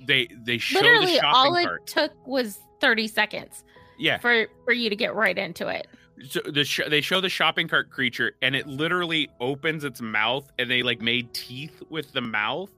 they 0.08 0.28
they 0.44 0.58
show 0.58 0.80
the 0.80 0.86
Literally, 0.86 1.16
shopping 1.16 1.30
all 1.34 1.56
it 1.58 1.66
cart. 1.66 1.88
took 1.88 2.28
was 2.28 2.60
30 2.82 3.08
seconds 3.08 3.64
Yeah. 4.00 4.18
for 4.20 4.48
for 4.64 4.72
you 4.74 4.90
to 4.90 4.96
get 4.96 5.14
right 5.16 5.38
into 5.38 5.68
it. 5.68 5.88
So 6.30 6.40
the 6.46 6.64
sh- 6.64 6.82
they 6.90 7.02
show 7.02 7.20
the 7.22 7.30
shopping 7.30 7.68
cart 7.68 7.90
creature 7.90 8.34
and 8.42 8.56
it 8.56 8.68
literally 8.68 9.30
opens 9.42 9.84
its 9.84 10.00
mouth 10.02 10.50
and 10.58 10.70
they 10.72 10.82
like 10.82 11.02
made 11.02 11.34
teeth 11.34 11.84
with 11.90 12.12
the 12.14 12.22
mouth. 12.22 12.70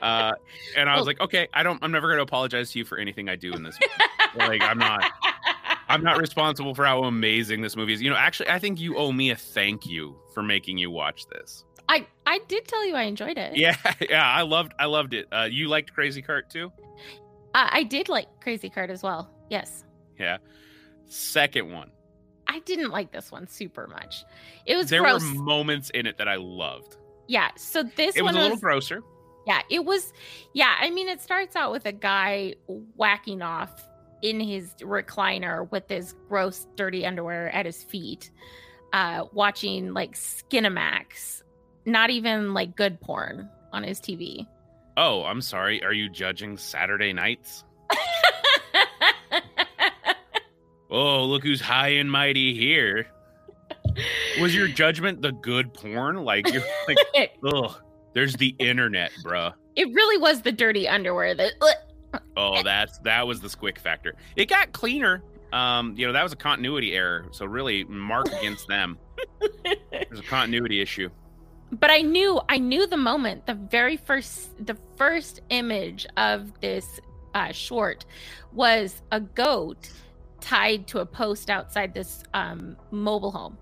Uh, 0.00 0.32
and 0.76 0.88
I 0.88 0.92
was 0.94 1.00
Well- 1.00 1.06
like, 1.06 1.20
okay, 1.22 1.48
I 1.52 1.64
don't. 1.64 1.82
I'm 1.82 1.90
never 1.90 2.06
going 2.06 2.18
to 2.18 2.22
apologize 2.22 2.70
to 2.70 2.78
you 2.78 2.84
for 2.84 2.98
anything 2.98 3.28
I 3.28 3.34
do 3.34 3.52
in 3.52 3.64
this. 3.64 3.76
like, 4.36 4.62
I'm 4.62 4.78
not. 4.78 5.02
I'm 5.88 6.02
not 6.02 6.18
responsible 6.18 6.74
for 6.74 6.84
how 6.84 7.04
amazing 7.04 7.62
this 7.62 7.76
movie 7.76 7.94
is. 7.94 8.02
You 8.02 8.10
know, 8.10 8.16
actually, 8.16 8.50
I 8.50 8.58
think 8.58 8.80
you 8.80 8.96
owe 8.96 9.12
me 9.12 9.30
a 9.30 9.36
thank 9.36 9.86
you 9.86 10.16
for 10.34 10.42
making 10.42 10.78
you 10.78 10.90
watch 10.90 11.26
this. 11.26 11.64
I 11.88 12.06
I 12.26 12.40
did 12.48 12.66
tell 12.66 12.86
you 12.86 12.94
I 12.94 13.02
enjoyed 13.02 13.38
it. 13.38 13.56
Yeah, 13.56 13.76
yeah, 14.08 14.24
I 14.24 14.42
loved, 14.42 14.72
I 14.78 14.84
loved 14.86 15.14
it. 15.14 15.26
Uh, 15.32 15.48
you 15.50 15.68
liked 15.68 15.94
Crazy 15.94 16.20
Cart 16.22 16.50
too? 16.50 16.70
Uh, 17.54 17.68
I 17.70 17.82
did 17.82 18.08
like 18.08 18.26
Crazy 18.42 18.68
Cart 18.68 18.90
as 18.90 19.02
well. 19.02 19.30
Yes. 19.48 19.84
Yeah. 20.18 20.36
Second 21.06 21.72
one, 21.72 21.90
I 22.46 22.58
didn't 22.60 22.90
like 22.90 23.10
this 23.12 23.32
one 23.32 23.46
super 23.48 23.86
much. 23.86 24.24
It 24.66 24.76
was 24.76 24.90
there 24.90 25.00
gross. 25.00 25.22
were 25.22 25.40
moments 25.42 25.90
in 25.90 26.06
it 26.06 26.18
that 26.18 26.28
I 26.28 26.36
loved. 26.36 26.96
yeah. 27.26 27.48
So 27.56 27.82
this 27.82 28.14
It 28.16 28.22
was 28.22 28.34
a 28.36 28.38
little 28.38 28.58
grosser. 28.58 29.02
Yeah, 29.46 29.62
it 29.70 29.82
was. 29.82 30.12
Yeah, 30.52 30.74
I 30.78 30.90
mean, 30.90 31.08
it 31.08 31.22
starts 31.22 31.56
out 31.56 31.72
with 31.72 31.86
a 31.86 31.92
guy 31.92 32.54
whacking 32.66 33.40
off 33.40 33.82
in 34.22 34.40
his 34.40 34.74
recliner 34.80 35.70
with 35.70 35.88
his 35.88 36.14
gross, 36.28 36.66
dirty 36.76 37.04
underwear 37.06 37.54
at 37.54 37.66
his 37.66 37.82
feet, 37.84 38.30
uh, 38.92 39.24
watching 39.32 39.92
like 39.94 40.14
Skinemax, 40.14 41.42
not 41.84 42.10
even 42.10 42.54
like 42.54 42.76
good 42.76 43.00
porn 43.00 43.48
on 43.72 43.82
his 43.82 44.00
TV. 44.00 44.46
Oh, 44.96 45.24
I'm 45.24 45.40
sorry. 45.40 45.82
Are 45.84 45.92
you 45.92 46.08
judging 46.10 46.56
Saturday 46.56 47.12
nights? 47.12 47.64
Oh, 50.90 51.24
look 51.24 51.42
who's 51.42 51.60
high 51.60 51.88
and 51.88 52.10
mighty 52.10 52.54
here. 52.54 53.06
Was 54.40 54.54
your 54.54 54.68
judgment 54.68 55.20
the 55.20 55.32
good 55.32 55.74
porn? 55.74 56.24
Like 56.24 56.50
you're 56.50 56.62
like, 56.86 56.96
ugh, 57.44 57.74
there's 58.14 58.34
the 58.36 58.54
internet, 58.58 59.10
bruh. 59.22 59.52
it 59.76 59.86
really 59.92 60.16
was 60.18 60.40
the 60.42 60.52
dirty 60.52 60.88
underwear 60.88 61.34
that. 61.34 61.52
Oh, 62.38 62.62
that's 62.64 62.98
that 62.98 63.26
was 63.26 63.40
the 63.40 63.48
squick 63.48 63.78
factor. 63.78 64.14
It 64.36 64.46
got 64.48 64.72
cleaner. 64.72 65.22
Um, 65.52 65.94
you 65.96 66.06
know, 66.06 66.12
that 66.12 66.22
was 66.22 66.32
a 66.32 66.36
continuity 66.36 66.94
error. 66.94 67.26
So 67.32 67.46
really 67.46 67.84
mark 67.84 68.26
against 68.38 68.68
them. 68.68 68.98
There's 69.90 70.20
a 70.20 70.22
continuity 70.22 70.80
issue. 70.80 71.08
but 71.72 71.90
I 71.90 72.02
knew 72.02 72.40
I 72.48 72.58
knew 72.58 72.86
the 72.86 72.96
moment 72.96 73.46
the 73.46 73.54
very 73.54 73.96
first 73.96 74.64
the 74.64 74.76
first 74.96 75.40
image 75.50 76.06
of 76.16 76.58
this 76.60 77.00
uh, 77.34 77.52
short 77.52 78.04
was 78.52 79.02
a 79.12 79.20
goat 79.20 79.90
tied 80.40 80.86
to 80.88 81.00
a 81.00 81.06
post 81.06 81.50
outside 81.50 81.92
this 81.94 82.22
um, 82.34 82.76
mobile 82.90 83.30
home. 83.30 83.58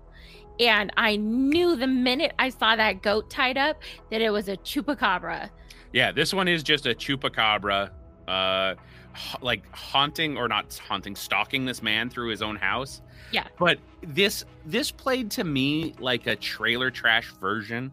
And 0.59 0.91
I 0.97 1.17
knew 1.17 1.75
the 1.75 1.87
minute 1.87 2.33
I 2.39 2.49
saw 2.49 2.75
that 2.75 3.01
goat 3.01 3.29
tied 3.29 3.57
up 3.57 3.81
that 4.09 4.21
it 4.21 4.31
was 4.31 4.47
a 4.47 4.57
chupacabra. 4.57 5.49
Yeah, 5.93 6.11
this 6.11 6.33
one 6.33 6.47
is 6.47 6.63
just 6.63 6.85
a 6.85 6.95
chupacabra, 6.95 7.91
uh, 8.27 8.75
ha- 9.13 9.39
like 9.41 9.69
haunting 9.73 10.37
or 10.37 10.47
not 10.47 10.77
haunting, 10.87 11.15
stalking 11.15 11.65
this 11.65 11.81
man 11.81 12.09
through 12.09 12.29
his 12.29 12.41
own 12.41 12.55
house. 12.55 13.01
Yeah. 13.31 13.47
But 13.57 13.79
this 14.01 14.45
this 14.65 14.91
played 14.91 15.31
to 15.31 15.43
me 15.43 15.93
like 15.99 16.27
a 16.27 16.35
trailer 16.35 16.91
trash 16.91 17.31
version 17.41 17.91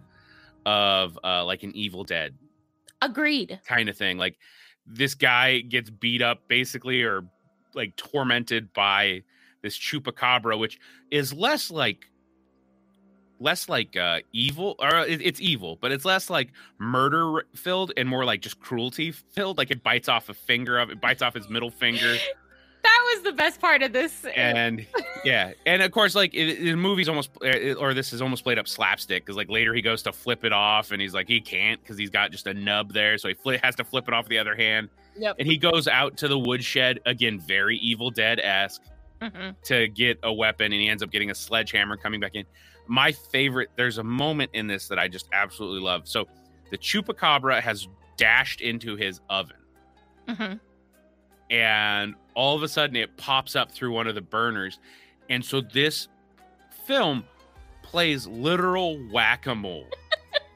of 0.66 1.18
uh, 1.24 1.44
like 1.44 1.62
an 1.62 1.74
Evil 1.74 2.04
Dead 2.04 2.34
Agreed. 3.02 3.60
kind 3.66 3.88
of 3.88 3.96
thing. 3.96 4.18
Like 4.18 4.38
this 4.86 5.14
guy 5.14 5.60
gets 5.60 5.90
beat 5.90 6.22
up 6.22 6.46
basically 6.48 7.02
or 7.02 7.24
like 7.74 7.96
tormented 7.96 8.72
by 8.72 9.22
this 9.62 9.78
chupacabra, 9.78 10.58
which 10.58 10.78
is 11.10 11.32
less 11.32 11.70
like 11.70 12.06
less 13.40 13.68
like 13.68 13.96
uh 13.96 14.20
evil 14.32 14.76
or 14.78 15.00
it, 15.00 15.20
it's 15.20 15.40
evil 15.40 15.76
but 15.80 15.90
it's 15.92 16.04
less 16.04 16.30
like 16.30 16.50
murder 16.78 17.44
filled 17.54 17.92
and 17.96 18.08
more 18.08 18.24
like 18.24 18.40
just 18.40 18.60
cruelty 18.60 19.10
filled 19.10 19.58
like 19.58 19.70
it 19.70 19.82
bites 19.82 20.08
off 20.08 20.28
a 20.28 20.34
finger 20.34 20.78
of 20.78 20.90
it 20.90 21.00
bites 21.00 21.20
off 21.22 21.34
his 21.34 21.48
middle 21.48 21.70
finger 21.70 22.16
That 22.82 23.00
was 23.14 23.22
the 23.24 23.32
best 23.32 23.60
part 23.62 23.82
of 23.82 23.92
this. 23.94 24.26
and 24.36 24.86
yeah 25.24 25.52
and 25.66 25.82
of 25.82 25.90
course 25.90 26.14
like 26.14 26.34
it, 26.34 26.60
the 26.62 26.74
movie's 26.76 27.08
almost 27.08 27.30
uh, 27.42 27.72
or 27.74 27.94
this 27.94 28.12
is 28.12 28.20
almost 28.22 28.44
played 28.44 28.58
up 28.58 28.68
slapstick 28.68 29.24
because 29.24 29.36
like 29.36 29.48
later 29.48 29.72
he 29.74 29.80
goes 29.82 30.02
to 30.02 30.12
flip 30.12 30.44
it 30.44 30.52
off 30.52 30.90
and 30.92 31.00
he's 31.00 31.14
like 31.14 31.26
he 31.26 31.40
can't 31.40 31.80
because 31.82 31.96
he's 31.98 32.10
got 32.10 32.30
just 32.30 32.46
a 32.46 32.52
nub 32.54 32.92
there 32.92 33.16
so 33.18 33.28
he 33.28 33.34
fli 33.34 33.58
has 33.64 33.74
to 33.76 33.84
flip 33.84 34.06
it 34.06 34.12
off 34.14 34.28
the 34.28 34.38
other 34.38 34.54
hand 34.54 34.88
Yep. 35.16 35.36
and 35.38 35.48
he 35.48 35.56
goes 35.56 35.86
out 35.88 36.16
to 36.18 36.28
the 36.28 36.38
woodshed 36.38 37.00
again 37.06 37.40
very 37.40 37.78
evil 37.78 38.10
dead-esque 38.10 38.82
Mhm. 39.22 39.54
to 39.62 39.88
get 39.88 40.18
a 40.24 40.32
weapon 40.32 40.72
and 40.72 40.80
he 40.82 40.88
ends 40.88 41.02
up 41.02 41.10
getting 41.10 41.30
a 41.30 41.34
sledgehammer 41.34 41.96
coming 41.96 42.20
back 42.20 42.34
in 42.34 42.44
my 42.86 43.12
favorite 43.12 43.70
there's 43.76 43.98
a 43.98 44.04
moment 44.04 44.50
in 44.54 44.66
this 44.66 44.88
that 44.88 44.98
i 44.98 45.08
just 45.08 45.28
absolutely 45.32 45.80
love 45.80 46.06
so 46.06 46.26
the 46.70 46.78
chupacabra 46.78 47.60
has 47.60 47.88
dashed 48.16 48.60
into 48.60 48.96
his 48.96 49.20
oven 49.30 49.56
Mhm. 50.28 50.60
and 51.50 52.14
all 52.34 52.56
of 52.56 52.62
a 52.62 52.68
sudden 52.68 52.96
it 52.96 53.16
pops 53.16 53.54
up 53.56 53.70
through 53.72 53.92
one 53.92 54.06
of 54.06 54.14
the 54.14 54.20
burners 54.22 54.78
and 55.30 55.44
so 55.44 55.60
this 55.60 56.08
film 56.86 57.24
plays 57.82 58.26
literal 58.26 58.98
whack-a-mole 59.12 59.86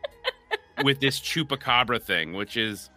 with 0.85 1.01
this 1.01 1.19
chupacabra 1.21 2.01
thing, 2.03 2.33
which 2.35 2.57
is 2.57 2.91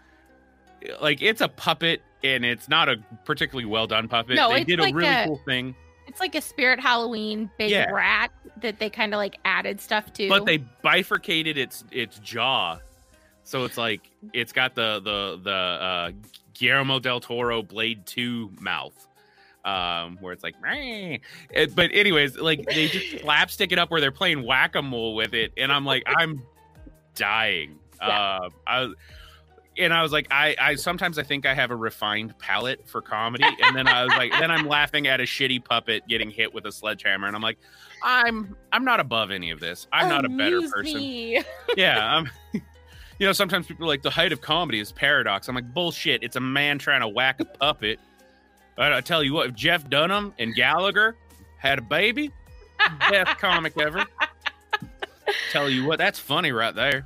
like 1.02 1.22
it's 1.22 1.42
a 1.42 1.48
puppet 1.48 2.02
and 2.24 2.44
it's 2.46 2.68
not 2.68 2.90
a 2.90 2.98
particularly 3.26 3.66
well 3.66 3.88
done 3.88 4.08
puppet. 4.08 4.36
No, 4.36 4.50
they 4.52 4.64
did 4.64 4.80
a 4.80 4.92
really 4.94 5.08
a- 5.08 5.26
cool 5.28 5.42
thing, 5.46 5.76
It's 6.12 6.20
like 6.20 6.36
a 6.36 6.42
Spirit 6.42 6.78
Halloween 6.82 7.50
big 7.58 7.72
Yeah. 7.72 7.90
rat 7.90 8.32
that 8.58 8.80
they 8.80 8.90
kind 8.90 9.14
of 9.14 9.18
like 9.18 9.38
added 9.46 9.80
stuff 9.80 10.12
to. 10.14 10.28
but 10.28 10.46
they 10.46 10.58
bifurcated 10.58 11.58
its 11.58 11.86
its 11.90 12.20
jaw, 12.20 12.80
so 13.44 13.64
it's 13.64 13.78
like 13.78 14.12
it's 14.34 14.52
got 14.52 14.76
the 14.76 15.00
the 15.00 15.40
the 15.42 15.52
uh, 15.52 16.12
Guillermo 16.54 17.00
del 17.00 17.22
Toro 17.22 17.64
Blade 17.64 18.06
Two 18.06 18.52
mouth. 18.60 19.08
Um, 19.64 20.18
where 20.20 20.34
it's 20.34 20.44
like, 20.44 20.56
It- 20.66 21.76
but 21.76 21.92
anyways, 21.94 22.38
like 22.40 22.66
they 22.66 22.88
just 22.90 23.20
slapstick 23.22 23.72
it 23.72 23.80
up 23.80 23.90
where 23.90 24.02
they're 24.02 24.12
playing 24.12 24.44
whack 24.44 24.76
a 24.76 24.82
mole 24.82 25.16
with 25.16 25.34
it, 25.34 25.54
and 25.56 25.72
I'm 25.72 25.86
like, 25.86 26.04
I'm 26.08 26.42
dying. 27.16 27.78
Yeah. 28.02 28.08
Uh, 28.10 28.50
I, 28.68 28.94
and 29.82 29.94
I 29.94 30.02
was 30.02 30.12
like, 30.12 30.28
I, 30.32 30.56
I 30.60 30.76
sometimes 30.76 31.18
I 31.18 31.24
think 31.24 31.46
I 31.46 31.54
have 31.54 31.72
a 31.72 31.76
refined 31.76 32.38
palate 32.40 32.88
for 32.88 33.02
comedy, 33.02 33.46
and 33.64 33.76
then 33.76 33.88
I 33.88 34.04
was 34.04 34.14
like, 34.16 34.32
then 34.32 34.52
I'm 34.52 34.68
laughing 34.68 35.08
at 35.08 35.20
a 35.20 35.24
shitty 35.24 35.64
puppet 35.64 36.08
getting 36.08 36.30
hit 36.30 36.54
with 36.54 36.66
a 36.66 36.72
sledgehammer, 36.72 37.28
and 37.28 37.36
I'm 37.36 37.42
like, 37.42 37.58
I'm 38.04 38.56
I'm 38.72 38.86
not 38.86 39.00
above 39.00 39.32
any 39.32 39.52
of 39.52 39.60
this. 39.60 39.88
I'm 39.92 40.10
not 40.10 40.26
a 40.26 40.30
better 40.30 40.62
person. 40.70 40.98
me. 40.98 41.44
Yeah, 41.76 42.16
I'm. 42.16 42.30
You 43.20 43.28
know, 43.28 43.34
sometimes 43.34 43.68
people 43.68 43.86
are 43.86 43.88
like 43.88 44.02
the 44.02 44.10
height 44.10 44.32
of 44.32 44.42
comedy 44.42 44.80
is 44.80 44.92
paradox. 44.92 45.48
I'm 45.48 45.54
like 45.54 45.72
bullshit. 45.76 46.24
It's 46.24 46.38
a 46.38 46.40
man 46.40 46.80
trying 46.80 47.02
to 47.02 47.08
whack 47.08 47.40
a 47.40 47.46
puppet. 47.46 48.00
But 48.76 48.94
I 48.94 49.02
tell 49.02 49.24
you 49.24 49.34
what, 49.34 49.50
if 49.50 49.54
Jeff 49.54 49.88
Dunham 49.88 50.34
and 50.40 50.56
Gallagher 50.56 51.16
had 51.60 51.78
a 51.78 51.84
baby, 51.84 52.32
best 53.12 53.38
comic 53.38 53.80
ever. 53.80 54.06
tell 55.52 55.70
you 55.70 55.86
what, 55.86 56.00
that's 56.00 56.18
funny 56.18 56.52
right 56.52 56.74
there. 56.74 57.06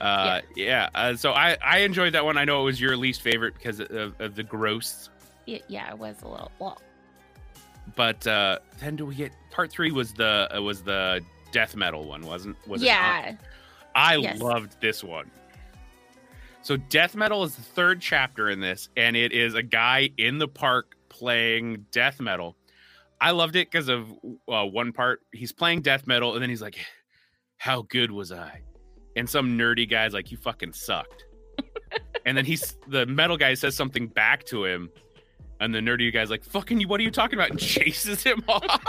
Uh, 0.00 0.40
yeah. 0.56 0.88
Uh, 0.94 1.14
so 1.14 1.32
I 1.32 1.56
I 1.62 1.78
enjoyed 1.78 2.14
that 2.14 2.24
one. 2.24 2.38
I 2.38 2.44
know 2.44 2.62
it 2.62 2.64
was 2.64 2.80
your 2.80 2.96
least 2.96 3.20
favorite 3.22 3.54
because 3.54 3.80
of, 3.80 4.18
of 4.20 4.34
the 4.34 4.42
gross. 4.42 5.10
It- 5.46 5.64
yeah, 5.68 5.90
it 5.90 5.98
was 5.98 6.16
a 6.22 6.28
little. 6.28 6.50
Well, 6.58 6.80
But 7.96 8.26
uh, 8.26 8.58
then 8.78 8.96
do 8.96 9.06
we 9.06 9.14
get 9.14 9.32
part 9.50 9.70
three? 9.70 9.90
Was 9.92 10.12
the 10.14 10.48
uh, 10.56 10.62
was 10.62 10.82
the 10.82 11.22
death 11.52 11.74
metal 11.76 12.04
one? 12.04 12.22
Wasn't 12.22 12.56
was 12.66 12.82
it? 12.82 12.86
yeah, 12.86 13.34
I 13.94 14.16
Yes. 14.16 14.40
loved 14.40 14.80
this 14.80 15.02
one. 15.04 15.30
So 16.62 16.76
death 16.76 17.14
metal 17.16 17.42
is 17.44 17.56
the 17.56 17.62
third 17.62 18.00
chapter 18.00 18.50
in 18.50 18.60
this, 18.60 18.90
and 18.96 19.16
it 19.16 19.32
is 19.32 19.54
a 19.54 19.62
guy 19.62 20.10
in 20.18 20.38
the 20.38 20.46
park 20.48 20.94
playing 21.08 21.86
death 21.90 22.20
metal. 22.20 22.54
I 23.20 23.30
loved 23.32 23.56
it 23.56 23.70
because 23.70 23.88
of 23.88 24.10
uh, 24.48 24.64
one 24.66 24.92
part. 24.92 25.20
He's 25.32 25.52
playing 25.52 25.82
death 25.82 26.06
metal, 26.06 26.34
and 26.34 26.42
then 26.42 26.48
he's 26.50 26.62
like, 26.62 26.78
"How 27.56 27.82
good 27.82 28.10
was 28.10 28.30
I?" 28.30 28.60
And 29.16 29.28
some 29.28 29.58
nerdy 29.58 29.88
guy's 29.88 30.12
like, 30.12 30.30
"You 30.30 30.36
fucking 30.36 30.72
sucked." 30.72 31.26
and 32.26 32.36
then 32.36 32.44
he's 32.44 32.76
the 32.88 33.06
metal 33.06 33.36
guy 33.36 33.54
says 33.54 33.74
something 33.76 34.06
back 34.06 34.44
to 34.44 34.64
him, 34.64 34.90
and 35.60 35.74
the 35.74 35.80
nerdy 35.80 36.12
guy's 36.12 36.30
like, 36.30 36.44
"Fucking 36.44 36.80
you! 36.80 36.88
What 36.88 37.00
are 37.00 37.02
you 37.02 37.10
talking 37.10 37.38
about?" 37.38 37.50
And 37.50 37.58
chases 37.60 38.22
him 38.22 38.42
off. 38.48 38.82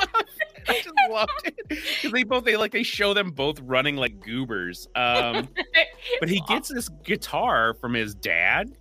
I 0.68 0.74
just 0.74 0.96
loved 1.10 1.32
it 1.46 1.56
because 1.68 2.12
they 2.12 2.24
both 2.24 2.46
they 2.46 2.58
like 2.58 2.72
they 2.72 2.84
show 2.84 3.14
them 3.14 3.32
both 3.32 3.60
running 3.62 3.98
like 3.98 4.20
goobers. 4.20 4.88
Um, 4.96 5.50
but 6.20 6.30
he 6.30 6.42
gets 6.48 6.70
this 6.70 6.90
guitar 7.04 7.74
from 7.74 7.94
his 7.94 8.16
dad. 8.16 8.72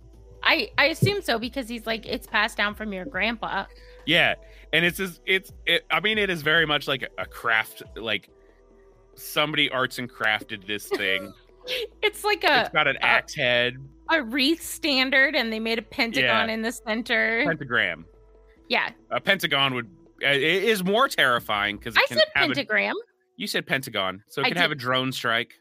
I 0.43 0.69
I 0.77 0.85
assume 0.85 1.21
so 1.21 1.37
because 1.37 1.67
he's 1.67 1.85
like 1.85 2.05
it's 2.05 2.27
passed 2.27 2.57
down 2.57 2.75
from 2.75 2.93
your 2.93 3.05
grandpa. 3.05 3.65
Yeah, 4.05 4.35
and 4.73 4.85
it's 4.85 4.97
just, 4.97 5.21
it's 5.25 5.51
it, 5.65 5.85
I 5.91 5.99
mean 5.99 6.17
it 6.17 6.29
is 6.29 6.41
very 6.41 6.65
much 6.65 6.87
like 6.87 7.09
a 7.17 7.25
craft 7.25 7.83
like 7.95 8.29
somebody 9.15 9.69
arts 9.69 9.99
and 9.99 10.11
crafted 10.11 10.65
this 10.67 10.87
thing. 10.97 11.33
It's 12.01 12.23
like 12.23 12.43
a 12.43 12.61
it's 12.61 12.69
got 12.69 12.87
an 12.87 12.97
axe 13.01 13.35
head, 13.35 13.77
a 14.09 14.23
wreath 14.23 14.63
standard, 14.63 15.35
and 15.35 15.53
they 15.53 15.59
made 15.59 15.77
a 15.79 15.83
pentagon 15.83 16.49
in 16.49 16.61
the 16.61 16.71
center. 16.71 17.43
pentagram. 17.45 18.05
yeah, 18.67 18.89
A 19.11 19.21
pentagon 19.21 19.75
would 19.75 19.87
uh, 20.23 20.29
it 20.29 20.41
is 20.41 20.83
more 20.83 21.07
terrifying 21.07 21.77
because 21.77 21.95
I 21.97 22.05
can 22.07 22.17
said 22.17 22.25
have 22.35 22.43
a, 22.51 22.53
pentagram. 22.53 22.95
you 23.37 23.47
said 23.47 23.65
pentagon, 23.67 24.23
so 24.27 24.41
it 24.41 24.47
can 24.49 24.57
have 24.57 24.71
a 24.71 24.75
drone 24.75 25.11
strike. 25.11 25.53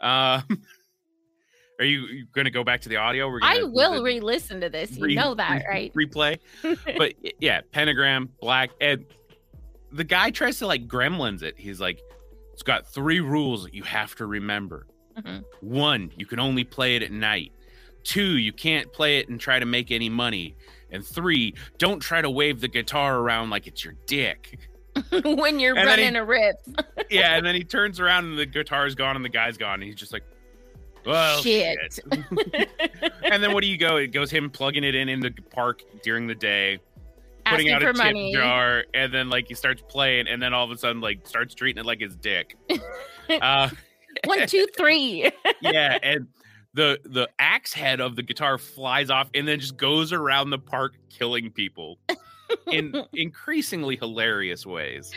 Um, 0.00 0.42
are 1.78 1.84
you, 1.84 2.00
you 2.06 2.26
going 2.34 2.44
to 2.46 2.50
go 2.50 2.64
back 2.64 2.80
to 2.82 2.88
the 2.88 2.96
audio? 2.96 3.28
We're 3.28 3.40
I 3.42 3.62
will 3.64 4.02
re-listen 4.02 4.60
to 4.60 4.68
this. 4.70 4.96
You 4.96 5.04
re- 5.04 5.14
know 5.14 5.34
that, 5.34 5.64
re- 5.68 5.92
right? 5.94 5.94
replay. 5.94 6.38
but 6.98 7.14
yeah, 7.40 7.60
pentagram, 7.72 8.30
black, 8.40 8.70
and 8.80 9.04
the 9.92 10.04
guy 10.04 10.30
tries 10.30 10.58
to 10.58 10.66
like 10.66 10.86
gremlins 10.86 11.42
it. 11.42 11.54
He's 11.58 11.80
like, 11.80 12.00
it's 12.54 12.62
got 12.62 12.86
three 12.86 13.18
rules 13.20 13.64
that 13.64 13.74
you 13.74 13.82
have 13.82 14.14
to 14.14 14.26
remember. 14.26 14.86
Mhm. 15.18 15.42
One, 15.60 16.12
you 16.16 16.24
can 16.24 16.38
only 16.38 16.62
play 16.64 16.94
it 16.96 17.02
at 17.02 17.10
night. 17.10 17.52
Two, 18.04 18.36
you 18.38 18.52
can't 18.52 18.92
play 18.92 19.18
it 19.18 19.28
and 19.28 19.40
try 19.40 19.58
to 19.58 19.66
make 19.66 19.90
any 19.90 20.08
money. 20.08 20.54
And 20.92 21.04
three, 21.04 21.54
don't 21.78 21.98
try 22.00 22.22
to 22.22 22.30
wave 22.30 22.60
the 22.60 22.68
guitar 22.68 23.18
around 23.18 23.50
like 23.50 23.66
it's 23.66 23.84
your 23.84 23.94
dick. 24.06 24.58
when 25.24 25.58
you're 25.58 25.76
And 25.76 25.88
then 25.88 25.98
he- 25.98 26.04
running 26.04 26.16
a 26.16 26.24
riff. 26.24 26.56
Yeah, 27.10 27.36
and 27.36 27.44
then 27.44 27.54
he 27.56 27.64
turns 27.64 27.98
around 28.00 28.24
and 28.26 28.38
the 28.38 28.46
guitar's 28.46 28.94
gone 28.94 29.16
and 29.16 29.24
the 29.24 29.28
guy's 29.28 29.56
gone. 29.58 29.74
And 29.74 29.82
he's 29.82 29.96
just 29.96 30.12
like, 30.12 30.22
well, 31.04 31.42
Shit. 31.42 31.76
shit. 31.92 32.04
and 33.24 33.42
then 33.42 33.52
what 33.52 33.62
do 33.62 33.68
you 33.68 33.76
go? 33.76 33.96
It 33.96 34.08
goes 34.08 34.30
him 34.30 34.48
plugging 34.48 34.84
it 34.84 34.94
in 34.94 35.08
in 35.08 35.18
the 35.20 35.32
park 35.50 35.82
during 36.02 36.26
the 36.28 36.34
day. 36.34 36.78
Putting 37.46 37.70
out 37.70 37.82
a 37.82 37.86
tip 37.86 37.96
money. 37.96 38.32
jar, 38.32 38.84
and 38.94 39.12
then 39.12 39.28
like 39.30 39.48
he 39.48 39.54
starts 39.54 39.82
playing, 39.88 40.26
and 40.28 40.42
then 40.42 40.52
all 40.54 40.64
of 40.64 40.70
a 40.70 40.78
sudden 40.78 41.00
like 41.00 41.26
starts 41.26 41.54
treating 41.54 41.80
it 41.80 41.86
like 41.86 42.00
his 42.00 42.16
dick. 42.16 42.56
uh, 43.42 43.68
One, 44.24 44.46
two, 44.46 44.66
three. 44.76 45.30
yeah, 45.60 45.98
and 46.02 46.26
the 46.74 46.98
the 47.04 47.28
axe 47.38 47.72
head 47.72 48.00
of 48.00 48.16
the 48.16 48.22
guitar 48.22 48.58
flies 48.58 49.10
off, 49.10 49.28
and 49.34 49.46
then 49.46 49.60
just 49.60 49.76
goes 49.76 50.12
around 50.12 50.50
the 50.50 50.58
park 50.58 50.94
killing 51.10 51.50
people 51.50 51.98
in 52.70 52.94
increasingly 53.12 53.96
hilarious 53.96 54.64
ways. 54.66 55.10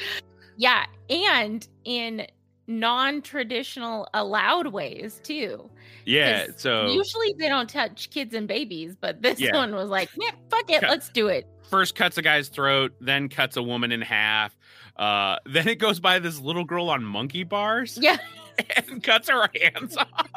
yeah, 0.57 0.85
and 1.09 1.67
in 1.85 2.25
non-traditional 2.69 4.07
allowed 4.13 4.67
ways 4.67 5.19
too. 5.23 5.69
Yeah, 6.05 6.47
so 6.55 6.87
Usually 6.87 7.33
they 7.37 7.47
don't 7.49 7.69
touch 7.69 8.09
kids 8.09 8.33
and 8.33 8.47
babies, 8.47 8.95
but 8.99 9.21
this 9.21 9.39
Yeah. 9.39 9.55
one 9.55 9.73
was 9.75 9.89
like, 9.89 10.09
yeah, 10.19 10.31
fuck 10.49 10.69
it, 10.69 10.81
Cut. 10.81 10.89
let's 10.89 11.09
do 11.09 11.27
it. 11.27 11.47
First 11.69 11.95
cuts 11.95 12.17
a 12.17 12.21
guy's 12.21 12.49
throat, 12.49 12.93
then 12.99 13.29
cuts 13.29 13.57
a 13.57 13.63
woman 13.63 13.91
in 13.91 14.01
half. 14.01 14.55
Uh, 14.95 15.37
then 15.45 15.67
it 15.67 15.75
goes 15.79 15.99
by 15.99 16.19
this 16.19 16.39
little 16.39 16.63
girl 16.65 16.89
on 16.89 17.03
monkey 17.03 17.43
bars 17.43 17.97
Yeah. 18.01 18.17
and 18.89 19.03
cuts 19.03 19.29
her 19.29 19.47
hands 19.61 19.95
off. 19.97 20.27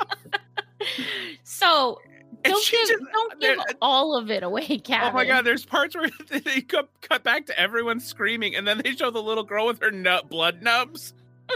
So 1.43 2.01
don't 2.45 2.71
give, 2.71 2.89
just- 2.89 3.05
don't 3.13 3.41
give 3.41 3.59
all 3.83 4.17
of 4.17 4.31
it 4.31 4.43
away, 4.43 4.79
Kevin. 4.79 5.09
Oh 5.11 5.13
my 5.13 5.25
god, 5.27 5.45
there's 5.45 5.65
parts 5.65 5.95
where 5.95 6.09
they 6.29 6.61
cut, 6.63 6.89
cut 7.03 7.23
back 7.23 7.47
to 7.47 7.59
everyone 7.59 8.01
screaming, 8.01 8.55
and 8.57 8.67
then 8.67 8.79
they 8.85 8.93
show 8.93 9.11
the 9.11 9.23
little 9.23 9.45
girl 9.45 9.67
with 9.67 9.81
her 9.83 9.91
nut 9.91 10.29
blood 10.31 10.63
nubs. 10.63 11.15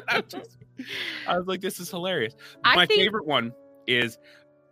I, 0.09 0.21
just, 0.23 0.57
I 1.29 1.39
was 1.39 1.47
like, 1.47 1.61
this 1.61 1.79
is 1.81 1.91
hilarious. 1.91 2.35
I 2.65 2.75
my 2.77 2.87
think- 2.87 3.01
favorite 3.01 3.27
one 3.27 3.53
is 3.87 4.19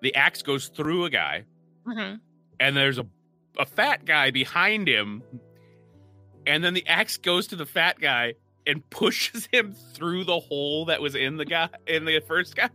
the 0.00 0.14
axe 0.14 0.42
goes 0.42 0.68
through 0.68 1.04
a 1.04 1.10
guy, 1.10 1.44
Mhm. 1.86 2.18
and 2.60 2.76
there's 2.76 2.98
a, 2.98 3.06
a 3.58 3.66
fat 3.66 4.04
guy 4.04 4.30
behind 4.30 4.88
him, 4.88 5.22
and 6.46 6.62
then 6.64 6.74
the 6.74 6.86
axe 6.86 7.16
goes 7.16 7.46
to 7.48 7.56
the 7.56 7.66
fat 7.66 7.98
guy 8.00 8.34
and 8.66 8.88
pushes 8.90 9.48
him 9.50 9.74
through 9.92 10.24
the 10.24 10.38
hole 10.38 10.84
that 10.86 11.00
was 11.00 11.14
in 11.16 11.36
the 11.36 11.44
guy 11.44 11.68
in 11.88 12.04
the 12.04 12.20
first 12.20 12.54
guy 12.54 12.70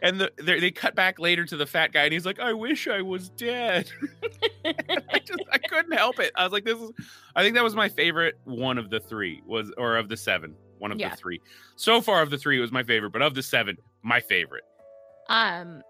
and 0.00 0.20
the, 0.20 0.30
they 0.40 0.60
they 0.60 0.70
cut 0.70 0.94
back 0.94 1.18
later 1.18 1.44
to 1.44 1.56
the 1.56 1.66
fat 1.66 1.90
guy 1.92 2.04
and 2.04 2.12
he's 2.12 2.24
like 2.24 2.38
i 2.38 2.52
wish 2.52 2.86
i 2.86 3.02
was 3.02 3.30
dead 3.30 3.90
I 4.64 5.18
just 5.18 5.40
I 5.52 5.58
couldn't 5.58 5.92
help 5.92 6.18
it. 6.20 6.32
I 6.36 6.44
was 6.44 6.52
like, 6.52 6.64
this 6.64 6.78
is 6.80 6.90
I 7.36 7.42
think 7.42 7.54
that 7.54 7.64
was 7.64 7.74
my 7.74 7.88
favorite 7.88 8.36
one 8.44 8.78
of 8.78 8.90
the 8.90 9.00
three 9.00 9.42
was 9.46 9.70
or 9.76 9.96
of 9.96 10.08
the 10.08 10.16
seven. 10.16 10.54
One 10.78 10.90
of 10.90 10.98
Yeah. 10.98 11.10
the 11.10 11.16
three. 11.16 11.40
So 11.76 12.00
far 12.00 12.22
of 12.22 12.30
the 12.30 12.38
three 12.38 12.58
it 12.58 12.60
was 12.60 12.72
my 12.72 12.82
favorite, 12.82 13.10
but 13.12 13.22
of 13.22 13.34
the 13.34 13.42
seven, 13.42 13.76
my 14.02 14.20
favorite. 14.20 14.64
Um, 15.28 15.82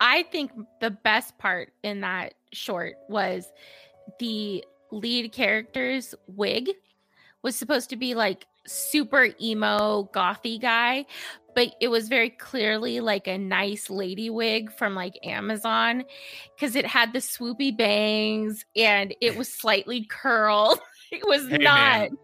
I 0.00 0.22
think 0.24 0.52
the 0.80 0.90
best 0.90 1.36
part 1.38 1.72
in 1.82 2.00
that 2.00 2.34
short 2.52 2.94
was 3.08 3.50
the 4.18 4.64
lead 4.90 5.32
character's 5.32 6.14
wig 6.26 6.70
was 7.42 7.54
supposed 7.56 7.90
to 7.90 7.96
be 7.96 8.14
like 8.14 8.46
super 8.66 9.28
emo 9.40 10.08
gothy 10.12 10.60
guy, 10.60 11.06
but 11.54 11.74
it 11.80 11.88
was 11.88 12.08
very 12.08 12.30
clearly 12.30 13.00
like 13.00 13.26
a 13.26 13.38
nice 13.38 13.88
lady 13.90 14.28
wig 14.30 14.70
from 14.72 14.94
like 14.94 15.14
Amazon 15.24 16.04
because 16.54 16.76
it 16.76 16.84
had 16.86 17.12
the 17.12 17.18
swoopy 17.20 17.76
bangs 17.76 18.64
and 18.76 19.14
it 19.20 19.36
was 19.36 19.52
slightly 19.52 20.04
curled. 20.04 20.78
It 21.10 21.26
was 21.26 21.48
Hey, 21.48 21.56
not. 21.56 22.10
man. 22.10 22.18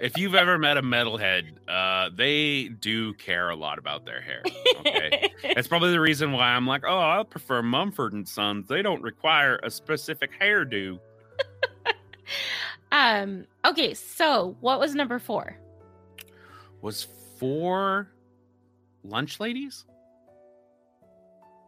If 0.00 0.18
you've 0.18 0.34
ever 0.34 0.58
met 0.58 0.76
a 0.76 0.82
metalhead, 0.82 1.44
uh, 1.66 2.10
they 2.14 2.68
do 2.68 3.14
care 3.14 3.48
a 3.48 3.56
lot 3.56 3.78
about 3.78 4.04
their 4.04 4.20
hair. 4.20 4.42
Okay. 4.80 5.32
That's 5.54 5.68
probably 5.68 5.90
the 5.90 6.00
reason 6.00 6.32
why 6.32 6.48
I'm 6.48 6.66
like, 6.66 6.82
oh, 6.86 6.98
I 6.98 7.22
prefer 7.22 7.62
Mumford 7.62 8.12
and 8.12 8.28
Sons. 8.28 8.68
They 8.68 8.82
don't 8.82 9.02
require 9.02 9.58
a 9.62 9.70
specific 9.70 10.30
hairdo. 10.38 10.98
um. 12.92 13.46
Okay. 13.64 13.94
So 13.94 14.56
what 14.60 14.78
was 14.80 14.94
number 14.94 15.18
four? 15.18 15.56
was 16.86 17.08
four 17.38 18.08
lunch 19.02 19.40
ladies. 19.40 19.84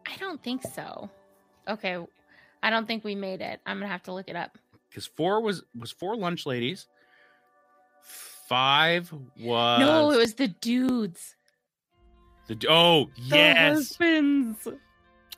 I 0.06 0.16
don't 0.16 0.42
think 0.42 0.62
so. 0.62 1.10
Okay. 1.68 1.98
I 2.62 2.70
don't 2.70 2.86
think 2.86 3.04
we 3.04 3.14
made 3.14 3.40
it. 3.40 3.60
I'm 3.66 3.78
gonna 3.78 3.90
have 3.90 4.04
to 4.04 4.12
look 4.12 4.28
it 4.28 4.36
up. 4.36 4.56
Because 4.88 5.06
four 5.06 5.40
was 5.40 5.64
was 5.78 5.90
four 5.90 6.16
lunch 6.16 6.46
ladies. 6.46 6.86
Five 8.48 9.12
was 9.38 9.80
no, 9.80 10.10
it 10.10 10.16
was 10.16 10.34
the 10.34 10.48
dudes. 10.48 11.36
the 12.46 12.56
oh 12.68 13.10
The 13.16 13.22
yes 13.36 13.58
husbands. 13.58 14.66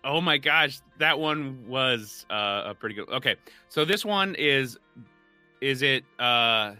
oh 0.04 0.20
my 0.20 0.38
gosh 0.38 0.80
that 0.98 1.18
one 1.18 1.66
was 1.66 2.24
uh 2.30 2.62
a 2.66 2.74
pretty 2.74 2.94
good 2.94 3.08
okay 3.08 3.34
so 3.68 3.84
this 3.84 4.04
one 4.04 4.36
is 4.36 4.78
is 5.60 5.82
it 5.82 6.04
uh 6.20 6.74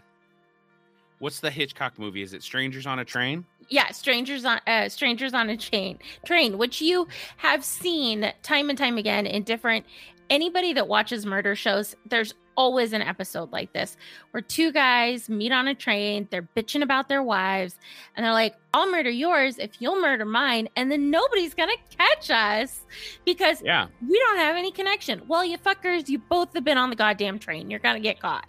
what's 1.19 1.41
the 1.41 1.51
Hitchcock 1.51 1.99
movie 1.99 2.23
is 2.23 2.33
it 2.33 2.43
Strangers 2.45 2.87
on 2.87 3.01
a 3.01 3.05
Train 3.05 3.45
Yeah, 3.69 3.91
strangers 3.91 4.45
on 4.45 4.61
uh, 4.69 4.89
strangers 4.89 5.35
on 5.35 5.51
a 5.51 5.57
chain 5.57 5.99
train, 6.25 6.59
which 6.59 6.81
you 6.81 7.09
have 7.39 7.65
seen 7.65 8.33
time 8.43 8.69
and 8.71 8.79
time 8.79 8.97
again 8.99 9.27
in 9.27 9.43
different. 9.43 9.85
Anybody 10.31 10.73
that 10.75 10.87
watches 10.87 11.27
murder 11.27 11.57
shows, 11.57 11.97
there's 12.09 12.35
always 12.57 12.93
an 12.93 13.03
episode 13.03 13.53
like 13.53 13.73
this 13.73 13.97
where 14.31 14.41
two 14.41 14.73
guys 14.73 15.29
meet 15.29 15.53
on 15.53 15.69
a 15.69 15.75
train. 15.75 16.29
They're 16.31 16.49
bitching 16.57 16.83
about 16.83 17.09
their 17.09 17.23
wives, 17.23 17.77
and 18.17 18.25
they're 18.25 18.33
like, 18.33 18.55
"I'll 18.75 18.91
murder 18.91 19.11
yours 19.11 19.59
if 19.59 19.81
you'll 19.81 20.01
murder 20.01 20.25
mine," 20.25 20.69
and 20.77 20.91
then 20.91 21.11
nobody's 21.11 21.55
gonna 21.55 21.73
catch 21.97 22.31
us 22.31 22.85
because 23.25 23.63
yeah 23.63 23.87
we 24.07 24.19
don't 24.19 24.39
have 24.39 24.57
any 24.57 24.71
connection. 24.71 25.23
Well, 25.29 25.45
you 25.45 25.59
fuckers, 25.59 26.09
you 26.09 26.19
both 26.19 26.55
have 26.55 26.65
been 26.65 26.79
on 26.79 26.91
the 26.91 26.97
goddamn 26.97 27.39
train. 27.39 27.71
You're 27.71 27.81
gonna 27.81 28.01
get 28.01 28.21
caught. 28.21 28.47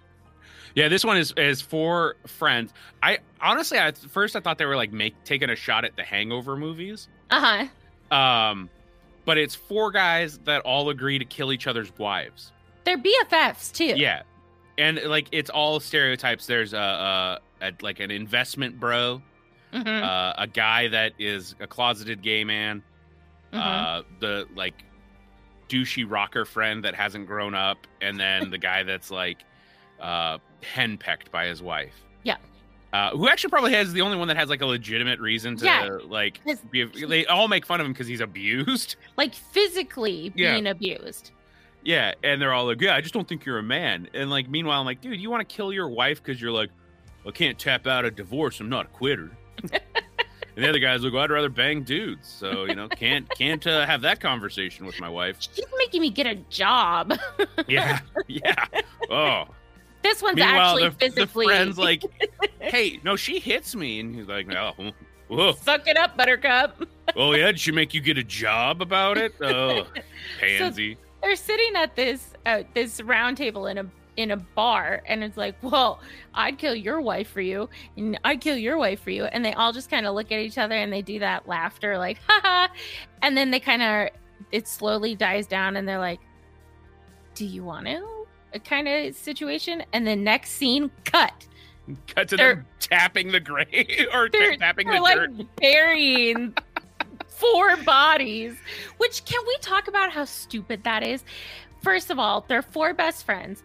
Yeah, 0.75 0.87
this 0.87 1.03
one 1.03 1.17
is 1.17 1.33
is 1.37 1.61
for 1.61 2.15
friends. 2.27 2.73
I 3.03 3.19
honestly 3.41 3.77
at 3.77 3.97
first 3.97 4.35
I 4.35 4.39
thought 4.39 4.57
they 4.57 4.65
were 4.65 4.75
like 4.75 4.91
make 4.91 5.21
taking 5.23 5.49
a 5.49 5.55
shot 5.55 5.85
at 5.85 5.95
the 5.95 6.03
Hangover 6.03 6.55
movies. 6.55 7.07
Uh 7.29 7.67
huh. 8.11 8.15
Um, 8.15 8.69
but 9.25 9.37
it's 9.37 9.55
four 9.55 9.91
guys 9.91 10.39
that 10.39 10.61
all 10.61 10.89
agree 10.89 11.19
to 11.19 11.25
kill 11.25 11.51
each 11.51 11.67
other's 11.67 11.91
wives. 11.97 12.51
They're 12.83 12.97
BFFs 12.97 13.71
too. 13.71 13.93
Yeah, 13.97 14.23
and 14.77 14.99
like 15.05 15.27
it's 15.31 15.49
all 15.49 15.79
stereotypes. 15.79 16.45
There's 16.45 16.73
a, 16.73 16.77
a, 16.77 17.39
a 17.67 17.71
like 17.81 17.99
an 17.99 18.11
investment 18.11 18.79
bro, 18.79 19.21
Mhm, 19.73 20.03
uh, 20.03 20.33
a 20.37 20.47
guy 20.47 20.87
that 20.89 21.13
is 21.19 21.55
a 21.59 21.67
closeted 21.67 22.21
gay 22.21 22.43
man, 22.43 22.83
mhm. 23.53 23.59
uh, 23.59 24.03
the 24.19 24.45
like 24.55 24.83
douchey 25.69 26.05
rocker 26.09 26.43
friend 26.45 26.83
that 26.83 26.95
hasn't 26.95 27.27
grown 27.27 27.55
up, 27.55 27.77
and 28.01 28.19
then 28.19 28.49
the 28.49 28.57
guy 28.57 28.83
that's 28.83 29.09
like 29.11 29.43
uh, 30.01 30.37
henpecked 30.61 31.31
by 31.31 31.45
his 31.45 31.61
wife. 31.61 31.93
Yeah. 32.23 32.37
Uh, 32.91 33.11
who 33.11 33.29
actually 33.29 33.51
probably 33.51 33.71
has 33.71 33.93
the 33.93 34.01
only 34.01 34.17
one 34.17 34.27
that 34.27 34.35
has 34.35 34.49
like 34.49 34.61
a 34.61 34.65
legitimate 34.65 35.19
reason 35.21 35.55
to 35.57 35.65
Yeah. 35.65 35.97
like 36.07 36.41
be, 36.71 36.83
they 36.83 37.25
all 37.27 37.47
make 37.47 37.65
fun 37.65 37.79
of 37.79 37.85
him 37.85 37.93
because 37.93 38.07
he's 38.07 38.19
abused. 38.19 38.95
like 39.15 39.33
physically 39.33 40.33
Yeah. 40.35 40.53
being 40.53 40.67
abused. 40.67 41.31
Yeah, 41.83 42.13
and 42.23 42.41
they're 42.41 42.53
all 42.53 42.65
like, 42.65 42.79
"Yeah, 42.81 42.95
I 42.95 43.01
just 43.01 43.13
don't 43.13 43.27
think 43.27 43.45
you're 43.45 43.57
a 43.57 43.63
man." 43.63 44.07
And 44.13 44.29
like, 44.29 44.49
meanwhile, 44.49 44.79
I'm 44.79 44.85
like, 44.85 45.01
"Dude, 45.01 45.19
you 45.19 45.29
want 45.29 45.47
to 45.47 45.55
kill 45.55 45.73
your 45.73 45.89
wife 45.89 46.21
because 46.23 46.39
you're 46.41 46.51
like, 46.51 46.69
I 47.27 47.31
can't 47.31 47.57
tap 47.57 47.87
out 47.87 48.05
a 48.05 48.11
divorce. 48.11 48.59
I'm 48.59 48.69
not 48.69 48.85
a 48.85 48.89
quitter." 48.89 49.31
and 49.63 49.71
the 50.55 50.69
other 50.69 50.79
guy's 50.79 51.03
like, 51.03 51.11
well, 51.13 51.23
"I'd 51.23 51.31
rather 51.31 51.49
bang 51.49 51.81
dudes, 51.83 52.27
so 52.27 52.65
you 52.65 52.75
know, 52.75 52.87
can't 52.87 53.27
can't 53.35 53.65
uh, 53.65 53.85
have 53.85 54.01
that 54.01 54.19
conversation 54.19 54.85
with 54.85 54.99
my 54.99 55.09
wife." 55.09 55.37
She's 55.39 55.65
making 55.77 56.01
me 56.01 56.09
get 56.11 56.27
a 56.27 56.35
job. 56.49 57.13
Yeah, 57.67 57.99
yeah. 58.27 58.65
Oh, 59.09 59.45
this 60.03 60.21
one's 60.21 60.35
meanwhile, 60.35 60.75
actually 60.77 60.89
the, 60.89 60.89
the 60.89 60.97
physically. 61.25 61.45
friend's 61.45 61.77
like, 61.79 62.03
"Hey, 62.59 62.99
no, 63.03 63.15
she 63.15 63.39
hits 63.39 63.75
me," 63.75 63.99
and 63.99 64.13
he's 64.15 64.27
like, 64.27 64.53
"Oh, 64.53 64.73
whoa, 65.27 65.53
Suck 65.53 65.87
it 65.87 65.97
up, 65.97 66.17
Buttercup. 66.17 66.87
oh 67.15 67.33
yeah, 67.33 67.47
did 67.47 67.59
she 67.59 67.71
make 67.71 67.93
you 67.93 68.01
get 68.01 68.17
a 68.17 68.23
job 68.23 68.81
about 68.81 69.17
it?" 69.17 69.33
Oh, 69.41 69.85
pansy. 70.39 70.97
They're 71.21 71.35
sitting 71.35 71.75
at 71.75 71.95
this 71.95 72.33
uh, 72.45 72.63
this 72.73 73.01
round 73.01 73.37
table 73.37 73.67
in 73.67 73.77
a 73.77 73.85
in 74.17 74.31
a 74.31 74.37
bar, 74.37 75.01
and 75.07 75.23
it's 75.23 75.37
like, 75.37 75.55
well, 75.61 76.01
I'd 76.33 76.57
kill 76.57 76.75
your 76.75 76.99
wife 77.01 77.29
for 77.29 77.41
you, 77.41 77.69
and 77.95 78.19
I'd 78.25 78.41
kill 78.41 78.57
your 78.57 78.77
wife 78.77 78.99
for 79.01 79.09
you, 79.11 79.23
and 79.25 79.43
they 79.45 79.53
all 79.53 79.71
just 79.71 79.89
kind 79.89 80.05
of 80.05 80.15
look 80.15 80.31
at 80.31 80.39
each 80.39 80.57
other 80.57 80.75
and 80.75 80.91
they 80.91 81.01
do 81.01 81.19
that 81.19 81.47
laughter, 81.47 81.97
like, 81.97 82.19
haha, 82.27 82.67
and 83.21 83.37
then 83.37 83.51
they 83.51 83.59
kind 83.59 83.81
of 83.81 84.09
it 84.51 84.67
slowly 84.67 85.15
dies 85.15 85.47
down, 85.47 85.77
and 85.77 85.87
they're 85.87 85.99
like, 85.99 86.19
do 87.35 87.45
you 87.45 87.63
want 87.63 87.85
to? 87.87 88.05
A 88.53 88.59
kind 88.59 88.87
of 88.87 89.15
situation, 89.15 89.83
and 89.93 90.05
the 90.05 90.15
next 90.15 90.51
scene, 90.51 90.91
cut. 91.05 91.47
Cut 92.13 92.27
to 92.29 92.37
They're- 92.37 92.55
them 92.55 92.65
tapping 92.79 93.31
the 93.31 93.39
grave 93.39 94.07
or 94.13 94.27
tapping 94.29 94.87
they're 94.87 94.97
the 94.97 95.01
like 95.01 95.15
dirt. 95.15 95.55
burying 95.55 96.53
four 97.41 97.75
bodies. 97.85 98.55
Which 98.97 99.25
can 99.25 99.41
we 99.47 99.57
talk 99.57 99.87
about 99.87 100.11
how 100.11 100.25
stupid 100.25 100.83
that 100.83 101.03
is? 101.03 101.23
First 101.81 102.09
of 102.11 102.19
all, 102.19 102.45
they're 102.47 102.61
four 102.61 102.93
best 102.93 103.25
friends. 103.25 103.63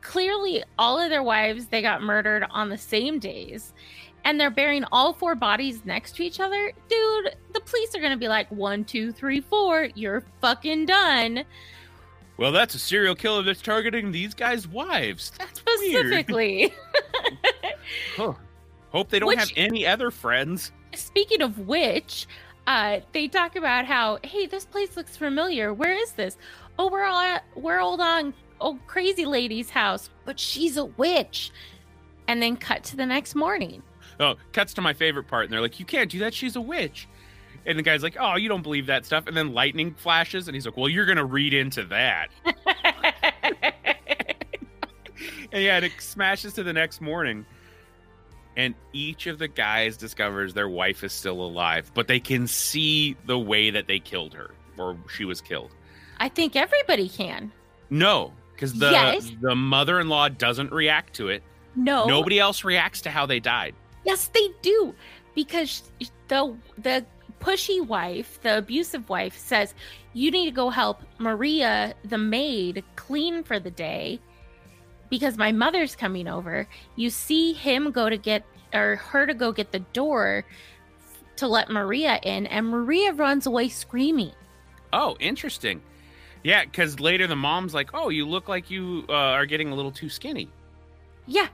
Clearly, 0.00 0.64
all 0.78 0.98
of 0.98 1.10
their 1.10 1.22
wives 1.22 1.66
they 1.66 1.82
got 1.82 2.02
murdered 2.02 2.44
on 2.50 2.70
the 2.70 2.78
same 2.78 3.18
days, 3.18 3.74
and 4.24 4.40
they're 4.40 4.50
burying 4.50 4.84
all 4.90 5.12
four 5.12 5.34
bodies 5.34 5.84
next 5.84 6.16
to 6.16 6.22
each 6.24 6.40
other. 6.40 6.72
Dude, 6.88 7.36
the 7.52 7.60
police 7.60 7.94
are 7.94 8.00
gonna 8.00 8.16
be 8.16 8.28
like, 8.28 8.50
one, 8.50 8.84
two, 8.84 9.12
three, 9.12 9.40
four. 9.40 9.88
You're 9.94 10.24
fucking 10.40 10.86
done. 10.86 11.44
Well, 12.38 12.52
that's 12.52 12.74
a 12.76 12.78
serial 12.78 13.16
killer 13.16 13.42
that's 13.42 13.60
targeting 13.60 14.12
these 14.12 14.32
guys' 14.32 14.66
wives. 14.68 15.32
That's. 15.38 15.60
Specifically. 15.60 16.72
Huh. 18.16 18.34
Hope 18.90 19.08
they 19.08 19.18
don't 19.18 19.28
Which- 19.28 19.38
have 19.38 19.50
any 19.56 19.86
other 19.86 20.10
friends. 20.10 20.72
Speaking 20.94 21.42
of 21.42 21.58
which, 21.66 22.26
uh, 22.68 23.00
they 23.12 23.26
talk 23.26 23.56
about 23.56 23.86
how, 23.86 24.18
hey, 24.22 24.46
this 24.46 24.66
place 24.66 24.94
looks 24.94 25.16
familiar. 25.16 25.72
Where 25.72 25.94
is 25.94 26.12
this? 26.12 26.36
Oh, 26.78 26.90
we're 26.90 27.04
all 27.04 27.18
at, 27.18 27.42
we're 27.56 27.80
old 27.80 27.98
on 28.00 28.34
old 28.60 28.86
crazy 28.86 29.24
lady's 29.24 29.70
house, 29.70 30.10
but 30.26 30.38
she's 30.38 30.76
a 30.76 30.84
witch. 30.84 31.50
And 32.28 32.42
then 32.42 32.58
cut 32.58 32.84
to 32.84 32.96
the 32.96 33.06
next 33.06 33.34
morning. 33.34 33.82
Oh, 34.20 34.34
cuts 34.52 34.74
to 34.74 34.82
my 34.82 34.92
favorite 34.92 35.28
part, 35.28 35.44
and 35.44 35.52
they're 35.52 35.62
like, 35.62 35.80
"You 35.80 35.86
can't 35.86 36.10
do 36.10 36.18
that. 36.18 36.34
She's 36.34 36.56
a 36.56 36.60
witch." 36.60 37.08
And 37.64 37.78
the 37.78 37.82
guy's 37.82 38.02
like, 38.02 38.18
"Oh, 38.20 38.36
you 38.36 38.50
don't 38.50 38.62
believe 38.62 38.84
that 38.86 39.06
stuff." 39.06 39.26
And 39.26 39.34
then 39.34 39.54
lightning 39.54 39.94
flashes, 39.94 40.46
and 40.46 40.54
he's 40.54 40.66
like, 40.66 40.76
"Well, 40.76 40.90
you're 40.90 41.06
gonna 41.06 41.24
read 41.24 41.54
into 41.54 41.84
that." 41.84 42.28
And 45.50 45.62
yeah, 45.62 45.76
and 45.76 45.84
it 45.84 45.92
smashes 45.98 46.52
to 46.54 46.62
the 46.62 46.72
next 46.72 47.00
morning. 47.00 47.46
And 48.58 48.74
each 48.92 49.28
of 49.28 49.38
the 49.38 49.46
guys 49.48 49.96
discovers 49.96 50.52
their 50.52 50.68
wife 50.68 51.04
is 51.04 51.12
still 51.12 51.40
alive, 51.40 51.90
but 51.94 52.08
they 52.08 52.18
can 52.18 52.46
see 52.48 53.16
the 53.26 53.38
way 53.38 53.70
that 53.70 53.86
they 53.86 54.00
killed 54.00 54.34
her 54.34 54.50
or 54.76 54.98
she 55.08 55.24
was 55.24 55.40
killed. 55.40 55.70
I 56.18 56.28
think 56.28 56.56
everybody 56.56 57.08
can. 57.08 57.52
No, 57.88 58.32
because 58.52 58.74
the 58.74 58.90
Yes. 58.90 59.30
the 59.40 59.54
mother-in-law 59.54 60.30
doesn't 60.30 60.72
react 60.72 61.14
to 61.14 61.28
it. 61.28 61.44
No. 61.76 62.06
Nobody 62.06 62.40
else 62.40 62.64
reacts 62.64 63.00
to 63.02 63.10
how 63.10 63.26
they 63.26 63.38
died. 63.38 63.76
Yes, 64.04 64.28
they 64.34 64.48
do. 64.60 64.92
Because 65.36 65.84
the 66.26 66.56
the 66.78 67.06
pushy 67.40 67.80
wife, 67.86 68.40
the 68.42 68.58
abusive 68.58 69.08
wife 69.08 69.38
says, 69.38 69.72
"You 70.14 70.32
need 70.32 70.46
to 70.46 70.50
go 70.50 70.70
help 70.70 71.02
Maria, 71.18 71.94
the 72.04 72.18
maid, 72.18 72.82
clean 72.96 73.44
for 73.44 73.60
the 73.60 73.70
day 73.70 74.18
because 75.10 75.36
my 75.36 75.52
mother's 75.52 75.94
coming 75.96 76.28
over." 76.28 76.68
You 76.96 77.10
see 77.10 77.52
him 77.52 77.90
go 77.90 78.08
to 78.08 78.16
get 78.16 78.44
or 78.74 78.96
her 78.96 79.26
to 79.26 79.34
go 79.34 79.52
get 79.52 79.72
the 79.72 79.78
door 79.78 80.44
to 81.36 81.46
let 81.46 81.70
Maria 81.70 82.18
in 82.22 82.46
and 82.46 82.68
Maria 82.68 83.12
runs 83.12 83.46
away 83.46 83.68
screaming. 83.68 84.32
Oh, 84.92 85.16
interesting. 85.20 85.80
Yeah, 86.42 86.64
because 86.64 87.00
later 87.00 87.26
the 87.26 87.36
mom's 87.36 87.74
like, 87.74 87.90
"Oh, 87.94 88.08
you 88.08 88.26
look 88.26 88.48
like 88.48 88.70
you 88.70 89.04
uh, 89.08 89.12
are 89.12 89.46
getting 89.46 89.70
a 89.70 89.74
little 89.74 89.92
too 89.92 90.08
skinny." 90.08 90.48
Yeah, 91.26 91.48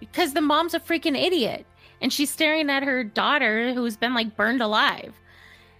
because 0.00 0.32
the 0.34 0.40
mom's 0.40 0.74
a 0.74 0.80
freaking 0.80 1.20
idiot. 1.20 1.66
And 2.00 2.12
she's 2.12 2.30
staring 2.30 2.70
at 2.70 2.84
her 2.84 3.02
daughter 3.02 3.74
who's 3.74 3.96
been 3.96 4.14
like 4.14 4.36
burned 4.36 4.62
alive 4.62 5.12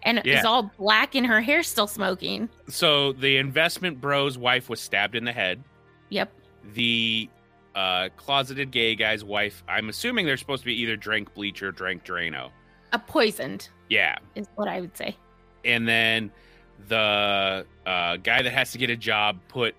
and 0.03 0.21
Yeah. 0.25 0.41
is 0.41 0.45
all 0.45 0.65
black 0.77 1.15
and 1.15 1.25
her 1.27 1.41
hair 1.41 1.63
still 1.63 1.87
smoking. 1.87 2.49
So 2.69 3.13
the 3.13 3.37
investment 3.37 4.01
bro's 4.01 4.37
wife 4.37 4.69
was 4.69 4.81
stabbed 4.81 5.15
in 5.15 5.25
the 5.25 5.33
head. 5.33 5.63
Yep. 6.09 6.33
The 6.75 7.29
uh, 7.75 8.09
closeted 8.17 8.71
gay 8.71 8.95
guy's 8.95 9.25
wife, 9.25 9.63
I'm 9.69 9.89
assuming 9.89 10.27
they're 10.27 10.37
supposed 10.37 10.63
to 10.63 10.67
be 10.67 10.75
either 10.81 10.97
drank 10.97 11.33
bleach 11.35 11.63
or 11.63 11.73
drank 11.73 12.05
Drano. 12.05 12.51
A 12.93 12.99
poisoned 12.99 13.69
Yeah, 13.89 14.17
is 14.35 14.47
what 14.57 14.69
I 14.69 14.81
would 14.81 14.97
say. 14.97 15.17
and 15.65 15.87
then 15.87 16.31
the 16.89 17.67
uh, 17.87 18.17
guy 18.19 18.43
that 18.43 18.53
has 18.53 18.73
to 18.73 18.79
get 18.79 18.89
a 18.91 18.97
job 18.97 19.39
put 19.49 19.75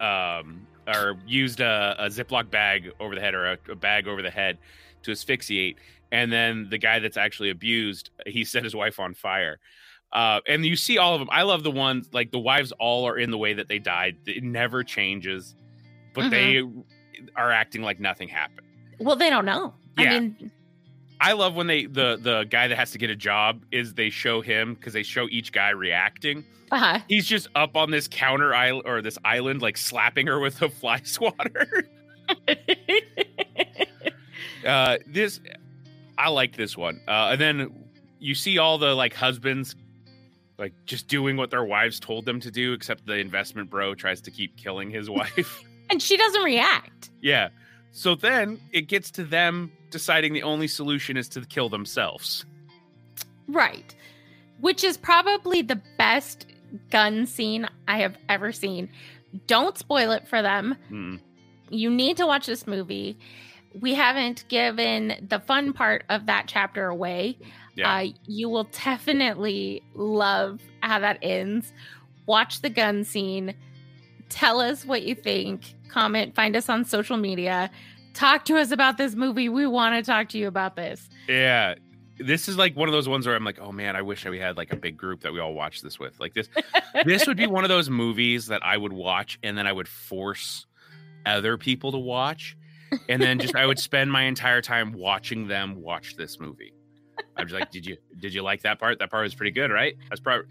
um, 0.00 0.66
or 0.86 1.16
used 1.26 1.60
a, 1.60 1.96
a 1.98 2.06
Ziploc 2.08 2.50
bag 2.50 2.92
over 3.00 3.14
the 3.14 3.20
head 3.20 3.34
or 3.34 3.46
a, 3.52 3.58
a 3.70 3.74
bag 3.74 4.06
over 4.06 4.22
the 4.22 4.30
head 4.30 4.58
to 5.02 5.10
asphyxiate, 5.12 5.76
and 6.12 6.30
then 6.32 6.68
the 6.70 6.78
guy 6.78 6.98
that's 6.98 7.16
actually 7.16 7.50
abused, 7.50 8.10
he 8.26 8.44
set 8.44 8.62
his 8.64 8.74
wife 8.74 8.98
on 9.00 9.14
fire. 9.14 9.58
Uh, 10.12 10.40
and 10.46 10.64
you 10.64 10.76
see 10.76 10.96
all 10.98 11.14
of 11.14 11.20
them. 11.20 11.28
I 11.32 11.42
love 11.42 11.64
the 11.64 11.72
ones 11.72 12.10
like 12.12 12.30
the 12.30 12.38
wives 12.38 12.72
all 12.78 13.08
are 13.08 13.18
in 13.18 13.30
the 13.32 13.38
way 13.38 13.54
that 13.54 13.66
they 13.66 13.80
died. 13.80 14.16
It 14.26 14.44
never 14.44 14.84
changes, 14.84 15.56
but 16.14 16.30
they 16.30 16.62
are 17.36 17.52
acting 17.52 17.82
like 17.82 18.00
nothing 18.00 18.28
happened. 18.28 18.66
Well, 18.98 19.16
they 19.16 19.30
don't 19.30 19.44
know. 19.44 19.74
Yeah. 19.98 20.04
I 20.04 20.20
mean, 20.20 20.50
I 21.20 21.32
love 21.32 21.54
when 21.54 21.66
they 21.66 21.86
the 21.86 22.18
the 22.20 22.44
guy 22.48 22.68
that 22.68 22.76
has 22.76 22.90
to 22.92 22.98
get 22.98 23.10
a 23.10 23.16
job 23.16 23.62
is 23.70 23.94
they 23.94 24.10
show 24.10 24.40
him 24.40 24.74
because 24.74 24.92
they 24.92 25.02
show 25.02 25.28
each 25.30 25.52
guy 25.52 25.70
reacting. 25.70 26.44
Uh-huh. 26.70 26.98
He's 27.08 27.26
just 27.26 27.48
up 27.54 27.76
on 27.76 27.90
this 27.90 28.08
counter 28.08 28.54
island 28.54 28.86
or 28.86 29.02
this 29.02 29.18
island, 29.24 29.62
like 29.62 29.76
slapping 29.76 30.26
her 30.26 30.40
with 30.40 30.60
a 30.62 30.68
fly 30.70 31.00
swatter. 31.04 31.88
uh, 34.66 34.98
this 35.06 35.40
I 36.18 36.30
like 36.30 36.56
this 36.56 36.76
one. 36.76 37.00
Uh, 37.06 37.30
and 37.32 37.40
then 37.40 37.84
you 38.18 38.34
see 38.34 38.58
all 38.58 38.78
the 38.78 38.94
like 38.94 39.14
husbands 39.14 39.76
like 40.58 40.72
just 40.86 41.08
doing 41.08 41.36
what 41.36 41.50
their 41.50 41.64
wives 41.64 41.98
told 41.98 42.24
them 42.24 42.40
to 42.40 42.50
do, 42.50 42.72
except 42.72 43.06
the 43.06 43.16
investment 43.16 43.70
bro 43.70 43.94
tries 43.94 44.20
to 44.22 44.30
keep 44.30 44.56
killing 44.56 44.90
his 44.90 45.10
wife. 45.10 45.62
And 45.90 46.00
she 46.02 46.16
doesn't 46.16 46.42
react. 46.42 47.10
yeah. 47.20 47.48
So 47.96 48.16
then 48.16 48.60
it 48.72 48.88
gets 48.88 49.12
to 49.12 49.22
them 49.24 49.70
deciding 49.90 50.32
the 50.32 50.42
only 50.42 50.66
solution 50.66 51.16
is 51.16 51.28
to 51.28 51.42
kill 51.42 51.68
themselves. 51.68 52.44
Right. 53.46 53.94
Which 54.60 54.82
is 54.82 54.96
probably 54.96 55.62
the 55.62 55.80
best 55.96 56.46
gun 56.90 57.24
scene 57.26 57.68
I 57.86 57.98
have 57.98 58.16
ever 58.28 58.50
seen. 58.50 58.88
Don't 59.46 59.78
spoil 59.78 60.10
it 60.10 60.26
for 60.26 60.42
them. 60.42 60.76
Hmm. 60.88 61.16
You 61.70 61.88
need 61.88 62.16
to 62.16 62.26
watch 62.26 62.46
this 62.46 62.66
movie. 62.66 63.16
We 63.80 63.94
haven't 63.94 64.44
given 64.48 65.26
the 65.28 65.38
fun 65.38 65.72
part 65.72 66.04
of 66.08 66.26
that 66.26 66.46
chapter 66.48 66.86
away. 66.86 67.38
Yeah. 67.76 67.94
Uh, 67.94 68.06
you 68.26 68.48
will 68.48 68.64
definitely 68.84 69.82
love 69.94 70.60
how 70.80 70.98
that 70.98 71.18
ends. 71.22 71.72
Watch 72.26 72.60
the 72.60 72.70
gun 72.70 73.04
scene. 73.04 73.54
Tell 74.34 74.60
us 74.60 74.84
what 74.84 75.04
you 75.04 75.14
think. 75.14 75.76
Comment, 75.88 76.34
find 76.34 76.56
us 76.56 76.68
on 76.68 76.84
social 76.84 77.16
media. 77.16 77.70
Talk 78.14 78.44
to 78.46 78.56
us 78.56 78.72
about 78.72 78.96
this 78.98 79.14
movie. 79.14 79.48
We 79.48 79.64
want 79.64 79.94
to 79.94 80.02
talk 80.02 80.28
to 80.30 80.38
you 80.38 80.48
about 80.48 80.74
this. 80.74 81.08
Yeah. 81.28 81.76
This 82.18 82.48
is 82.48 82.58
like 82.58 82.74
one 82.74 82.88
of 82.88 82.92
those 82.92 83.08
ones 83.08 83.28
where 83.28 83.36
I'm 83.36 83.44
like, 83.44 83.60
oh 83.60 83.70
man, 83.70 83.94
I 83.94 84.02
wish 84.02 84.24
we 84.24 84.40
had 84.40 84.56
like 84.56 84.72
a 84.72 84.76
big 84.76 84.96
group 84.96 85.20
that 85.20 85.32
we 85.32 85.38
all 85.38 85.54
watch 85.54 85.82
this 85.82 86.00
with. 86.00 86.18
Like 86.18 86.34
this, 86.34 86.48
this 87.04 87.28
would 87.28 87.36
be 87.36 87.46
one 87.46 87.62
of 87.62 87.68
those 87.68 87.88
movies 87.88 88.48
that 88.48 88.60
I 88.66 88.76
would 88.76 88.92
watch 88.92 89.38
and 89.44 89.56
then 89.56 89.68
I 89.68 89.72
would 89.72 89.86
force 89.86 90.66
other 91.24 91.56
people 91.56 91.92
to 91.92 91.98
watch. 91.98 92.56
And 93.08 93.22
then 93.22 93.38
just 93.38 93.54
I 93.54 93.66
would 93.66 93.78
spend 93.78 94.10
my 94.10 94.22
entire 94.22 94.60
time 94.60 94.90
watching 94.90 95.46
them 95.46 95.80
watch 95.80 96.16
this 96.16 96.40
movie. 96.40 96.74
I'm 97.36 97.46
just 97.46 97.60
like, 97.60 97.70
did 97.70 97.86
you 97.86 97.98
did 98.18 98.34
you 98.34 98.42
like 98.42 98.62
that 98.62 98.80
part? 98.80 98.98
That 98.98 99.12
part 99.12 99.22
was 99.22 99.34
pretty 99.36 99.52
good, 99.52 99.70
right? 99.70 99.96
That's 100.08 100.20
probably 100.20 100.46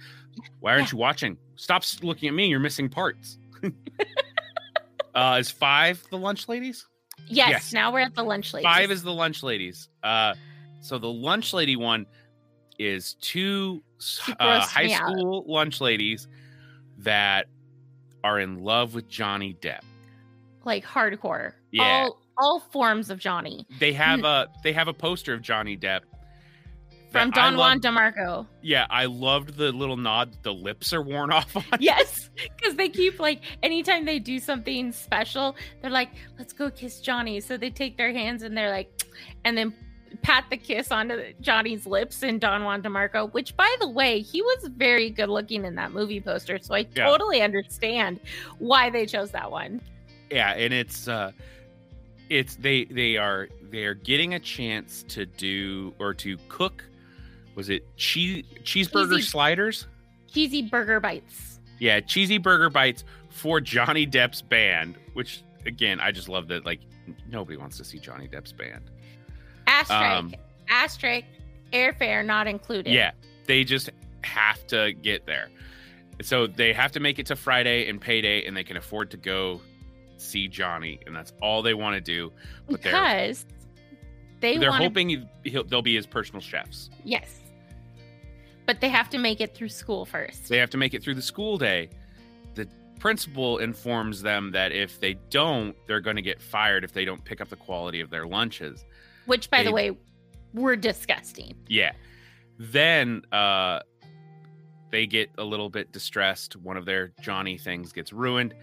why 0.62 0.72
aren't 0.72 0.94
you 0.94 0.98
watching? 0.98 1.38
Stop 1.58 1.84
looking 2.02 2.30
at 2.30 2.34
me. 2.34 2.48
You're 2.48 2.62
missing 2.62 2.88
parts. 2.88 3.40
uh, 5.16 5.38
is 5.40 5.52
five 5.52 6.04
the 6.10 6.18
lunch 6.18 6.48
ladies? 6.48 6.86
Yes, 7.28 7.50
Yes. 7.50 7.74
now 7.74 7.92
we're 7.94 8.00
at 8.02 8.16
the 8.16 8.24
lunch 8.24 8.54
ladies. 8.54 8.66
Five 8.66 8.92
is 8.92 9.04
the 9.04 9.14
lunch 9.14 9.44
ladies. 9.44 9.90
Uh, 10.02 10.34
so 10.82 10.98
the 10.98 11.12
lunch 11.12 11.54
lady 11.54 11.76
one 11.76 12.06
is 12.80 13.14
two 13.22 13.82
uh, 14.40 14.60
high 14.62 14.86
me 14.86 14.94
out. 14.94 15.12
school 15.12 15.46
lunch 15.48 15.80
ladies 15.80 16.28
that 17.00 17.46
are 18.24 18.40
in 18.40 18.64
love 18.64 18.94
with 18.96 19.08
Johnny 19.08 19.56
Depp. 19.62 19.82
like 20.66 20.84
hardcore. 20.84 21.54
Yeah. 21.72 21.84
All 22.06 22.20
all 22.38 22.60
forms 22.72 23.10
of 23.12 23.20
Johnny. 23.20 23.66
They 23.80 23.94
have 23.94 24.24
a 24.24 24.48
they 24.64 24.74
have 24.74 24.88
a 24.88 24.94
poster 24.94 25.34
of 25.34 25.42
Johnny 25.42 25.78
Depp 25.78 26.02
From 27.14 27.32
Don 27.32 27.56
Juan 27.58 27.80
DeMarco. 27.80 28.46
Yeah, 28.62 28.86
I 28.90 29.06
loved 29.06 29.56
the 29.56 29.72
little 29.72 29.96
nod. 29.98 30.36
The 30.44 30.54
lips 30.54 30.92
are 30.94 31.02
worn 31.02 31.32
off 31.38 31.56
on. 31.56 31.64
yes. 31.80 32.30
Because 32.58 32.76
they 32.76 32.90
keep 32.90 33.20
like 33.20 33.42
anytime 33.62 34.04
they 34.06 34.20
do 34.20 34.40
something 34.40 34.92
special, 34.92 35.56
they're 35.82 35.92
like, 35.92 36.10
let's 36.38 36.52
go 36.54 36.70
kiss 36.72 37.00
Johnny. 37.00 37.40
So 37.40 37.56
they 37.56 37.70
take 37.70 37.96
their 37.98 38.12
hands 38.12 38.44
and 38.44 38.58
they're 38.58 38.72
like, 38.72 39.04
and 39.46 39.58
then 39.58 39.74
pat 40.24 40.46
the 40.50 40.58
kiss 40.58 40.92
onto 40.92 41.34
Johnny's 41.42 41.86
lips 41.86 42.24
in 42.24 42.40
Don 42.40 42.64
Juan 42.64 42.82
DeMarco, 42.82 43.32
which 43.34 43.56
by 43.56 43.74
the 43.80 43.90
way, 43.90 44.20
he 44.22 44.42
was 44.42 44.70
very 44.76 45.10
good 45.10 45.30
looking 45.30 45.66
in 45.66 45.76
that 45.76 45.92
movie 45.92 46.20
poster. 46.22 46.58
So 46.60 46.74
I 46.76 46.88
Yeah. 46.96 47.06
totally 47.06 47.42
understand 47.42 48.20
why 48.60 48.90
they 48.90 49.06
chose 49.06 49.32
that 49.32 49.52
one. 49.52 49.82
yeah 50.32 50.52
and 50.54 50.74
it's 50.74 51.08
uh 51.08 51.32
it's 52.30 52.56
they 52.56 52.86
they 52.86 53.18
are 53.18 53.50
they 53.70 53.84
are 53.84 53.94
getting 53.94 54.34
a 54.34 54.40
chance 54.40 55.04
to 55.10 55.26
do 55.26 55.94
or 56.00 56.14
to 56.16 56.38
cook 56.48 56.84
was 57.56 57.70
it 57.70 57.86
cheese 57.98 58.44
cheeseburger 58.64 59.16
Cheesy- 59.18 59.22
sliders 59.22 59.88
Cheesy 60.32 60.64
burger 60.64 61.00
bites. 61.00 61.60
yeah 61.80 62.00
cheesy 62.00 62.38
burger 62.38 62.70
bites 62.70 63.04
for 63.30 63.60
johnny 63.62 64.06
depp's 64.08 64.42
band 64.42 64.96
which 65.14 65.44
again 65.66 66.00
i 66.00 66.12
just 66.12 66.30
love 66.30 66.48
that 66.48 66.66
like 66.66 66.80
nobody 67.30 67.58
wants 67.58 67.78
to 67.78 67.84
see 67.84 68.00
johnny 68.00 68.28
depp's 68.28 68.52
band 68.52 68.90
Asterisk. 69.68 69.92
Um, 70.02 70.34
asterisk. 70.70 71.26
Airfare 71.72 72.24
not 72.26 72.48
included. 72.48 72.92
yeah 72.94 73.12
they 73.46 73.64
just 73.64 73.90
have 74.24 74.66
to 74.68 74.94
get 74.94 75.26
there 75.26 75.50
so 76.22 76.46
they 76.48 76.72
have 76.74 76.92
to 76.92 77.00
make 77.00 77.18
it 77.20 77.26
to 77.28 77.36
friday 77.36 77.88
and 77.90 78.00
payday 78.00 78.46
and 78.46 78.56
they 78.56 78.64
can 78.64 78.78
afford 78.78 79.10
to 79.12 79.18
go 79.18 79.60
see 80.18 80.48
johnny 80.48 81.00
and 81.06 81.16
that's 81.16 81.34
all 81.42 81.62
they 81.62 81.74
want 81.74 81.94
to 81.96 82.02
do 82.02 82.32
but 82.70 82.82
they're 82.82 82.92
Because 82.94 83.46
they 84.40 84.58
they're 84.58 84.72
hoping 84.72 85.10
he- 85.10 85.26
he'll, 85.46 85.64
they'll 85.64 85.82
be 85.82 85.96
his 85.96 86.06
personal 86.06 86.42
chefs. 86.42 86.90
Yes. 87.06 87.40
But 88.66 88.80
they 88.82 88.90
have 88.90 89.10
to 89.10 89.18
make 89.18 89.42
it 89.42 89.54
through 89.56 89.70
school 89.70 90.06
first. 90.06 90.48
They 90.50 90.58
have 90.58 90.70
to 90.72 90.78
make 90.78 90.94
it 90.94 91.04
through 91.04 91.16
the 91.16 91.22
school 91.22 91.58
day. 91.58 91.90
The 92.56 92.68
principal 93.00 93.58
informs 93.58 94.22
them 94.22 94.52
that 94.52 94.72
if 94.72 95.00
they 95.00 95.16
don't, 95.30 95.76
they're 95.88 96.00
going 96.02 96.16
to 96.16 96.22
get 96.22 96.42
fired 96.42 96.84
if 96.84 96.94
they 96.94 97.04
don't 97.06 97.24
pick 97.26 97.42
up 97.42 97.50
the 97.50 97.56
quality 97.58 98.00
of 98.00 98.10
their 98.10 98.26
lunches. 98.26 98.86
which, 99.26 99.50
by 99.50 99.64
the 99.64 99.72
way, 99.72 99.92
were 100.54 100.76
disgusting. 100.76 101.56
Yeah. 101.68 101.92
Then 102.60 103.24
uh, 103.32 103.80
they 104.92 105.08
get 105.08 105.30
a 105.38 105.44
little 105.44 105.70
bit 105.70 105.92
distressed. 105.92 106.56
One 106.56 106.78
of 106.78 106.86
their 106.86 107.12
Johnny 107.22 107.58
things 107.58 107.92
gets 107.92 108.14
ruined. 108.14 108.54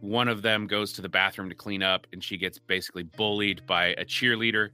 One 0.00 0.28
of 0.28 0.42
them 0.42 0.66
goes 0.66 0.92
to 0.94 1.02
the 1.02 1.08
bathroom 1.08 1.48
to 1.48 1.54
clean 1.54 1.82
up, 1.82 2.06
and 2.12 2.22
she 2.24 2.36
gets 2.36 2.58
basically 2.58 3.04
bullied 3.04 3.64
by 3.66 3.88
a 3.98 4.04
cheerleader. 4.04 4.70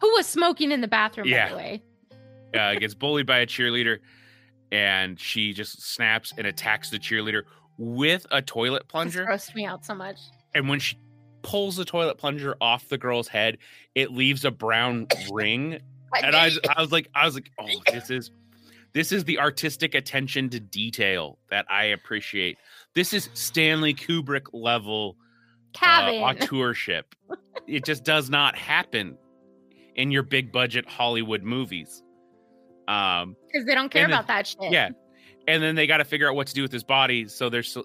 Who 0.00 0.10
was 0.12 0.26
smoking 0.26 0.70
in 0.70 0.80
the 0.80 0.86
bathroom, 0.88 1.24
by 1.26 1.30
Yeah. 1.30 1.48
the 1.48 1.56
way? 1.56 1.82
Uh, 2.56 2.74
gets 2.74 2.94
bullied 2.94 3.26
by 3.26 3.38
a 3.38 3.46
cheerleader 3.46 3.98
and 4.70 5.18
she 5.18 5.52
just 5.52 5.80
snaps 5.82 6.32
and 6.36 6.46
attacks 6.46 6.90
the 6.90 6.98
cheerleader 6.98 7.42
with 7.78 8.26
a 8.30 8.42
toilet 8.42 8.82
This 8.82 8.90
plunger. 8.90 9.24
grossed 9.26 9.54
me 9.54 9.64
out 9.64 9.84
so 9.84 9.94
much. 9.94 10.18
and 10.54 10.68
when 10.68 10.78
she 10.78 10.96
pulls 11.42 11.76
the 11.76 11.84
toilet 11.84 12.18
plunger 12.18 12.56
off 12.60 12.88
the 12.88 12.98
girl's 12.98 13.28
head 13.28 13.58
it 13.94 14.10
leaves 14.12 14.44
a 14.44 14.50
brown 14.50 15.06
ring. 15.32 15.78
And 16.22 16.34
I, 16.34 16.46
was- 16.46 16.58
I 16.74 16.80
was 16.80 16.90
like 16.90 17.08
i 17.14 17.26
was 17.26 17.34
like 17.34 17.50
oh 17.60 17.68
this 17.92 18.08
is 18.08 18.30
this 18.94 19.12
is 19.12 19.24
the 19.24 19.38
artistic 19.38 19.94
attention 19.94 20.48
to 20.50 20.58
detail 20.58 21.38
that 21.50 21.66
i 21.70 21.84
appreciate. 21.84 22.56
This 22.94 23.12
is 23.12 23.28
stanley 23.34 23.92
kubrick 23.94 24.46
level 24.54 25.16
uh, 25.82 26.10
auteurship. 26.12 27.02
It 27.66 27.84
just 27.84 28.02
does 28.04 28.30
not 28.30 28.56
happen 28.56 29.18
in 29.94 30.10
your 30.10 30.22
big 30.22 30.50
budget 30.50 30.88
hollywood 30.88 31.42
movies 31.42 32.02
um 32.88 33.36
Because 33.46 33.66
they 33.66 33.74
don't 33.74 33.90
care 33.90 34.02
then- 34.02 34.10
about 34.12 34.26
that 34.28 34.46
shit. 34.46 34.72
yeah. 34.72 34.88
And 35.46 35.62
then 35.62 35.76
they 35.76 35.86
got 35.86 35.98
to 35.98 36.04
figure 36.04 36.28
out 36.28 36.34
what 36.34 36.46
to 36.48 36.54
do 36.54 36.62
with 36.62 36.72
his 36.72 36.84
body. 36.84 37.26
So 37.28 37.48
there's 37.48 37.70
so 37.72 37.84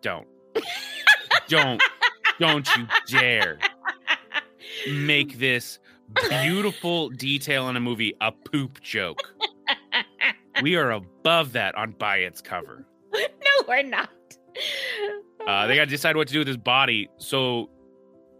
don't, 0.00 0.26
don't, 1.48 1.82
don't 2.38 2.68
you 2.76 2.86
dare 3.08 3.58
make 4.90 5.38
this 5.38 5.78
beautiful 6.30 7.08
detail 7.10 7.68
in 7.68 7.76
a 7.76 7.80
movie 7.80 8.14
a 8.20 8.32
poop 8.32 8.80
joke. 8.80 9.34
We 10.62 10.76
are 10.76 10.90
above 10.92 11.52
that 11.52 11.74
on 11.76 11.92
by 11.92 12.18
its 12.18 12.40
cover. 12.40 12.86
no, 13.12 13.20
we're 13.66 13.82
not. 13.82 14.08
Uh, 15.46 15.66
they 15.66 15.76
got 15.76 15.84
to 15.84 15.90
decide 15.90 16.16
what 16.16 16.28
to 16.28 16.32
do 16.32 16.38
with 16.40 16.48
his 16.48 16.56
body. 16.56 17.08
So 17.18 17.70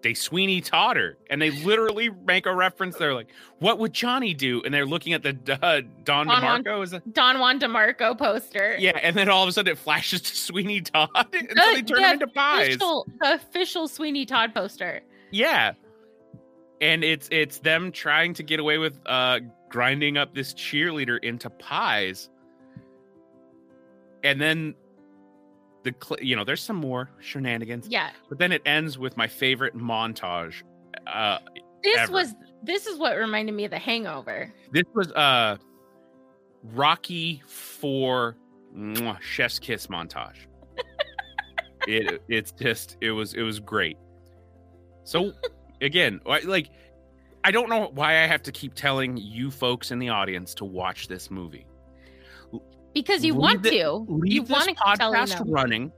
they 0.03 0.15
Sweeney 0.15 0.61
Todd 0.61 0.97
her, 0.97 1.17
and 1.29 1.43
they 1.43 1.51
literally 1.51 2.09
make 2.09 2.47
a 2.47 2.55
reference. 2.55 2.97
They're 2.97 3.15
like, 3.15 3.29
"What 3.59 3.79
would 3.79 3.93
Johnny 3.93 4.33
do?" 4.35 4.63
And 4.65 4.73
they're 4.73 4.87
looking 4.87 5.13
at 5.13 5.23
the 5.23 5.31
uh, 5.63 5.81
Don 6.05 6.27
Don 6.27 6.43
Juan- 6.43 6.65
DeMarco. 6.65 6.85
Is 6.85 6.91
that, 6.93 7.13
Don 7.13 7.39
Juan 7.39 7.59
DeMarco 7.59 8.17
poster. 8.17 8.77
Yeah, 8.79 8.99
and 9.03 9.17
then 9.17 9.29
all 9.29 9.43
of 9.43 9.49
a 9.49 9.53
sudden 9.53 9.73
it 9.73 9.79
flashes 9.79 10.21
to 10.23 10.37
Sweeney 10.37 10.81
Todd 10.81 11.09
until 11.33 11.75
they 11.75 11.83
turn 11.83 12.03
the 12.03 12.07
him 12.07 12.13
into 12.13 12.27
pies. 12.29 12.77
Official, 12.77 13.07
the 13.21 13.35
official 13.35 13.89
Sweeney 13.89 14.25
Todd 14.25 14.55
poster. 14.55 15.03
Yeah. 15.31 15.73
And 16.81 17.03
it's 17.03 17.29
it's 17.33 17.59
them 17.59 17.91
trying 17.91 18.35
to 18.35 18.43
get 18.45 18.61
away 18.61 18.79
with 18.79 19.01
uh 19.07 19.41
grinding 19.69 20.17
up 20.17 20.35
this 20.35 20.55
cheerleader 20.55 21.23
into 21.25 21.51
pies. 21.51 22.31
And 24.23 24.41
then 24.41 24.75
the 25.91 26.17
you 26.25 26.37
know, 26.37 26.45
there's 26.45 26.63
some 26.63 26.77
more 26.77 27.11
shenanigans, 27.21 27.89
Yeah. 27.89 28.11
but 28.29 28.39
then 28.39 28.53
it 28.53 28.63
ends 28.67 28.99
with 28.99 29.17
my 29.17 29.27
favorite 29.27 29.77
montage. 29.77 30.63
Uh 31.07 31.39
This 31.83 31.97
Ever. 31.99 32.13
was 32.13 32.35
this 32.63 32.87
is 32.87 32.99
what 32.99 33.17
reminded 33.17 33.55
me 33.55 33.65
of 33.65 33.71
the 33.71 33.79
hangover. 33.79 34.53
this 34.73 34.85
was 34.95 35.13
uh 35.13 35.57
Rocky 36.75 37.43
4 37.47 38.37
mwah, 38.77 39.21
chef's 39.21 39.59
kiss 39.59 39.87
montage. 39.87 40.47
it 41.87 42.21
it's 42.29 42.53
just 42.53 42.97
it 43.01 43.13
was 43.13 43.35
it 43.35 43.43
was 43.43 43.61
great. 43.61 43.97
So 45.05 45.33
again, 45.81 46.21
like 46.27 46.71
I 47.45 47.51
don't 47.53 47.69
know 47.71 47.91
why 47.95 48.23
I 48.23 48.27
have 48.27 48.43
to 48.43 48.53
keep 48.53 48.75
telling 48.75 49.17
you 49.17 49.51
folks 49.51 49.91
in 49.93 49.99
the 50.01 50.09
audience 50.09 50.53
to 50.55 50.65
watch 50.65 51.07
this 51.09 51.31
movie. 51.31 51.67
Because 53.03 53.25
you 53.25 53.33
Leave 53.35 53.41
want 53.41 53.63
the- 53.63 53.71
to. 53.71 54.07
Leave 54.09 54.33
you 54.33 54.41
this 54.43 54.51
want 54.51 54.65
to 54.65 54.71
keep 54.71 54.79
podcast 54.79 55.43
running, 55.47 55.93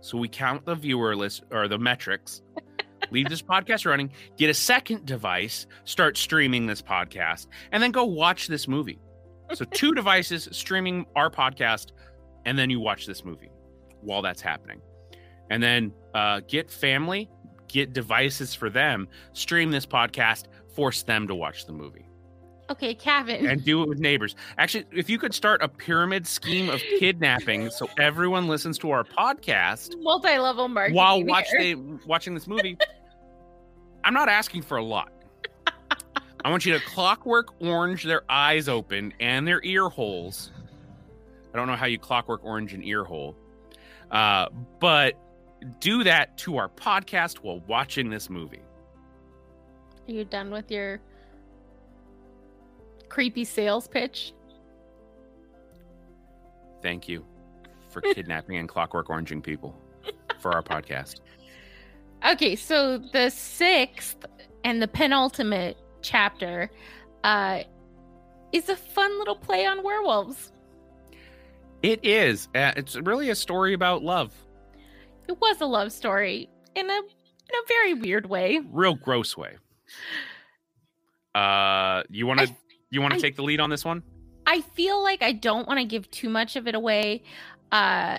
so 0.00 0.18
we 0.18 0.28
count 0.28 0.64
the 0.66 0.74
viewer 0.74 1.16
list 1.16 1.42
or 1.50 1.68
the 1.68 1.78
metrics. 1.78 2.42
Leave 3.10 3.28
this 3.28 3.40
podcast 3.42 3.86
running. 3.86 4.12
Get 4.36 4.50
a 4.50 4.54
second 4.54 5.06
device. 5.06 5.66
Start 5.84 6.16
streaming 6.16 6.66
this 6.66 6.82
podcast, 6.82 7.46
and 7.72 7.82
then 7.82 7.90
go 7.92 8.04
watch 8.04 8.48
this 8.48 8.68
movie. 8.68 8.98
So 9.54 9.64
two 9.72 9.92
devices 9.92 10.48
streaming 10.52 11.06
our 11.16 11.30
podcast, 11.30 11.92
and 12.44 12.58
then 12.58 12.68
you 12.70 12.80
watch 12.80 13.06
this 13.06 13.24
movie 13.24 13.50
while 14.02 14.20
that's 14.22 14.42
happening, 14.42 14.80
and 15.50 15.62
then 15.62 15.92
uh, 16.14 16.40
get 16.46 16.70
family, 16.70 17.30
get 17.68 17.92
devices 17.92 18.54
for 18.54 18.68
them, 18.70 19.08
stream 19.32 19.70
this 19.70 19.86
podcast, 19.86 20.44
force 20.74 21.02
them 21.04 21.26
to 21.28 21.34
watch 21.34 21.66
the 21.66 21.72
movie 21.72 22.07
Okay, 22.70 22.94
Kevin. 22.94 23.46
and 23.46 23.64
do 23.64 23.82
it 23.82 23.88
with 23.88 23.98
neighbors. 23.98 24.36
Actually, 24.58 24.84
if 24.92 25.08
you 25.08 25.18
could 25.18 25.32
start 25.34 25.62
a 25.62 25.68
pyramid 25.68 26.26
scheme 26.26 26.68
of 26.68 26.80
kidnapping 26.98 27.70
so 27.70 27.88
everyone 27.98 28.46
listens 28.46 28.78
to 28.78 28.90
our 28.90 29.04
podcast 29.04 29.94
Multi-level 30.02 30.68
marketing. 30.68 30.94
while 30.96 31.22
watch 31.24 31.46
they, 31.58 31.74
watching 31.74 32.34
this 32.34 32.46
movie, 32.46 32.76
I'm 34.04 34.12
not 34.12 34.28
asking 34.28 34.62
for 34.62 34.76
a 34.76 34.84
lot. 34.84 35.10
I 36.44 36.50
want 36.50 36.66
you 36.66 36.72
to 36.78 36.84
clockwork 36.84 37.60
orange 37.60 38.04
their 38.04 38.22
eyes 38.28 38.68
open 38.68 39.14
and 39.18 39.48
their 39.48 39.62
ear 39.64 39.88
holes. 39.88 40.52
I 41.54 41.56
don't 41.56 41.68
know 41.68 41.76
how 41.76 41.86
you 41.86 41.98
clockwork 41.98 42.44
orange 42.44 42.74
an 42.74 42.82
ear 42.84 43.02
hole, 43.02 43.34
uh, 44.10 44.48
but 44.78 45.14
do 45.80 46.04
that 46.04 46.36
to 46.38 46.58
our 46.58 46.68
podcast 46.68 47.38
while 47.38 47.60
watching 47.66 48.10
this 48.10 48.28
movie. 48.28 48.60
Are 50.06 50.12
you 50.12 50.24
done 50.24 50.50
with 50.50 50.70
your 50.70 51.00
creepy 53.08 53.44
sales 53.44 53.88
pitch? 53.88 54.32
Thank 56.82 57.08
you 57.08 57.24
for 57.90 58.00
kidnapping 58.00 58.56
and 58.56 58.68
clockwork 58.68 59.08
oranging 59.08 59.42
people 59.42 59.74
for 60.40 60.52
our 60.52 60.62
podcast. 60.62 61.20
Okay, 62.28 62.56
so 62.56 62.98
the 62.98 63.30
sixth 63.30 64.24
and 64.64 64.82
the 64.82 64.88
penultimate 64.88 65.76
chapter 66.02 66.70
uh, 67.24 67.62
is 68.52 68.68
a 68.68 68.76
fun 68.76 69.18
little 69.18 69.36
play 69.36 69.66
on 69.66 69.82
werewolves. 69.82 70.52
It 71.82 72.00
is. 72.02 72.48
Uh, 72.54 72.72
it's 72.76 72.96
really 72.96 73.30
a 73.30 73.34
story 73.34 73.72
about 73.72 74.02
love. 74.02 74.32
It 75.28 75.40
was 75.40 75.60
a 75.60 75.66
love 75.66 75.92
story 75.92 76.48
in 76.74 76.88
a 76.88 76.98
in 76.98 77.54
a 77.54 77.66
very 77.68 77.94
weird 77.94 78.26
way. 78.26 78.60
Real 78.72 78.94
gross 78.94 79.36
way. 79.36 79.56
Uh, 81.34 82.02
you 82.10 82.26
want 82.26 82.40
to 82.40 82.54
you 82.90 83.02
want 83.02 83.14
to 83.14 83.20
take 83.20 83.36
the 83.36 83.42
lead 83.42 83.60
on 83.60 83.70
this 83.70 83.84
one? 83.84 84.02
I 84.46 84.62
feel 84.62 85.02
like 85.02 85.22
I 85.22 85.32
don't 85.32 85.66
want 85.66 85.78
to 85.78 85.84
give 85.84 86.10
too 86.10 86.28
much 86.28 86.56
of 86.56 86.66
it 86.66 86.74
away. 86.74 87.22
Uh, 87.70 88.18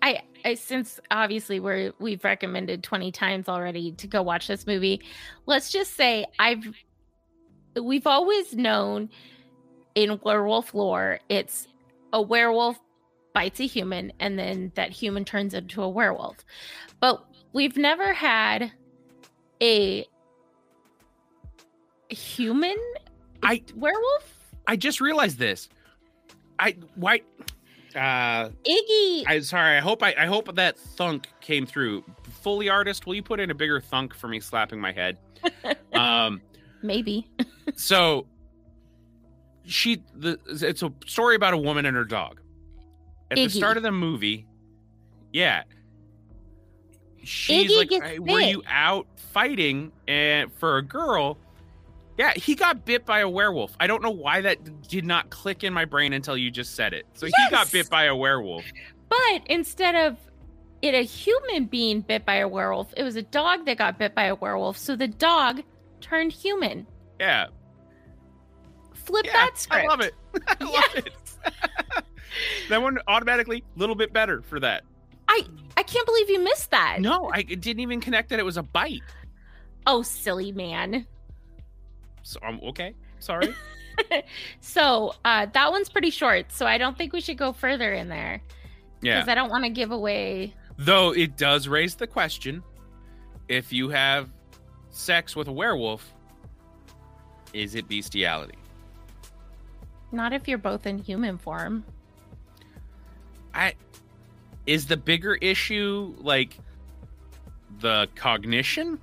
I, 0.00 0.22
I 0.44 0.54
since 0.54 0.98
obviously 1.10 1.60
we're 1.60 1.92
we've 1.98 2.24
recommended 2.24 2.82
twenty 2.82 3.12
times 3.12 3.48
already 3.48 3.92
to 3.92 4.06
go 4.06 4.22
watch 4.22 4.48
this 4.48 4.66
movie. 4.66 5.02
Let's 5.46 5.70
just 5.70 5.94
say 5.94 6.26
I've 6.38 6.64
we've 7.80 8.06
always 8.06 8.54
known 8.54 9.10
in 9.94 10.18
werewolf 10.22 10.74
lore 10.74 11.20
it's 11.28 11.68
a 12.12 12.20
werewolf 12.20 12.78
bites 13.34 13.60
a 13.60 13.66
human 13.66 14.12
and 14.20 14.38
then 14.38 14.72
that 14.74 14.90
human 14.90 15.24
turns 15.24 15.54
into 15.54 15.82
a 15.82 15.88
werewolf, 15.88 16.36
but 17.00 17.24
we've 17.52 17.76
never 17.76 18.12
had 18.12 18.72
a 19.62 20.06
human 22.08 22.76
I 23.42 23.62
werewolf. 23.74 24.54
I 24.66 24.76
just 24.76 25.00
realized 25.00 25.38
this. 25.38 25.68
I 26.58 26.76
why 26.94 27.22
uh 27.94 28.50
Iggy 28.64 29.24
I 29.26 29.40
sorry, 29.40 29.76
I 29.76 29.80
hope 29.80 30.02
I, 30.02 30.14
I 30.16 30.26
hope 30.26 30.54
that 30.54 30.78
thunk 30.78 31.28
came 31.40 31.66
through. 31.66 32.04
Fully 32.42 32.68
artist, 32.68 33.06
will 33.06 33.14
you 33.14 33.22
put 33.22 33.40
in 33.40 33.50
a 33.50 33.54
bigger 33.54 33.80
thunk 33.80 34.14
for 34.14 34.28
me 34.28 34.40
slapping 34.40 34.80
my 34.80 34.92
head? 34.92 35.18
um 35.92 36.40
maybe. 36.82 37.28
so 37.74 38.26
she 39.64 40.02
the 40.14 40.38
it's 40.46 40.82
a 40.82 40.92
story 41.06 41.36
about 41.36 41.54
a 41.54 41.58
woman 41.58 41.86
and 41.86 41.96
her 41.96 42.04
dog. 42.04 42.40
At 43.30 43.36
the 43.36 43.48
start 43.48 43.76
of 43.76 43.82
the 43.82 43.92
movie, 43.92 44.46
yeah. 45.32 45.62
She's 47.24 47.70
Iggy 47.70 47.76
like, 47.76 47.88
gets 47.88 48.04
"Hey, 48.04 48.18
were 48.18 48.40
you 48.40 48.62
out 48.66 49.06
fighting 49.16 49.92
and 50.06 50.52
for 50.52 50.76
a 50.78 50.82
girl? 50.82 51.38
Yeah, 52.22 52.34
he 52.34 52.54
got 52.54 52.84
bit 52.84 53.04
by 53.04 53.18
a 53.18 53.28
werewolf. 53.28 53.74
I 53.80 53.88
don't 53.88 54.00
know 54.00 54.12
why 54.12 54.42
that 54.42 54.86
did 54.86 55.04
not 55.04 55.30
click 55.30 55.64
in 55.64 55.72
my 55.72 55.84
brain 55.84 56.12
until 56.12 56.36
you 56.36 56.52
just 56.52 56.76
said 56.76 56.92
it. 56.92 57.04
So 57.14 57.26
he 57.26 57.32
got 57.50 57.72
bit 57.72 57.90
by 57.90 58.04
a 58.04 58.14
werewolf. 58.14 58.64
But 59.08 59.42
instead 59.46 59.96
of 59.96 60.16
it 60.82 60.94
a 60.94 61.02
human 61.02 61.64
being 61.64 62.00
bit 62.00 62.24
by 62.24 62.36
a 62.36 62.46
werewolf, 62.46 62.94
it 62.96 63.02
was 63.02 63.16
a 63.16 63.22
dog 63.22 63.66
that 63.66 63.76
got 63.76 63.98
bit 63.98 64.14
by 64.14 64.26
a 64.26 64.36
werewolf. 64.36 64.78
So 64.78 64.94
the 64.94 65.08
dog 65.08 65.64
turned 66.00 66.32
human. 66.32 66.86
Yeah, 67.18 67.46
Flip 68.94 69.26
yeah, 69.26 69.32
that 69.32 69.58
script. 69.58 69.84
I 69.84 69.88
love 69.88 70.00
it. 70.00 70.14
I 70.60 70.64
love 70.64 70.94
it. 70.94 71.12
that 72.68 72.80
one 72.80 72.98
automatically 73.08 73.64
a 73.74 73.78
little 73.80 73.96
bit 73.96 74.12
better 74.12 74.42
for 74.42 74.60
that. 74.60 74.84
I 75.26 75.44
I 75.76 75.82
can't 75.82 76.06
believe 76.06 76.30
you 76.30 76.38
missed 76.44 76.70
that. 76.70 77.00
No, 77.00 77.32
I 77.32 77.42
didn't 77.42 77.80
even 77.80 78.00
connect 78.00 78.28
that 78.28 78.38
it 78.38 78.44
was 78.44 78.58
a 78.58 78.62
bite. 78.62 79.02
Oh, 79.88 80.02
silly 80.02 80.52
man. 80.52 81.04
So 82.22 82.38
I'm 82.42 82.60
okay. 82.60 82.94
Sorry. 83.18 83.54
So 84.62 85.14
uh, 85.24 85.46
that 85.52 85.70
one's 85.70 85.90
pretty 85.90 86.08
short. 86.08 86.50
So 86.50 86.66
I 86.66 86.78
don't 86.78 86.96
think 86.96 87.12
we 87.12 87.20
should 87.20 87.36
go 87.36 87.52
further 87.52 87.92
in 87.92 88.08
there 88.08 88.40
Yeah. 89.02 89.16
because 89.16 89.28
I 89.28 89.34
don't 89.34 89.50
want 89.50 89.64
to 89.64 89.70
give 89.70 89.90
away. 89.90 90.54
Though 90.78 91.12
it 91.14 91.36
does 91.36 91.68
raise 91.68 91.94
the 91.94 92.06
question 92.06 92.62
if 93.48 93.70
you 93.70 93.90
have 93.90 94.30
sex 94.90 95.36
with 95.36 95.46
a 95.48 95.52
werewolf, 95.52 96.10
is 97.52 97.74
it 97.74 97.86
bestiality? 97.86 98.56
Not 100.10 100.32
if 100.32 100.48
you're 100.48 100.56
both 100.58 100.86
in 100.86 100.98
human 100.98 101.36
form. 101.36 101.84
I 103.54 103.74
is 104.66 104.86
the 104.86 104.96
bigger 104.96 105.34
issue 105.34 106.14
like 106.18 106.56
the 107.80 108.08
cognition 108.14 108.98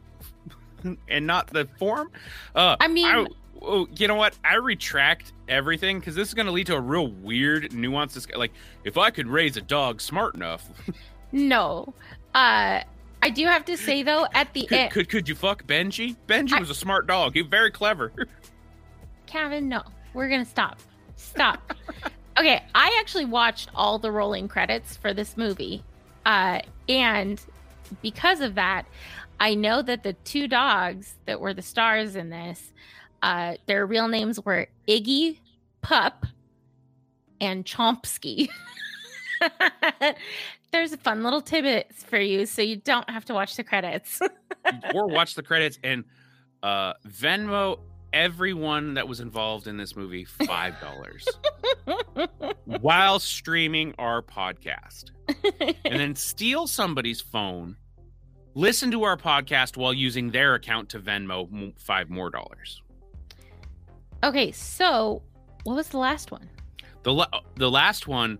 and 1.07 1.27
not 1.27 1.47
the 1.47 1.67
form? 1.77 2.11
Uh 2.55 2.75
I 2.79 2.87
mean, 2.87 3.05
I, 3.05 3.27
oh, 3.61 3.87
you 3.95 4.07
know 4.07 4.15
what? 4.15 4.37
I 4.43 4.55
retract 4.55 5.33
everything 5.47 5.99
because 5.99 6.15
this 6.15 6.27
is 6.27 6.33
going 6.33 6.45
to 6.45 6.51
lead 6.51 6.67
to 6.67 6.75
a 6.75 6.79
real 6.81 7.07
weird 7.07 7.73
nuance. 7.73 8.13
This 8.13 8.27
like, 8.35 8.51
if 8.83 8.97
I 8.97 9.09
could 9.11 9.27
raise 9.27 9.57
a 9.57 9.61
dog 9.61 10.01
smart 10.01 10.35
enough, 10.35 10.69
no. 11.31 11.93
Uh, 12.33 12.81
I 13.21 13.29
do 13.31 13.45
have 13.45 13.65
to 13.65 13.77
say 13.77 14.03
though, 14.03 14.27
at 14.33 14.53
the 14.53 14.65
could, 14.65 14.77
end, 14.77 14.91
could 14.91 15.09
could 15.09 15.29
you 15.29 15.35
fuck 15.35 15.65
Benji? 15.65 16.15
Benji 16.27 16.53
I- 16.53 16.59
was 16.59 16.69
a 16.69 16.75
smart 16.75 17.07
dog. 17.07 17.33
He 17.33 17.41
was 17.41 17.49
very 17.49 17.71
clever. 17.71 18.11
Kevin, 19.25 19.69
no, 19.69 19.83
we're 20.13 20.29
gonna 20.29 20.45
stop. 20.45 20.79
Stop. 21.15 21.73
okay, 22.37 22.63
I 22.73 22.97
actually 22.99 23.25
watched 23.25 23.69
all 23.75 23.99
the 23.99 24.11
rolling 24.11 24.47
credits 24.47 24.97
for 24.97 25.13
this 25.13 25.37
movie, 25.37 25.83
uh, 26.25 26.61
and 26.87 27.39
because 28.01 28.39
of 28.41 28.55
that, 28.55 28.85
I 29.39 29.55
know 29.55 29.81
that 29.81 30.03
the 30.03 30.13
two 30.13 30.47
dogs 30.47 31.15
that 31.25 31.39
were 31.39 31.53
the 31.53 31.61
stars 31.61 32.15
in 32.15 32.29
this, 32.29 32.73
uh, 33.21 33.55
their 33.67 33.85
real 33.85 34.07
names 34.07 34.39
were 34.43 34.67
Iggy 34.87 35.39
Pup 35.81 36.25
and 37.39 37.65
Chompsky. 37.65 38.49
There's 40.71 40.93
a 40.93 40.97
fun 40.97 41.23
little 41.23 41.41
tidbits 41.41 42.03
for 42.03 42.19
you, 42.19 42.45
so 42.45 42.61
you 42.61 42.75
don't 42.75 43.09
have 43.09 43.25
to 43.25 43.33
watch 43.33 43.55
the 43.55 43.63
credits. 43.63 44.21
or 44.93 45.07
watch 45.07 45.35
the 45.35 45.43
credits 45.43 45.79
and 45.83 46.03
uh 46.61 46.93
Venmo 47.07 47.79
everyone 48.11 48.95
that 48.95 49.07
was 49.07 49.19
involved 49.19 49.67
in 49.67 49.77
this 49.77 49.95
movie 49.95 50.25
five 50.25 50.75
dollars 50.81 51.27
while 52.65 53.19
streaming 53.19 53.93
our 53.97 54.21
podcast. 54.21 55.11
And 55.85 55.99
then 55.99 56.15
steal 56.15 56.67
somebody's 56.67 57.21
phone, 57.21 57.77
listen 58.55 58.91
to 58.91 59.03
our 59.03 59.17
podcast 59.17 59.77
while 59.77 59.93
using 59.93 60.31
their 60.31 60.55
account 60.55 60.89
to 60.89 60.99
Venmo 60.99 61.73
five 61.79 62.09
more 62.09 62.29
dollars. 62.29 62.81
okay, 64.23 64.51
so 64.51 65.21
what 65.63 65.75
was 65.75 65.89
the 65.89 65.97
last 65.97 66.31
one? 66.31 66.49
The 67.03 67.13
la- 67.13 67.27
the 67.55 67.69
last 67.71 68.07
one 68.07 68.39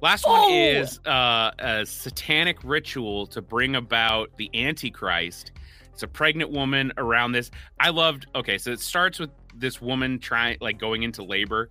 last 0.00 0.26
one 0.26 0.40
Oh! 0.44 0.52
is 0.54 0.98
uh, 1.06 1.50
a 1.58 1.86
satanic 1.86 2.58
ritual 2.64 3.26
to 3.28 3.42
bring 3.42 3.76
about 3.76 4.30
the 4.36 4.50
antichrist. 4.54 5.52
It's 5.92 6.02
a 6.02 6.08
pregnant 6.08 6.50
woman 6.50 6.92
around 6.96 7.32
this. 7.32 7.50
I 7.78 7.90
loved 7.90 8.26
okay, 8.34 8.58
so 8.58 8.70
it 8.72 8.80
starts 8.80 9.18
with 9.18 9.30
this 9.54 9.80
woman 9.80 10.18
trying 10.18 10.56
like 10.60 10.78
going 10.78 11.02
into 11.02 11.22
labor 11.22 11.68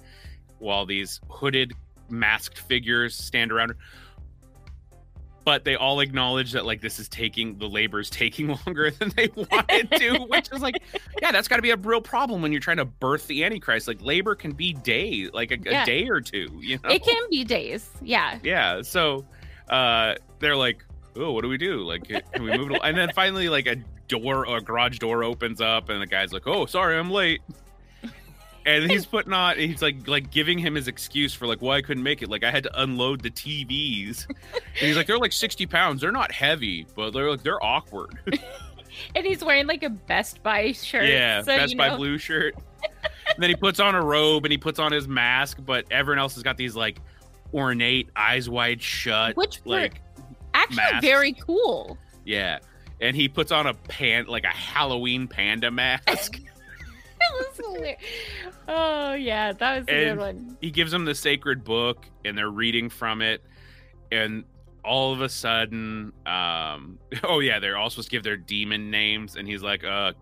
while 0.59 0.85
these 0.85 1.19
hooded 1.29 1.73
masked 2.09 2.59
figures 2.59 3.15
stand 3.15 3.51
around 3.51 3.69
her. 3.69 3.77
But 5.50 5.64
they 5.66 5.76
all 5.76 6.00
acknowledge 6.00 6.52
that 6.52 6.64
like 6.64 6.80
this 6.80 7.00
is 7.00 7.08
taking 7.10 7.58
the 7.58 7.68
labor 7.68 8.00
is 8.00 8.08
taking 8.12 8.50
longer 8.68 8.91
than 8.91 9.10
they 9.18 9.28
wanted 9.36 9.89
to, 9.93 10.20
which 10.30 10.47
is 10.52 10.62
like, 10.62 10.80
yeah, 11.24 11.32
that's 11.32 11.47
got 11.47 11.56
to 11.56 11.64
be 11.64 11.72
a 11.72 11.76
real 11.76 12.02
problem 12.02 12.43
when 12.43 12.52
you're 12.52 12.62
trying 12.62 12.78
to 12.78 12.86
birth 12.86 13.26
the 13.26 13.43
Antichrist. 13.43 13.88
Like 13.88 14.00
labor 14.00 14.36
can 14.36 14.52
be 14.52 14.74
day, 14.74 15.28
like 15.34 15.50
a, 15.50 15.58
Yeah. 15.58 15.82
a 15.82 15.86
day 15.88 16.08
or 16.08 16.22
two. 16.22 16.50
You 16.62 16.78
know, 16.84 16.91
It 16.91 17.04
can 17.04 17.24
be 17.32 17.43
days. 17.43 17.89
Yeah. 18.00 18.38
yeah. 18.43 18.84
So 18.84 19.26
uh, 19.70 20.14
they're 20.38 20.56
like, 20.56 20.86
oh, 21.16 21.32
what 21.32 21.41
do 21.41 21.50
we 21.50 21.58
do? 21.58 21.78
Like, 21.82 22.08
can 22.08 22.43
we 22.43 22.56
move 22.56 22.70
it? 22.70 22.82
And 22.84 22.95
then 22.95 23.10
finally, 23.16 23.50
like 23.50 23.66
a 23.66 23.78
door, 24.08 24.45
a 24.56 24.62
garage 24.62 25.00
door 25.00 25.24
opens 25.24 25.62
up, 25.62 25.89
and 25.89 26.00
the 26.00 26.06
guy's 26.06 26.32
like, 26.32 26.45
oh, 26.45 26.68
sorry, 26.68 26.95
I'm 26.95 27.10
late. 27.10 27.41
And 28.70 28.91
he's 28.91 29.05
putting 29.05 29.34
on, 29.34 29.57
he's 29.57 29.82
like, 29.82 30.07
like 30.07 30.32
giving 30.32 30.59
him 30.59 30.76
his 30.76 30.88
excuse 30.88 31.34
for 31.34 31.47
like 31.47 31.61
why 31.61 31.78
I 31.78 31.82
couldn't 31.82 32.03
make 32.03 32.22
it. 32.22 32.30
Like 32.30 32.43
I 32.43 32.51
had 32.51 32.63
to 32.63 32.82
unload 32.82 33.22
the 33.22 33.32
TVs. 33.32 34.28
And 34.28 34.38
he's 34.76 34.95
like, 34.95 35.07
they're 35.07 35.17
like 35.17 35.32
sixty 35.34 35.65
pounds. 35.65 36.01
They're 36.01 36.11
not 36.11 36.32
heavy, 36.32 36.86
but 36.95 37.11
they're 37.11 37.30
like 37.30 37.43
they're 37.43 37.63
awkward. 37.63 38.20
And 39.15 39.26
he's 39.26 39.43
wearing 39.43 39.67
like 39.67 39.84
a 39.84 39.89
Best 39.89 40.43
Buy 40.43 40.72
shirt. 40.72 41.07
yeah, 41.07 41.41
so, 41.41 41.55
Best 41.55 41.72
you 41.72 41.78
Buy 41.78 41.89
know, 41.89 41.97
blue 41.97 42.17
shirt. 42.17 42.55
and 42.93 43.38
then 43.38 43.49
he 43.49 43.55
puts 43.55 43.80
on 43.80 43.95
a 43.95 44.03
robe 44.03 44.45
and 44.45 44.51
he 44.51 44.57
puts 44.57 44.80
on 44.80 44.91
his 44.91 45.07
mask, 45.07 45.59
but 45.65 45.86
everyone 45.91 46.20
else 46.20 46.34
has 46.34 46.43
got 46.43 46.57
these 46.57 46.76
like 46.76 46.99
ornate, 47.53 48.09
eyes 48.15 48.49
wide 48.49 48.82
shut, 48.82 49.36
Which 49.38 49.61
like 49.65 50.01
actually 50.53 50.78
masks. 50.78 51.01
very 51.05 51.34
cool. 51.34 51.97
Yeah. 52.26 52.59
And 53.01 53.15
he 53.15 53.30
puts 53.30 53.51
on 53.51 53.67
a 53.67 53.74
pan 53.74 54.26
like 54.26 54.43
a 54.43 54.47
Halloween 54.47 55.28
panda 55.28 55.72
mask. 55.72 56.39
That 57.32 57.32
was 57.34 57.57
hilarious. 57.57 57.97
Oh 58.67 59.13
yeah, 59.13 59.51
that 59.53 59.78
was 59.80 59.88
a 59.88 59.91
And- 59.91 60.17
good 60.17 60.20
one. 60.20 60.57
he 60.61 60.72
gives 60.72 60.91
them 60.91 61.05
the 61.05 61.15
sacred 61.15 61.63
book 61.63 62.05
and 62.26 62.38
they're 62.38 62.49
reading 62.49 62.89
from 62.89 63.22
it. 63.22 63.43
And 64.11 64.45
all 64.84 65.11
of 65.13 65.22
a 65.22 65.30
sudden, 65.30 66.13
um 66.26 66.97
oh 67.24 67.39
yeah, 67.39 67.59
they're 67.59 67.78
all 67.78 67.89
supposed 67.89 68.09
to 68.09 68.15
give 68.15 68.24
their 68.24 68.38
demon 68.38 68.89
names, 68.89 69.36
and 69.36 69.47
he's 69.47 69.61
like, 69.63 69.84
uh 69.84 70.13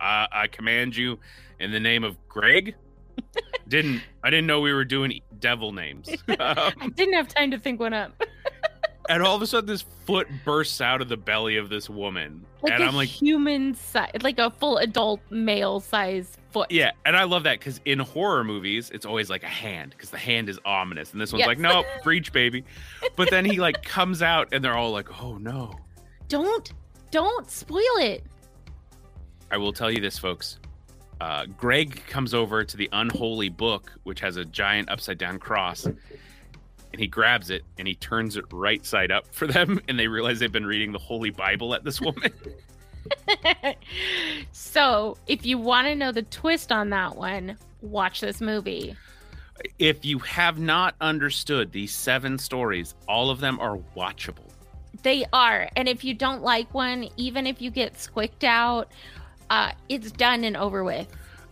I, 0.00 0.26
I 0.30 0.46
command 0.48 0.96
you 0.96 1.18
in 1.60 1.70
the 1.72 1.80
name 1.80 2.04
of 2.04 2.16
Greg. 2.28 2.74
didn't 3.68 4.00
I 4.22 4.30
didn't 4.30 4.46
know 4.46 4.60
we 4.60 4.72
were 4.72 4.84
doing 4.84 5.20
devil 5.38 5.72
names. 5.72 6.08
Um, 6.28 6.36
I 6.38 6.88
didn't 6.94 7.14
have 7.14 7.28
time 7.28 7.50
to 7.52 7.58
think 7.58 7.80
one 7.80 7.92
up. 7.94 8.12
And 9.08 9.22
all 9.22 9.34
of 9.34 9.42
a 9.42 9.46
sudden 9.46 9.66
this 9.66 9.82
foot 10.06 10.28
bursts 10.44 10.80
out 10.80 11.00
of 11.00 11.08
the 11.08 11.16
belly 11.16 11.56
of 11.56 11.68
this 11.68 11.88
woman. 11.90 12.44
Like 12.62 12.72
and 12.72 12.82
I'm 12.82 12.94
like, 12.94 13.08
human 13.08 13.74
size, 13.74 14.10
like 14.22 14.38
a 14.38 14.50
full 14.50 14.78
adult 14.78 15.20
male 15.30 15.80
size 15.80 16.36
foot. 16.50 16.70
Yeah, 16.70 16.90
and 17.06 17.16
I 17.16 17.24
love 17.24 17.44
that 17.44 17.58
because 17.58 17.80
in 17.84 17.98
horror 17.98 18.42
movies, 18.44 18.90
it's 18.90 19.06
always 19.06 19.30
like 19.30 19.42
a 19.42 19.48
hand 19.48 19.90
because 19.90 20.10
the 20.10 20.18
hand 20.18 20.48
is 20.48 20.58
ominous, 20.64 21.12
and 21.12 21.20
this 21.20 21.32
one's 21.32 21.40
Yes. 21.40 21.46
like, 21.48 21.58
nope, 21.58 21.86
breach, 22.02 22.32
baby. 22.32 22.64
But 23.16 23.30
then 23.30 23.44
he 23.44 23.58
like 23.60 23.82
comes 23.82 24.22
out, 24.22 24.48
and 24.52 24.64
they're 24.64 24.76
all 24.76 24.90
like, 24.90 25.22
oh 25.22 25.38
no. 25.38 25.72
Don't, 26.28 26.72
don't 27.10 27.50
spoil 27.50 27.80
it. 28.00 28.22
I 29.50 29.56
will 29.56 29.72
tell 29.72 29.90
you 29.90 30.00
this, 30.00 30.18
folks. 30.18 30.58
Uh, 31.20 31.46
Greg 31.46 32.04
comes 32.06 32.34
over 32.34 32.62
to 32.64 32.76
the 32.76 32.88
unholy 32.92 33.48
book, 33.48 33.92
which 34.04 34.20
has 34.20 34.36
a 34.36 34.44
giant 34.44 34.88
upside 34.90 35.18
down 35.18 35.38
cross, 35.38 35.86
and 36.92 37.00
he 37.00 37.06
grabs 37.06 37.50
it 37.50 37.62
and 37.78 37.86
he 37.88 37.94
turns 37.94 38.36
it 38.36 38.44
right 38.52 38.84
side 38.84 39.10
up 39.10 39.26
for 39.32 39.46
them, 39.46 39.80
and 39.88 39.98
they 39.98 40.08
realize 40.08 40.38
they've 40.38 40.50
been 40.52 40.66
reading 40.66 40.92
the 40.92 40.98
Holy 40.98 41.30
Bible 41.30 41.74
at 41.74 41.84
this 41.84 42.00
woman. 42.00 42.32
so, 44.52 45.16
if 45.26 45.46
you 45.46 45.58
want 45.58 45.86
to 45.86 45.94
know 45.94 46.12
the 46.12 46.22
twist 46.22 46.72
on 46.72 46.90
that 46.90 47.16
one, 47.16 47.56
watch 47.80 48.20
this 48.20 48.40
movie. 48.40 48.96
if 49.78 50.04
you 50.04 50.18
have 50.20 50.58
not 50.58 50.94
understood 51.00 51.72
these 51.72 51.94
seven 51.94 52.38
stories, 52.38 52.94
all 53.08 53.30
of 53.30 53.40
them 53.40 53.58
are 53.60 53.78
watchable. 53.96 54.50
They 55.02 55.24
are, 55.32 55.68
and 55.76 55.88
if 55.88 56.04
you 56.04 56.12
don't 56.12 56.42
like 56.42 56.74
one, 56.74 57.08
even 57.16 57.46
if 57.46 57.62
you 57.62 57.70
get 57.70 57.98
squicked 58.00 58.44
out, 58.44 58.90
uh, 59.48 59.72
it's 59.88 60.10
done 60.10 60.44
and 60.44 60.56
over 60.56 60.84
with. 60.84 61.08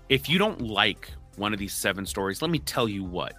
if 0.08 0.28
you 0.28 0.38
don't 0.38 0.60
like 0.60 1.10
one 1.36 1.52
of 1.52 1.58
these 1.58 1.72
seven 1.74 2.04
stories, 2.06 2.42
let 2.42 2.50
me 2.50 2.58
tell 2.58 2.88
you 2.88 3.04
what. 3.04 3.34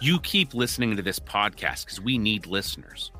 You 0.00 0.18
keep 0.20 0.54
listening 0.54 0.96
to 0.96 1.02
this 1.02 1.18
podcast 1.18 1.84
because 1.84 2.00
we 2.00 2.18
need 2.18 2.46
listeners. 2.46 3.12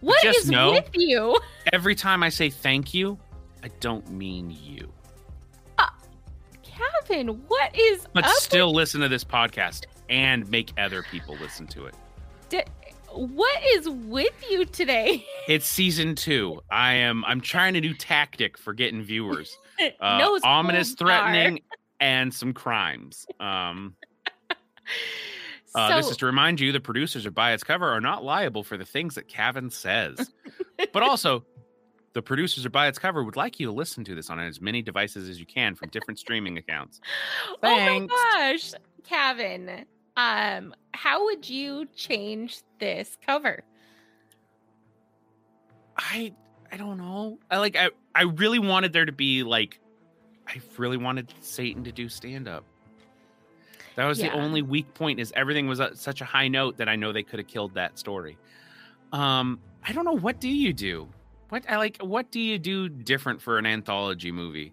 What 0.00 0.22
just 0.22 0.38
is 0.40 0.50
know- 0.50 0.72
with 0.72 0.90
you? 0.94 1.38
Every 1.72 1.94
time 1.94 2.22
I 2.22 2.28
say 2.30 2.50
thank 2.50 2.94
you, 2.94 3.18
I 3.62 3.68
don't 3.80 4.10
mean 4.10 4.56
you. 4.62 4.92
Kevin, 7.08 7.28
what 7.48 7.74
is 7.74 8.06
But 8.12 8.28
still 8.28 8.70
listen 8.74 9.00
to 9.00 9.08
this 9.08 9.24
podcast 9.24 9.84
and 10.10 10.46
make 10.50 10.72
other 10.78 11.02
people 11.04 11.34
listen 11.40 11.66
to 11.68 11.86
it. 11.86 11.94
with- 12.52 12.68
what 13.30 13.62
is 13.74 13.88
with 13.88 14.34
you 14.50 14.66
today? 14.66 15.24
It's 15.48 15.66
season 15.66 16.14
two. 16.14 16.60
I 16.70 16.94
am 16.94 17.24
I'm 17.24 17.40
trying 17.40 17.76
a 17.76 17.80
new 17.80 17.94
tactic 17.94 18.58
for 18.58 18.74
getting 18.74 19.02
viewers. 19.02 19.56
Uh, 20.00 20.38
ominous 20.42 20.94
threatening 20.94 21.60
and 22.00 22.32
some 22.32 22.52
crimes. 22.54 23.26
Um 23.40 23.94
Uh, 25.76 25.90
so, 25.90 25.96
this 25.96 26.10
is 26.10 26.16
to 26.18 26.26
remind 26.26 26.58
you 26.58 26.72
the 26.72 26.80
producers 26.80 27.26
of 27.26 27.34
By 27.34 27.52
Its 27.52 27.62
Cover 27.62 27.88
are 27.88 28.00
not 28.00 28.24
liable 28.24 28.64
for 28.64 28.76
the 28.76 28.84
things 28.84 29.14
that 29.14 29.28
Kevin 29.28 29.70
says. 29.70 30.32
but 30.92 31.02
also, 31.02 31.44
the 32.14 32.22
producers 32.22 32.64
of 32.64 32.72
By 32.72 32.88
Its 32.88 32.98
Cover 32.98 33.22
would 33.22 33.36
like 33.36 33.60
you 33.60 33.66
to 33.66 33.72
listen 33.72 34.02
to 34.04 34.14
this 34.14 34.30
on 34.30 34.40
as 34.40 34.60
many 34.60 34.80
devices 34.80 35.28
as 35.28 35.38
you 35.38 35.46
can 35.46 35.74
from 35.74 35.90
different 35.90 36.18
streaming 36.18 36.56
accounts. 36.56 37.00
oh 37.62 37.76
my 37.76 38.06
gosh, 38.06 38.72
Kevin, 39.04 39.84
um, 40.16 40.74
how 40.94 41.26
would 41.26 41.48
you 41.48 41.86
change 41.94 42.62
this 42.80 43.18
cover? 43.24 43.62
I 45.98 46.32
I 46.72 46.76
don't 46.76 46.98
know. 46.98 47.38
I 47.50 47.58
like 47.58 47.76
I, 47.76 47.90
I 48.14 48.22
really 48.22 48.58
wanted 48.58 48.92
there 48.92 49.04
to 49.04 49.12
be 49.12 49.42
like 49.42 49.78
I 50.48 50.60
really 50.78 50.96
wanted 50.96 51.32
Satan 51.40 51.84
to 51.84 51.92
do 51.92 52.08
stand 52.08 52.48
up. 52.48 52.64
That 53.96 54.06
was 54.06 54.20
Yeah. 54.20 54.28
the 54.28 54.34
only 54.34 54.62
weak 54.62 54.92
point 54.94 55.18
is 55.20 55.32
everything 55.34 55.66
was 55.66 55.80
at 55.80 55.96
such 55.98 56.20
a 56.20 56.24
high 56.24 56.48
note 56.48 56.76
that 56.76 56.88
I 56.88 56.96
know 56.96 57.12
they 57.12 57.22
could 57.22 57.38
have 57.38 57.48
killed 57.48 57.74
that 57.74 57.98
story. 57.98 58.36
Um 59.12 59.58
I 59.86 59.92
don't 59.92 60.04
know 60.04 60.16
what 60.16 60.40
do 60.40 60.48
you 60.48 60.72
do? 60.72 61.08
What 61.48 61.64
I 61.68 61.76
like 61.76 61.98
what 61.98 62.30
do 62.30 62.40
you 62.40 62.58
do 62.58 62.88
different 62.88 63.40
for 63.40 63.58
an 63.58 63.66
anthology 63.66 64.30
movie? 64.32 64.72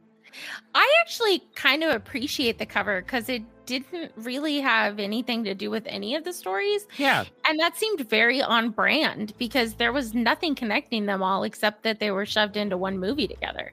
I 0.74 0.92
actually 1.02 1.44
kind 1.54 1.84
of 1.84 1.94
appreciate 1.94 2.58
the 2.58 2.66
cover 2.66 3.02
because 3.02 3.30
it 3.30 3.44
didn't 3.68 4.12
really 4.16 4.60
have 4.60 5.00
anything 5.00 5.44
to 5.44 5.54
do 5.54 5.70
with 5.70 5.84
any 5.86 6.16
of 6.16 6.24
the 6.24 6.34
stories. 6.34 6.88
Yeah. 6.98 7.26
And 7.48 7.60
that 7.60 7.78
seemed 7.78 8.10
very 8.10 8.42
on 8.42 8.72
brand 8.72 9.34
because 9.38 9.76
there 9.76 9.94
was 9.94 10.16
nothing 10.16 10.56
connecting 10.56 11.06
them 11.06 11.22
all 11.22 11.44
except 11.44 11.84
that 11.84 12.00
they 12.00 12.10
were 12.12 12.26
shoved 12.26 12.58
into 12.58 12.78
one 12.78 12.98
movie 12.98 13.28
together. 13.28 13.72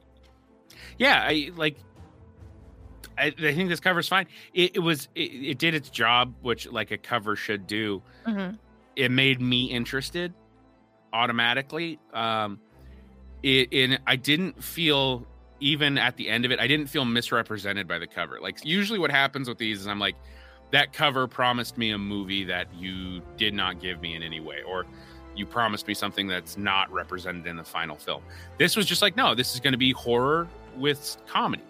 Yeah, 0.99 1.25
I 1.27 1.51
like 1.57 1.77
I, 3.21 3.27
I 3.39 3.55
think 3.55 3.69
this 3.69 3.81
cover's 3.81 4.09
fine. 4.09 4.27
It, 4.55 4.77
it 4.77 4.81
was 4.81 5.09
it, 5.15 5.21
it 5.21 5.59
did 5.59 5.75
its 5.75 5.91
job, 5.91 6.35
which 6.43 6.67
like 6.71 6.91
a 6.91 6.99
cover 6.99 7.37
should 7.37 7.67
do. 7.67 8.03
Mhm. 8.27 8.59
it 8.97 9.11
made 9.11 9.41
me 9.41 9.65
interested 9.67 10.35
automatically 11.13 11.99
um 12.13 12.61
it 13.43 13.69
and 13.73 13.99
i 14.07 14.15
didn't 14.17 14.63
feel 14.63 15.27
even 15.59 15.99
at 15.99 16.17
the 16.17 16.29
end 16.29 16.45
of 16.45 16.51
it 16.53 16.61
i 16.61 16.67
didn't 16.69 16.87
feel 16.87 17.05
misrepresented 17.05 17.89
by 17.89 17.99
the 17.99 18.07
cover 18.07 18.39
like 18.41 18.65
usually 18.65 18.99
what 18.99 19.11
happens 19.11 19.49
with 19.49 19.59
these 19.59 19.81
is 19.81 19.87
i'm 19.89 19.99
like 19.99 20.15
that 20.71 20.93
cover 20.93 21.27
promised 21.27 21.77
me 21.77 21.91
a 21.91 21.99
movie 21.99 22.45
that 22.45 22.73
you 22.75 23.21
did 23.37 23.53
not 23.55 23.81
give 23.81 24.01
me 24.01 24.15
in 24.15 24.23
any 24.23 24.39
way 24.41 24.59
or 24.67 24.87
you 25.35 25.45
promised 25.47 25.87
me 25.89 25.95
something 25.95 26.29
that's 26.29 26.57
not 26.57 26.91
represented 26.93 27.47
in 27.47 27.57
the 27.57 27.65
final 27.65 27.97
film 27.97 28.23
this 28.59 28.77
was 28.77 28.87
just 28.87 29.03
like 29.03 29.17
no 29.17 29.35
this 29.35 29.53
is 29.55 29.59
going 29.61 29.73
to 29.73 29.79
be 29.79 29.91
horror 29.93 30.47
with 30.77 31.17
comedy 31.27 31.63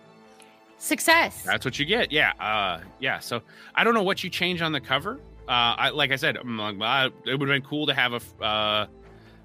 Success. 0.80 1.42
that's 1.42 1.64
what 1.64 1.78
you 1.78 1.84
get. 1.84 2.10
Yeah. 2.10 2.32
Uh, 2.40 2.80
yeah. 3.00 3.18
So 3.18 3.42
I 3.74 3.84
don't 3.84 3.92
know 3.92 4.02
what 4.02 4.24
you 4.24 4.30
change 4.30 4.62
on 4.62 4.72
the 4.72 4.80
cover. 4.80 5.20
Uh, 5.46 5.76
I, 5.76 5.90
like 5.90 6.10
I 6.10 6.16
said, 6.16 6.38
I'm 6.38 6.56
like, 6.56 6.78
well, 6.78 7.10
it 7.26 7.38
would 7.38 7.48
have 7.48 7.54
been 7.54 7.68
cool 7.68 7.86
to 7.86 7.92
have 7.92 8.14
a 8.14 8.44
uh, 8.44 8.86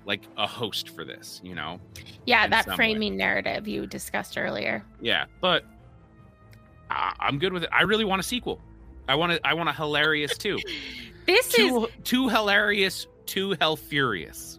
like 0.06 0.22
a 0.38 0.48
host 0.48 0.90
for 0.90 1.04
this, 1.04 1.42
you 1.44 1.54
know? 1.54 1.80
yeah, 2.26 2.48
that 2.48 2.66
some 2.66 2.72
way. 2.72 2.76
framing 2.78 3.18
narrative 3.18 3.68
you 3.68 3.86
discussed 3.86 4.38
earlier. 4.38 4.84
Yeah. 5.02 5.26
But 5.42 5.66
I 6.90 7.14
I'm 7.20 7.38
good 7.38 7.52
with 7.52 7.64
it. 7.64 7.70
I 7.74 7.82
really 7.84 8.06
want 8.06 8.22
a 8.22 8.24
sequel. 8.24 8.62
I 9.10 9.16
want 9.16 9.34
to, 9.34 9.46
I 9.46 9.56
want 9.56 9.68
a 9.70 9.74
hilarious 9.74 10.38
too. 10.38 10.60
This 11.26 11.48
is 11.48 11.56
too, 11.56 11.88
too 12.04 12.30
hilarious, 12.30 13.08
too 13.26 13.56
hell 13.60 13.76
furious. 13.76 14.56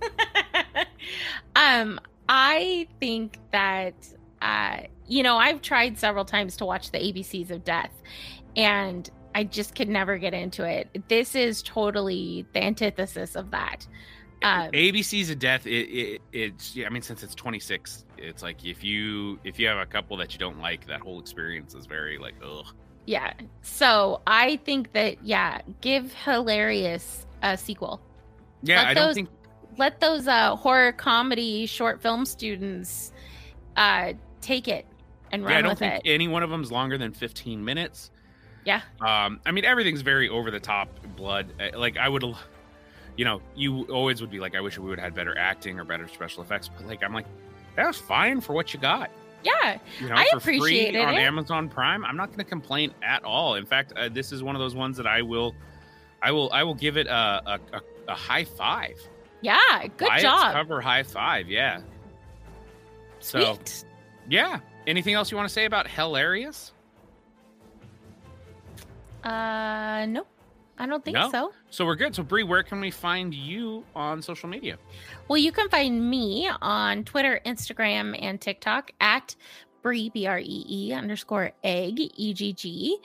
um 1.56 2.00
I 2.28 2.86
think 3.00 3.40
that 3.50 3.94
uh 4.40 4.82
you 5.08 5.22
know, 5.22 5.36
I've 5.36 5.62
tried 5.62 5.98
several 5.98 6.24
times 6.24 6.56
to 6.58 6.64
watch 6.64 6.90
the 6.90 6.98
ABCs 6.98 7.50
of 7.50 7.64
Death 7.64 7.92
and 8.56 9.08
I 9.34 9.44
just 9.44 9.74
could 9.74 9.88
never 9.88 10.16
get 10.18 10.32
into 10.34 10.64
it. 10.64 10.88
This 11.08 11.34
is 11.34 11.62
totally 11.62 12.46
the 12.54 12.62
antithesis 12.64 13.36
of 13.36 13.50
that. 13.50 13.86
Um, 14.42 14.70
ABC's 14.72 15.30
of 15.30 15.38
Death. 15.38 15.66
It, 15.66 15.70
it, 15.70 16.22
it's. 16.32 16.74
yeah, 16.76 16.86
I 16.86 16.90
mean, 16.90 17.02
since 17.02 17.22
it's 17.22 17.34
26, 17.34 18.04
it's 18.18 18.42
like 18.42 18.64
if 18.64 18.82
you 18.84 19.38
if 19.44 19.58
you 19.58 19.66
have 19.66 19.78
a 19.78 19.86
couple 19.86 20.16
that 20.18 20.32
you 20.32 20.38
don't 20.38 20.58
like, 20.60 20.86
that 20.86 21.00
whole 21.00 21.20
experience 21.20 21.74
is 21.74 21.86
very 21.86 22.18
like 22.18 22.34
ugh. 22.44 22.66
yeah. 23.06 23.32
So 23.62 24.20
I 24.26 24.56
think 24.64 24.92
that 24.92 25.22
yeah, 25.24 25.60
give 25.80 26.12
hilarious 26.14 27.26
a 27.42 27.56
sequel. 27.56 28.00
Yeah, 28.62 28.78
Let 28.78 28.86
I 28.88 28.94
don't 28.94 29.06
those- 29.06 29.14
think 29.14 29.28
Let 29.78 30.00
those 30.00 30.26
uh, 30.28 30.56
horror 30.56 30.92
comedy 30.92 31.66
short 31.66 32.00
film 32.02 32.24
students 32.26 33.12
uh, 33.76 34.12
take 34.40 34.68
it 34.68 34.86
and 35.32 35.42
run 35.44 35.52
yeah, 35.52 35.58
I 35.58 35.62
don't 35.62 35.78
think 35.78 36.04
it. 36.04 36.10
any 36.10 36.28
one 36.28 36.42
of 36.42 36.50
them's 36.50 36.70
longer 36.72 36.96
than 36.98 37.12
15 37.12 37.64
minutes. 37.64 38.10
Yeah. 38.64 38.80
Um, 39.00 39.40
I 39.46 39.52
mean, 39.52 39.64
everything's 39.64 40.00
very 40.02 40.28
over 40.28 40.50
the 40.50 40.60
top 40.60 40.88
blood. 41.16 41.52
Uh, 41.60 41.78
Like 41.78 41.96
I 41.96 42.08
would, 42.08 42.24
you 43.16 43.24
know, 43.24 43.40
you 43.54 43.84
always 43.84 44.20
would 44.20 44.30
be 44.30 44.40
like, 44.40 44.54
I 44.56 44.60
wish 44.60 44.78
we 44.78 44.88
would 44.88 44.98
have 44.98 45.04
had 45.06 45.14
better 45.14 45.36
acting 45.38 45.78
or 45.78 45.84
better 45.84 46.08
special 46.08 46.42
effects. 46.42 46.68
But 46.68 46.86
like, 46.86 47.02
I'm 47.04 47.14
like, 47.14 47.26
that 47.76 47.86
was 47.86 47.96
fine 47.98 48.40
for 48.40 48.52
what 48.54 48.74
you 48.74 48.80
got. 48.80 49.10
Yeah. 49.44 49.78
You 50.00 50.08
know, 50.08 50.16
I 50.16 50.26
for 50.32 50.38
appreciated 50.38 50.94
free 50.94 51.00
on. 51.02 51.14
Amazon 51.14 51.68
Prime. 51.68 52.04
I'm 52.04 52.16
not 52.16 52.26
going 52.28 52.38
to 52.38 52.44
complain 52.44 52.92
at 53.04 53.22
all. 53.22 53.54
In 53.54 53.64
fact, 53.66 53.92
uh, 53.96 54.08
this 54.08 54.32
is 54.32 54.42
one 54.42 54.56
of 54.56 54.60
those 54.60 54.74
ones 54.74 54.96
that 54.96 55.06
I 55.06 55.22
will, 55.22 55.54
I 56.20 56.32
will, 56.32 56.50
I 56.52 56.64
will 56.64 56.74
give 56.74 56.96
it 56.96 57.06
a 57.06 57.12
a, 57.46 57.60
a, 57.74 57.80
a 58.08 58.14
high 58.14 58.44
five. 58.44 58.98
Yeah. 59.42 59.56
Good 59.96 60.08
Buy 60.08 60.22
job. 60.22 60.52
cover 60.54 60.80
high 60.80 61.04
five. 61.04 61.48
Yeah. 61.48 61.82
So 63.20 63.54
Sweet. 63.54 63.84
yeah. 64.28 64.58
Anything 64.86 65.14
else 65.14 65.30
you 65.30 65.36
want 65.36 65.48
to 65.48 65.52
say 65.52 65.64
about 65.64 65.88
Hilarious? 65.88 66.72
Uh, 69.24 70.06
nope. 70.08 70.28
I 70.78 70.86
don't 70.86 71.04
think 71.04 71.16
No? 71.16 71.30
so. 71.30 71.52
So 71.70 71.86
we're 71.86 71.96
good. 71.96 72.14
So 72.14 72.22
Bree, 72.22 72.42
where 72.42 72.62
can 72.62 72.80
we 72.80 72.90
find 72.90 73.32
you 73.34 73.82
on 73.94 74.20
social 74.20 74.48
media? 74.48 74.76
Well, 75.26 75.38
you 75.38 75.50
can 75.50 75.68
find 75.70 76.08
me 76.10 76.48
on 76.60 77.02
Twitter, 77.04 77.40
Instagram, 77.46 78.16
and 78.20 78.40
TikTok 78.40 78.90
at 79.00 79.34
Bree, 79.82 80.10
B 80.10 80.26
R 80.26 80.38
E 80.38 80.64
E 80.68 80.92
underscore 80.92 81.52
egg, 81.64 81.98
E 81.98 82.34
G 82.34 82.52
G. 82.52 82.98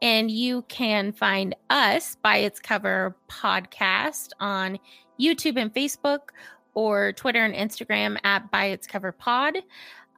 And 0.00 0.30
you 0.30 0.62
can 0.68 1.12
find 1.12 1.54
us 1.68 2.16
by 2.22 2.38
its 2.38 2.60
cover 2.60 3.14
podcast 3.28 4.30
on 4.40 4.78
YouTube 5.20 5.60
and 5.60 5.72
Facebook 5.72 6.30
or 6.74 7.12
Twitter 7.12 7.44
and 7.44 7.54
Instagram 7.54 8.18
at 8.24 8.50
by 8.50 8.66
its 8.66 8.86
cover 8.86 9.12
pod. 9.12 9.58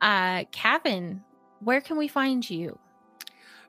Uh, 0.00 0.44
Kevin, 0.52 1.22
where 1.60 1.80
can 1.80 1.96
we 1.96 2.08
find 2.08 2.48
you? 2.48 2.78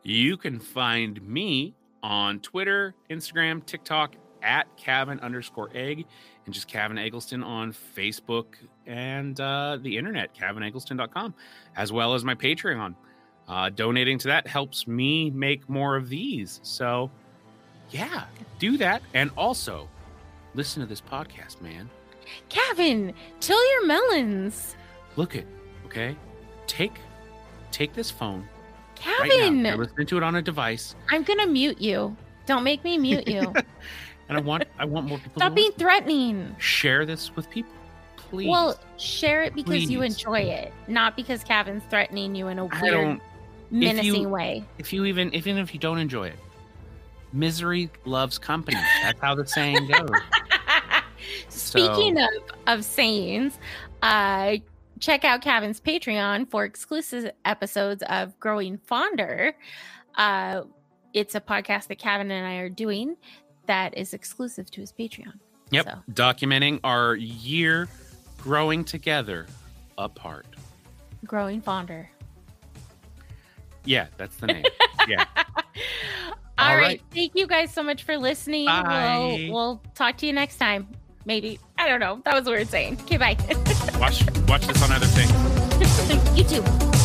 You 0.03 0.38
can 0.38 0.59
find 0.59 1.21
me 1.21 1.75
on 2.01 2.39
Twitter, 2.39 2.95
Instagram, 3.09 3.65
TikTok 3.65 4.15
at 4.41 4.65
Kevin 4.75 5.19
underscore 5.19 5.69
egg 5.73 6.05
and 6.45 6.53
just 6.53 6.67
Kevin 6.67 6.97
Eggleston 6.97 7.43
on 7.43 7.73
Facebook 7.95 8.45
and 8.88 9.39
uh, 9.39 9.77
the 9.82 9.97
internet, 9.97 10.34
kevineggleston.com, 10.34 11.34
as 11.75 11.91
well 11.91 12.15
as 12.15 12.23
my 12.23 12.36
Patreon. 12.36 12.95
Uh, 13.47 13.69
donating 13.69 14.17
to 14.17 14.27
that 14.29 14.47
helps 14.47 14.88
me 14.88 15.29
make 15.29 15.67
more 15.69 15.95
of 15.95 16.09
these. 16.09 16.59
So, 16.63 17.11
yeah, 17.89 18.25
do 18.59 18.77
that. 18.77 19.01
And 19.13 19.29
also, 19.38 19.89
listen 20.53 20.82
to 20.82 20.88
this 20.88 21.01
podcast, 21.01 21.61
man. 21.61 21.89
Kevin, 22.49 23.13
till 23.39 23.71
your 23.71 23.86
melons. 23.86 24.75
Look 25.17 25.36
it, 25.36 25.45
okay? 25.91 26.15
Take 26.67 26.93
take 27.71 27.93
this 27.93 28.09
phone 28.09 28.47
right 29.19 29.31
Kevin, 29.31 29.63
now. 29.63 29.75
You're 29.75 29.85
to 29.85 30.17
it 30.17 30.23
on 30.23 30.35
a 30.35 30.41
device, 30.41 30.95
I'm 31.09 31.23
going 31.23 31.39
to 31.39 31.47
mute 31.47 31.81
you. 31.81 32.15
Don't 32.45 32.63
make 32.63 32.83
me 32.83 32.97
mute 32.97 33.27
you. 33.27 33.41
and 34.29 34.37
I 34.37 34.41
want 34.41 34.63
I 34.79 34.85
want 34.85 35.07
more 35.07 35.17
people. 35.17 35.39
Stop 35.39 35.51
to 35.51 35.55
being 35.55 35.71
threatening. 35.73 36.55
share 36.57 37.05
this 37.05 37.35
with 37.35 37.49
people, 37.49 37.73
please. 38.15 38.49
Well, 38.49 38.79
share 38.97 39.43
it 39.43 39.53
because 39.53 39.89
you 39.89 40.01
enjoy 40.01 40.39
it, 40.39 40.73
not 40.87 41.15
because 41.15 41.43
Kevin's 41.43 41.83
threatening 41.89 42.35
you 42.35 42.47
in 42.47 42.59
a 42.59 42.65
weird, 42.65 43.19
menacing 43.69 44.23
you- 44.23 44.29
way. 44.29 44.63
If 44.77 44.93
you 44.93 45.05
even 45.05 45.33
even 45.33 45.57
if 45.57 45.73
you 45.73 45.79
don't 45.79 45.97
enjoy 45.97 46.27
it, 46.27 46.39
misery 47.33 47.89
loves 48.05 48.37
company. 48.37 48.77
That's 49.03 49.19
how 49.19 49.35
the 49.35 49.45
saying 49.45 49.87
goes. 49.87 50.09
Speaking 51.49 52.19
of, 52.19 52.29
of 52.67 52.83
sayings, 52.83 53.59
uh, 54.01 54.57
check 55.02 55.26
out 55.26 55.41
Kevin's 55.41 55.82
Patreon 55.82 56.49
for 56.49 56.64
exclusive 56.64 57.32
episodes 57.43 58.04
of 58.08 58.39
Growing 58.39 58.78
Fonder. 58.78 59.54
Uh, 60.16 60.62
it's 61.14 61.36
a 61.36 61.41
podcast 61.41 61.88
that 61.88 61.97
Kevin 61.97 62.32
and 62.32 62.47
I 62.47 62.56
are 62.58 62.70
doing 62.70 63.18
that 63.66 63.97
is 63.97 64.14
exclusive 64.14 64.72
to 64.72 64.82
his 64.82 64.93
Patreon. 64.93 65.34
Yep, 65.72 65.86
So. 65.86 65.99
documenting 66.14 66.80
our 66.84 67.16
year 67.16 67.89
growing 68.38 68.84
together 68.86 69.47
apart. 69.97 70.45
Growing 71.26 71.62
Fonder. 71.62 72.10
Yeah, 73.86 74.08
that's 74.18 74.36
the 74.38 74.47
name. 74.47 74.66
yeah. 75.08 75.26
All 75.36 76.70
All 76.70 76.76
right. 76.76 76.82
right. 76.82 77.02
Thank 77.14 77.34
you 77.36 77.47
guys 77.47 77.74
so 77.74 77.82
much 77.82 78.04
for 78.04 78.18
listening. 78.18 78.66
We'll, 78.68 79.52
we'll 79.52 79.82
talk 79.95 80.18
to 80.18 80.28
you 80.28 80.34
next 80.34 80.58
time. 80.58 80.88
Maybe. 81.26 81.59
I 81.78 81.88
don't 81.88 81.99
know. 81.99 82.22
That 82.26 82.34
was 82.36 82.47
a 82.47 82.51
weird 82.51 82.67
saying. 82.67 82.97
Okay, 83.01 83.17
bye. 83.17 83.38
Watch 83.99 84.24
watch 84.47 84.65
this 84.65 84.82
on 84.84 84.91
other 84.91 85.05
things. 85.05 85.32
you 86.38 86.43
too. 86.43 87.01